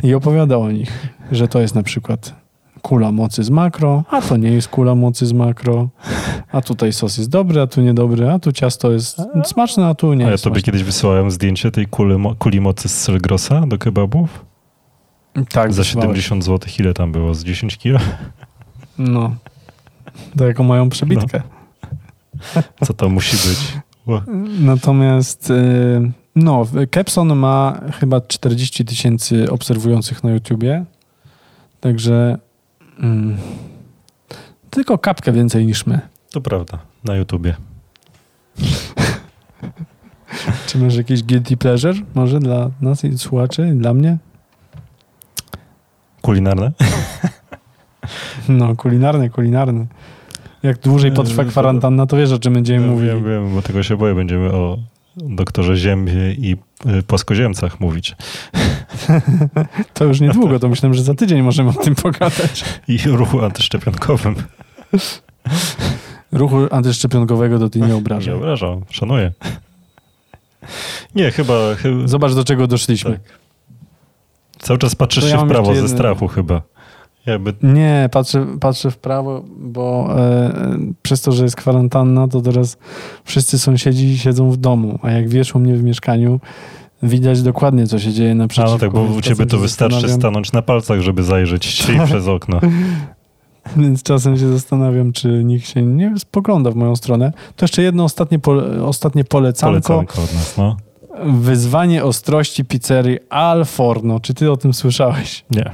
i 0.02 0.14
opowiada 0.14 0.58
o 0.58 0.70
nich, 0.70 1.08
że 1.32 1.48
to 1.48 1.60
jest 1.60 1.74
na 1.74 1.82
przykład 1.82 2.45
kula 2.86 3.12
mocy 3.12 3.44
z 3.44 3.50
makro, 3.50 4.04
a 4.10 4.22
to 4.22 4.36
nie 4.36 4.50
jest 4.50 4.68
kula 4.68 4.94
mocy 4.94 5.26
z 5.26 5.32
makro, 5.32 5.88
a 6.52 6.60
tutaj 6.60 6.92
sos 6.92 7.18
jest 7.18 7.30
dobry, 7.30 7.60
a 7.60 7.66
tu 7.66 7.80
niedobry, 7.80 8.30
a 8.30 8.38
tu 8.38 8.52
ciasto 8.52 8.92
jest 8.92 9.22
smaczne, 9.44 9.86
a 9.86 9.94
tu 9.94 10.14
nie 10.14 10.24
a 10.24 10.26
ja 10.26 10.32
jest 10.32 10.44
tobie 10.44 10.54
smaczne. 10.54 10.66
kiedyś 10.72 10.82
wysyłałem 10.84 11.30
zdjęcie 11.30 11.70
tej 11.70 11.86
kuli, 11.86 12.18
mo- 12.18 12.34
kuli 12.34 12.60
mocy 12.60 12.88
z 12.88 13.00
Selgrosa 13.02 13.66
do 13.66 13.78
kebabów. 13.78 14.44
Tak, 15.48 15.72
Za 15.72 15.82
wysłałeś. 15.82 16.24
70 16.24 16.44
zł. 16.44 16.70
Ile 16.78 16.94
tam 16.94 17.12
było? 17.12 17.34
Z 17.34 17.44
10 17.44 17.76
kilo? 17.76 17.98
No. 18.98 19.34
To 20.38 20.46
jaką 20.46 20.64
mają 20.64 20.88
przebitkę. 20.88 21.42
Co 22.84 22.94
to 22.94 23.08
musi 23.08 23.36
być? 23.48 23.72
Natomiast 24.60 25.50
y, 25.50 26.12
no, 26.36 26.66
Kepson 26.90 27.36
ma 27.36 27.80
chyba 28.00 28.20
40 28.20 28.84
tysięcy 28.84 29.50
obserwujących 29.50 30.24
na 30.24 30.30
YouTubie. 30.30 30.84
Także 31.80 32.38
mm, 33.00 33.36
tylko 34.70 34.98
kapkę 34.98 35.32
więcej 35.32 35.66
niż 35.66 35.86
my. 35.86 36.00
To 36.30 36.40
prawda, 36.40 36.78
na 37.04 37.16
YouTubie. 37.16 37.56
Czy 40.66 40.78
masz 40.78 40.96
jakiś 40.96 41.22
guilty 41.22 41.56
pleasure 41.56 41.94
może 42.14 42.40
dla 42.40 42.70
nas 42.80 43.04
i 43.04 43.18
słuchaczy, 43.18 43.68
i 43.74 43.78
dla 43.78 43.94
mnie? 43.94 44.16
Kulinarne? 46.22 46.72
No, 48.48 48.76
kulinarny, 48.76 49.30
kulinarny. 49.30 49.86
Jak 50.62 50.78
dłużej 50.78 51.12
potrwa 51.12 51.42
Eee, 51.42 51.48
kwarantanna, 51.48 52.06
to 52.06 52.16
wiesz, 52.16 52.32
o 52.32 52.38
czym 52.38 52.52
będziemy 52.52 52.86
Ja 52.86 52.92
mówili. 52.92 53.10
Wiem, 53.10 53.24
wiem, 53.24 53.54
bo 53.54 53.62
tego 53.62 53.82
się 53.82 53.96
boję. 53.96 54.14
Będziemy 54.14 54.52
o 54.52 54.78
doktorze 55.16 55.76
Ziębie 55.76 56.32
i 56.32 56.56
płaskoziemcach 57.06 57.80
mówić. 57.80 58.14
To 59.94 60.04
już 60.04 60.20
niedługo, 60.20 60.58
to 60.58 60.68
myślę, 60.68 60.94
że 60.94 61.02
za 61.02 61.14
tydzień 61.14 61.42
możemy 61.42 61.70
o 61.70 61.72
tym 61.72 61.94
pogadać. 61.94 62.64
I 62.88 62.98
ruchu 63.06 63.44
antyszczepionkowym. 63.44 64.34
Ruchu 66.32 66.56
antyszczepionkowego 66.70 67.58
to 67.58 67.68
ty 67.70 67.80
nie 67.80 67.86
Nie 67.86 67.96
obrażaj. 67.96 68.34
obrażam, 68.34 68.80
szanuję. 68.90 69.32
Nie, 71.14 71.30
chyba... 71.30 71.54
Zobacz, 72.04 72.32
do 72.34 72.44
czego 72.44 72.66
doszliśmy. 72.66 73.10
Tak. 73.10 73.20
Cały 74.58 74.78
czas 74.78 74.94
patrzysz 74.94 75.24
ja 75.24 75.30
się 75.30 75.46
w 75.46 75.48
prawo 75.48 75.74
ze 75.74 75.88
strachu 75.88 76.28
chyba. 76.28 76.62
Jakby... 77.26 77.54
Nie, 77.62 78.08
patrzę, 78.12 78.46
patrzę 78.60 78.90
w 78.90 78.98
prawo, 78.98 79.44
bo 79.58 80.08
e, 80.18 80.52
przez 81.02 81.22
to, 81.22 81.32
że 81.32 81.44
jest 81.44 81.56
kwarantanna, 81.56 82.28
to 82.28 82.40
teraz 82.40 82.76
wszyscy 83.24 83.58
sąsiedzi 83.58 84.18
siedzą 84.18 84.50
w 84.50 84.56
domu, 84.56 84.98
a 85.02 85.10
jak 85.10 85.28
wiesz 85.28 85.54
u 85.54 85.58
mnie 85.58 85.74
w 85.74 85.82
mieszkaniu, 85.82 86.40
widać 87.02 87.42
dokładnie, 87.42 87.86
co 87.86 87.98
się 87.98 88.12
dzieje 88.12 88.32
A 88.32 88.34
naprzeciwko. 88.34 88.72
no 88.72 88.78
tak, 88.78 88.92
bo 88.92 89.02
u 89.02 89.20
ciebie 89.20 89.46
to 89.46 89.58
wystarczy 89.58 90.08
stanąć 90.08 90.52
na 90.52 90.62
palcach, 90.62 91.00
żeby 91.00 91.22
zajrzeć 91.22 91.86
przez 92.06 92.28
okno. 92.28 92.60
Więc 93.76 94.02
czasem 94.02 94.38
się 94.38 94.48
zastanawiam, 94.52 95.12
czy 95.12 95.44
nikt 95.44 95.68
się 95.68 95.82
nie 95.82 96.14
spogląda 96.18 96.70
w 96.70 96.74
moją 96.74 96.96
stronę. 96.96 97.32
To 97.56 97.64
jeszcze 97.64 97.82
jedno 97.82 98.04
ostatnie, 98.04 98.38
pole, 98.38 98.84
ostatnie 98.84 99.24
polecanko. 99.24 99.88
Polecanko 99.88 100.22
od 100.22 100.34
nas, 100.34 100.56
no. 100.56 100.76
Wyzwanie 101.24 102.04
ostrości 102.04 102.64
pizzerii 102.64 103.18
Al 103.30 103.64
Forno. 103.64 104.20
Czy 104.20 104.34
ty 104.34 104.52
o 104.52 104.56
tym 104.56 104.74
słyszałeś? 104.74 105.44
Nie. 105.50 105.70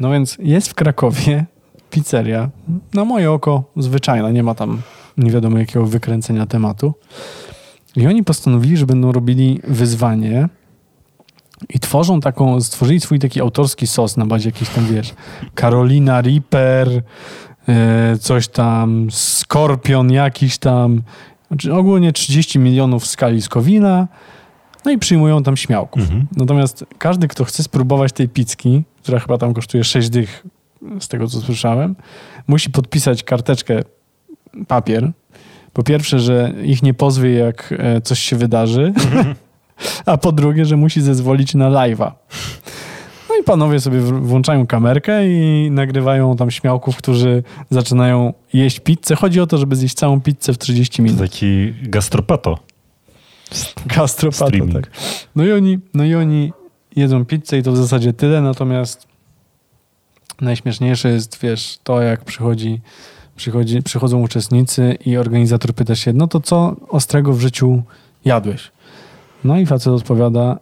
No 0.00 0.10
więc 0.10 0.36
jest 0.40 0.68
w 0.68 0.74
Krakowie 0.74 1.44
pizzeria, 1.90 2.50
na 2.94 3.04
moje 3.04 3.32
oko 3.32 3.64
zwyczajna, 3.76 4.30
nie 4.30 4.42
ma 4.42 4.54
tam 4.54 4.82
nie 5.18 5.30
wiadomo 5.30 5.58
jakiego 5.58 5.86
wykręcenia 5.86 6.46
tematu. 6.46 6.94
I 7.96 8.06
oni 8.06 8.24
postanowili, 8.24 8.76
że 8.76 8.86
będą 8.86 9.12
robili 9.12 9.60
wyzwanie 9.64 10.48
i 11.68 11.80
tworzą 11.80 12.20
taką, 12.20 12.60
stworzyli 12.60 13.00
swój 13.00 13.18
taki 13.18 13.40
autorski 13.40 13.86
sos 13.86 14.16
na 14.16 14.26
bazie 14.26 14.48
jakichś 14.48 14.70
tam, 14.70 14.86
wiesz, 14.86 15.14
Carolina 15.60 16.22
Reaper, 16.22 17.02
e, 17.68 18.16
coś 18.20 18.48
tam, 18.48 19.08
Skorpion 19.10 20.12
jakiś 20.12 20.58
tam, 20.58 21.02
znaczy 21.48 21.74
ogólnie 21.74 22.12
30 22.12 22.58
milionów 22.58 23.06
skali 23.06 23.40
Scoville'a, 23.40 24.06
no 24.84 24.90
i 24.90 24.98
przyjmują 24.98 25.42
tam 25.42 25.56
śmiałków. 25.56 26.02
Mhm. 26.02 26.26
Natomiast 26.36 26.84
każdy, 26.98 27.28
kto 27.28 27.44
chce 27.44 27.62
spróbować 27.62 28.12
tej 28.12 28.28
pizzki, 28.28 28.82
która 29.02 29.18
chyba 29.18 29.38
tam 29.38 29.54
kosztuje 29.54 29.84
6 29.84 30.08
dych, 30.08 30.46
z 31.00 31.08
tego 31.08 31.26
co 31.26 31.40
słyszałem, 31.40 31.96
musi 32.48 32.70
podpisać 32.70 33.22
karteczkę, 33.22 33.82
papier. 34.68 35.10
Po 35.72 35.82
pierwsze, 35.82 36.20
że 36.20 36.52
ich 36.64 36.82
nie 36.82 36.94
pozwie, 36.94 37.32
jak 37.34 37.74
e, 37.78 38.00
coś 38.00 38.18
się 38.18 38.36
wydarzy, 38.36 38.92
a 40.06 40.16
po 40.16 40.32
drugie, 40.32 40.64
że 40.64 40.76
musi 40.76 41.00
zezwolić 41.00 41.54
na 41.54 41.70
live'a. 41.70 42.12
No 43.28 43.34
i 43.40 43.44
panowie 43.44 43.80
sobie 43.80 44.00
włączają 44.00 44.66
kamerkę 44.66 45.28
i 45.28 45.70
nagrywają 45.70 46.36
tam 46.36 46.50
śmiałków, 46.50 46.96
którzy 46.96 47.42
zaczynają 47.70 48.32
jeść 48.52 48.80
pizzę. 48.80 49.16
Chodzi 49.16 49.40
o 49.40 49.46
to, 49.46 49.58
żeby 49.58 49.76
zjeść 49.76 49.94
całą 49.94 50.20
pizzę 50.20 50.52
w 50.52 50.58
30 50.58 50.96
To 50.96 51.02
minut. 51.02 51.20
taki 51.20 51.74
gastropato. 51.82 52.58
Gastropata, 53.86 54.46
Streaming. 54.46 54.72
tak. 54.72 54.90
No 55.36 55.44
i, 55.44 55.52
oni, 55.52 55.78
no 55.94 56.04
i 56.04 56.14
oni 56.14 56.52
jedzą 56.96 57.24
pizzę 57.24 57.58
i 57.58 57.62
to 57.62 57.72
w 57.72 57.76
zasadzie 57.76 58.12
tyle, 58.12 58.40
natomiast 58.40 59.06
najśmieszniejsze 60.40 61.08
jest, 61.08 61.38
wiesz, 61.42 61.78
to 61.82 62.02
jak 62.02 62.24
przychodzi, 62.24 62.80
przychodzi, 63.36 63.82
przychodzą 63.82 64.22
uczestnicy 64.22 64.98
i 65.06 65.16
organizator 65.16 65.74
pyta 65.74 65.94
się, 65.96 66.12
no 66.12 66.26
to 66.26 66.40
co 66.40 66.76
ostrego 66.88 67.32
w 67.32 67.40
życiu 67.40 67.82
jadłeś? 68.24 68.70
No 69.44 69.58
i 69.58 69.66
facet 69.66 69.92
odpowiada, 69.92 70.58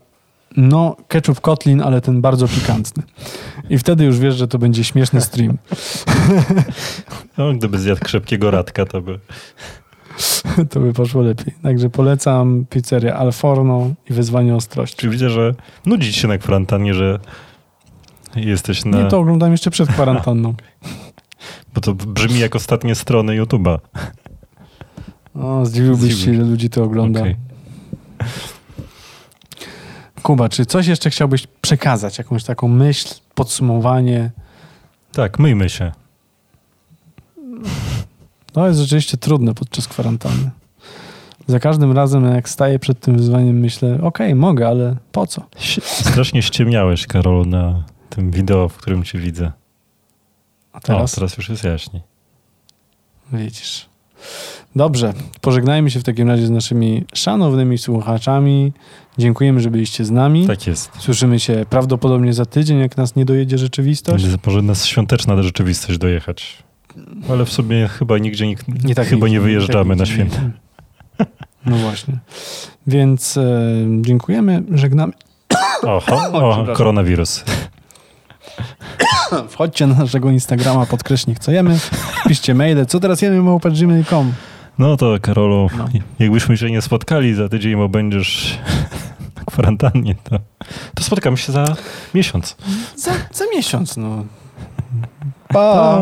no 0.56 0.96
ketchup 1.08 1.40
kotlin, 1.40 1.82
ale 1.82 2.00
ten 2.00 2.20
bardzo 2.20 2.48
pikantny. 2.48 3.02
I 3.70 3.78
wtedy 3.78 4.04
już 4.04 4.18
wiesz, 4.18 4.34
że 4.36 4.48
to 4.48 4.58
będzie 4.58 4.84
śmieszny 4.84 5.20
stream. 5.20 5.58
No, 7.38 7.52
gdyby 7.52 7.78
zjadł 7.78 8.00
krzepkiego 8.04 8.50
radka, 8.50 8.86
to 8.86 9.02
by... 9.02 9.18
to 10.70 10.80
by 10.80 10.92
poszło 10.92 11.22
lepiej. 11.22 11.54
Także 11.62 11.90
polecam 11.90 12.66
pizzerię 12.70 13.14
Al 13.14 13.32
Forno 13.32 13.90
i 14.10 14.12
wyzwanie 14.12 14.56
ostrości. 14.56 14.96
Czy 14.96 15.08
widzę, 15.08 15.30
że 15.30 15.54
nudzi 15.86 16.12
się 16.12 16.28
na 16.28 16.38
kwarantannie, 16.38 16.94
że 16.94 17.18
jesteś 18.36 18.84
na... 18.84 19.02
Nie, 19.02 19.08
to 19.08 19.18
oglądam 19.18 19.52
jeszcze 19.52 19.70
przed 19.70 19.88
kwarantanną. 19.88 20.54
Bo 21.74 21.80
to 21.80 21.94
brzmi 21.94 22.38
jak 22.38 22.56
ostatnie 22.56 22.94
strony 22.94 23.42
YouTube'a. 23.42 23.78
O, 25.34 25.66
zdziwiłbyś 25.66 26.24
się, 26.24 26.32
ile 26.32 26.44
ludzi 26.44 26.70
to 26.70 26.84
ogląda. 26.84 27.20
Okej. 27.20 27.36
Kuba, 30.22 30.48
czy 30.48 30.66
coś 30.66 30.86
jeszcze 30.86 31.10
chciałbyś 31.10 31.46
przekazać? 31.60 32.18
Jakąś 32.18 32.44
taką 32.44 32.68
myśl, 32.68 33.14
podsumowanie? 33.34 34.30
Tak, 35.12 35.38
myjmy 35.38 35.68
się. 35.68 35.92
To 38.56 38.68
jest 38.68 38.80
rzeczywiście 38.80 39.16
trudne 39.16 39.54
podczas 39.54 39.88
kwarantanny. 39.88 40.50
Za 41.46 41.60
każdym 41.60 41.92
razem, 41.92 42.24
jak 42.24 42.48
staję 42.48 42.78
przed 42.78 43.00
tym 43.00 43.16
wyzwaniem, 43.16 43.58
myślę, 43.60 43.98
okej, 44.02 44.34
mogę, 44.34 44.68
ale 44.68 44.96
po 45.12 45.26
co? 45.26 45.42
Strasznie 45.82 46.42
ściemniałeś, 46.42 47.06
Karol, 47.06 47.46
na 47.48 47.84
tym 48.10 48.30
wideo, 48.30 48.68
w 48.68 48.76
którym 48.76 49.04
cię 49.04 49.18
widzę. 49.18 49.52
A 50.72 50.80
Teraz? 50.80 50.86
teraz 50.98 51.12
O, 51.12 51.14
teraz 51.14 51.36
już 51.36 51.48
jest 51.48 51.64
jaśniej. 51.64 52.02
widzisz. 53.32 53.86
Dobrze, 54.76 55.12
pożegnajmy 55.40 55.90
się 55.90 56.00
w 56.00 56.04
takim 56.04 56.28
razie 56.28 56.46
z 56.46 56.50
naszymi 56.50 57.04
szanownymi 57.14 57.78
słuchaczami. 57.78 58.72
Dziękujemy, 59.18 59.60
że 59.60 59.70
byliście 59.70 60.04
z 60.04 60.10
nami. 60.10 60.46
Tak 60.46 60.66
jest. 60.66 60.90
Słyszymy 60.98 61.40
się 61.40 61.66
prawdopodobnie 61.70 62.32
za 62.34 62.46
tydzień, 62.46 62.78
jak 62.78 62.96
nas 62.96 63.16
nie 63.16 63.24
dojedzie 63.24 63.58
rzeczywistość. 63.58 64.24
Może 64.46 64.62
nas 64.62 64.86
świąteczna 64.86 65.42
rzeczywistość 65.42 65.98
dojechać. 65.98 66.66
Ale 67.30 67.44
w 67.44 67.52
sumie 67.52 67.88
chyba 67.88 68.18
nigdzie 68.18 68.46
nikt, 68.46 68.84
Nie 68.84 68.94
tak 68.94 69.08
chyba 69.08 69.28
nie 69.28 69.40
wyjeżdżamy 69.40 69.96
tak 69.96 69.98
na 69.98 70.04
nigdzie 70.04 70.14
święta. 70.14 70.40
No 71.66 71.76
właśnie. 71.76 72.18
Więc 72.86 73.36
e, 73.36 73.42
dziękujemy, 74.00 74.62
żegnamy. 74.74 75.12
Oho, 75.82 76.16
o, 76.32 76.66
koronawirus. 76.74 77.44
Wchodźcie 79.48 79.86
na 79.86 79.94
naszego 79.94 80.30
Instagrama 80.30 80.86
podkreśnik 80.86 81.38
co 81.38 81.52
jemy. 81.52 81.78
Piszcie 82.28 82.54
maile, 82.54 82.86
co 82.86 83.00
teraz 83.00 83.22
jemy 83.22 83.42
małpa.gmail.com. 83.42 84.32
No 84.78 84.96
to 84.96 85.16
Karolu, 85.22 85.68
No. 85.78 85.88
jakbyśmy 86.18 86.56
się 86.56 86.70
nie 86.70 86.82
spotkali 86.82 87.34
za 87.34 87.48
tydzień, 87.48 87.76
bo 87.76 87.88
będziesz 87.88 88.58
na 89.36 89.44
kwarantannie, 89.44 90.14
to, 90.14 90.38
to 90.94 91.04
spotkamy 91.04 91.36
się 91.36 91.52
za 91.52 91.76
miesiąc. 92.14 92.56
Za, 92.96 93.10
za 93.32 93.44
miesiąc, 93.56 93.96
no. 93.96 94.24
Pa! 95.48 96.00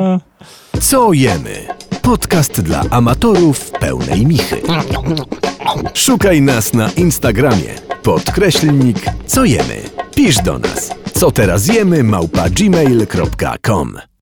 Co 0.80 1.12
jemy? 1.12 1.66
Podcast 2.02 2.60
dla 2.60 2.82
amatorów 2.90 3.70
pełnej 3.70 4.26
michy. 4.26 4.60
Szukaj 5.94 6.42
nas 6.42 6.74
na 6.74 6.90
Instagramie. 6.90 7.74
Podkreślnik 8.02 8.96
co 9.26 9.44
jemy. 9.44 9.82
Pisz 10.14 10.36
do 10.42 10.58
nas. 10.58 10.90
Co 11.14 11.30
teraz 11.30 11.66
jemy 11.66 12.04
małpa 12.04 12.50
gmail.com 12.50 14.13